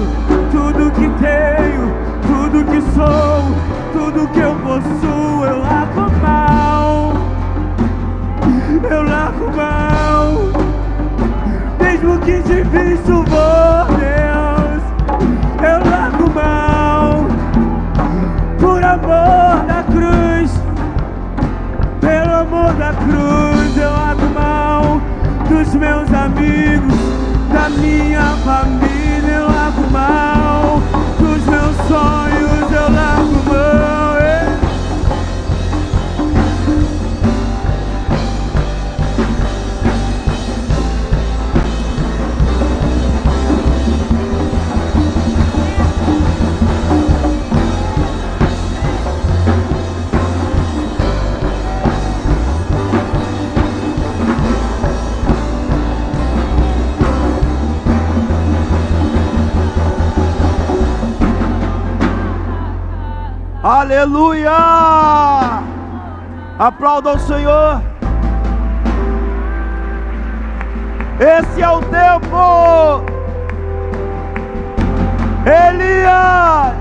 tudo 0.51 0.91
que 0.91 1.09
tenho, 1.19 1.91
tudo 2.27 2.63
que 2.65 2.79
sou, 2.93 3.41
tudo 3.91 4.27
que 4.33 4.39
eu 4.39 4.55
possuo. 4.57 5.45
Eu 5.45 5.59
largo 5.61 6.01
a 6.01 6.09
mão. 6.23 7.13
Eu 8.91 9.03
largo 9.03 9.47
a 9.47 9.51
mão. 9.51 10.27
Mesmo 11.79 12.19
que 12.19 12.35
difícil 12.43 13.12
meus 25.73 26.11
amigos, 26.13 26.93
da 27.51 27.69
minha 27.69 28.37
família, 28.45 28.82
Aleluia! 64.03 65.63
Aplauda 66.59 67.13
o 67.13 67.19
Senhor. 67.19 67.81
Esse 71.17 71.61
é 71.61 71.69
o 71.69 71.79
tempo. 71.83 73.05
Elias, 75.45 76.75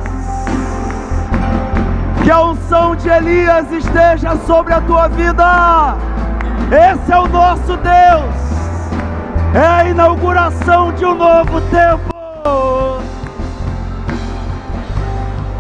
que 2.24 2.30
a 2.32 2.42
unção 2.42 2.96
de 2.96 3.08
Elias 3.08 3.70
esteja 3.70 4.36
sobre 4.44 4.74
a 4.74 4.80
tua 4.80 5.06
vida. 5.06 5.94
Esse 6.72 7.12
é 7.12 7.18
o 7.18 7.28
nosso 7.28 7.76
Deus. 7.76 8.34
É 9.54 9.64
a 9.64 9.84
inauguração 9.84 10.92
de 10.92 11.04
um 11.04 11.14
novo 11.14 11.60
tempo. 11.70 12.10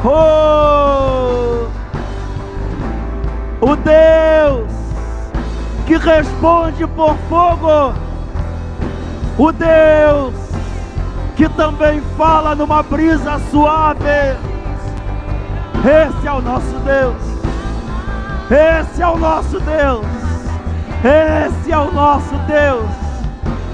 Oh! 0.04 0.61
O 3.64 3.76
Deus 3.76 4.72
que 5.86 5.96
responde 5.96 6.84
por 6.84 7.16
fogo, 7.28 7.94
o 9.38 9.52
Deus 9.52 10.34
que 11.36 11.48
também 11.50 12.00
fala 12.18 12.56
numa 12.56 12.82
brisa 12.82 13.38
suave. 13.52 14.36
Esse 15.78 16.26
é 16.26 16.32
o 16.32 16.42
nosso 16.42 16.76
Deus. 16.80 17.22
Esse 18.50 19.00
é 19.00 19.06
o 19.06 19.16
nosso 19.16 19.60
Deus. 19.60 20.06
Esse 21.04 21.70
é 21.70 21.78
o 21.78 21.92
nosso 21.92 22.34
Deus. 22.48 22.90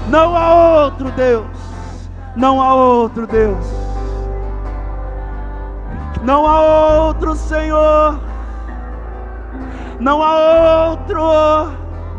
Não 0.07 0.37
há 0.37 0.83
outro 0.83 1.09
Deus. 1.13 1.47
Não 2.35 2.61
há 2.61 2.75
outro 2.75 3.25
Deus. 3.25 3.65
Não 6.21 6.45
há 6.45 7.05
outro 7.05 7.35
Senhor. 7.35 8.28
Não 9.99 10.23
há 10.23 10.89
outro. 10.89 11.19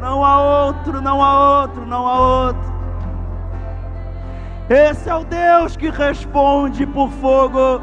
Não 0.00 0.24
há 0.24 0.66
outro, 0.66 1.02
não 1.02 1.22
há 1.22 1.60
outro, 1.60 1.86
não 1.86 2.06
há 2.06 2.20
outro. 2.20 2.70
Esse 4.68 5.10
é 5.10 5.14
o 5.14 5.24
Deus 5.24 5.76
que 5.76 5.90
responde 5.90 6.86
por 6.86 7.10
fogo. 7.10 7.82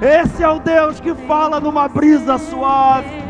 Esse 0.00 0.42
é 0.42 0.48
o 0.48 0.58
Deus 0.58 0.98
que 0.98 1.14
fala 1.14 1.60
numa 1.60 1.88
brisa 1.88 2.38
suave. 2.38 3.22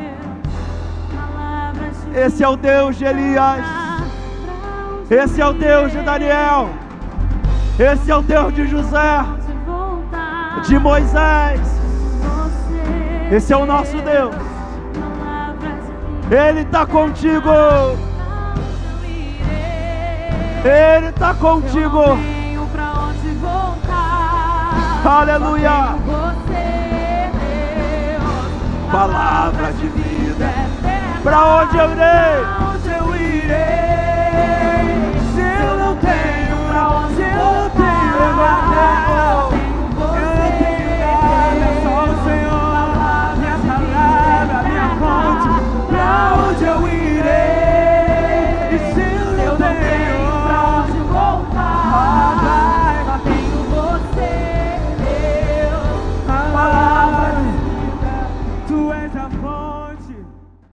Esse 2.15 2.43
é 2.43 2.49
o 2.49 2.57
Deus 2.57 2.97
de 2.97 3.05
Elias. 3.05 3.67
Esse 5.11 5.43
é 5.43 5.47
o 5.47 5.53
Deus 5.53 5.93
de 5.93 6.01
Daniel. 6.01 6.71
Esse 7.79 8.11
é 8.11 8.17
o 8.17 8.23
Deus 8.23 8.55
de 8.55 8.67
José, 8.67 9.25
de 10.65 10.79
Moisés. 10.79 11.61
Esse 13.31 13.53
é 13.53 13.57
o 13.57 13.67
nosso 13.67 13.97
Deus. 13.99 14.52
Ele 16.31 16.61
está 16.61 16.87
contigo. 16.87 17.51
Ele 20.65 21.09
está 21.09 21.35
contigo. 21.35 22.03
Aleluia. 25.05 25.97
Palavra 28.91 29.73
de 29.73 29.89
vida. 29.89 30.51
Para 31.23 31.45
onde 31.45 31.79
eu 31.79 31.93
irei? 31.93 33.82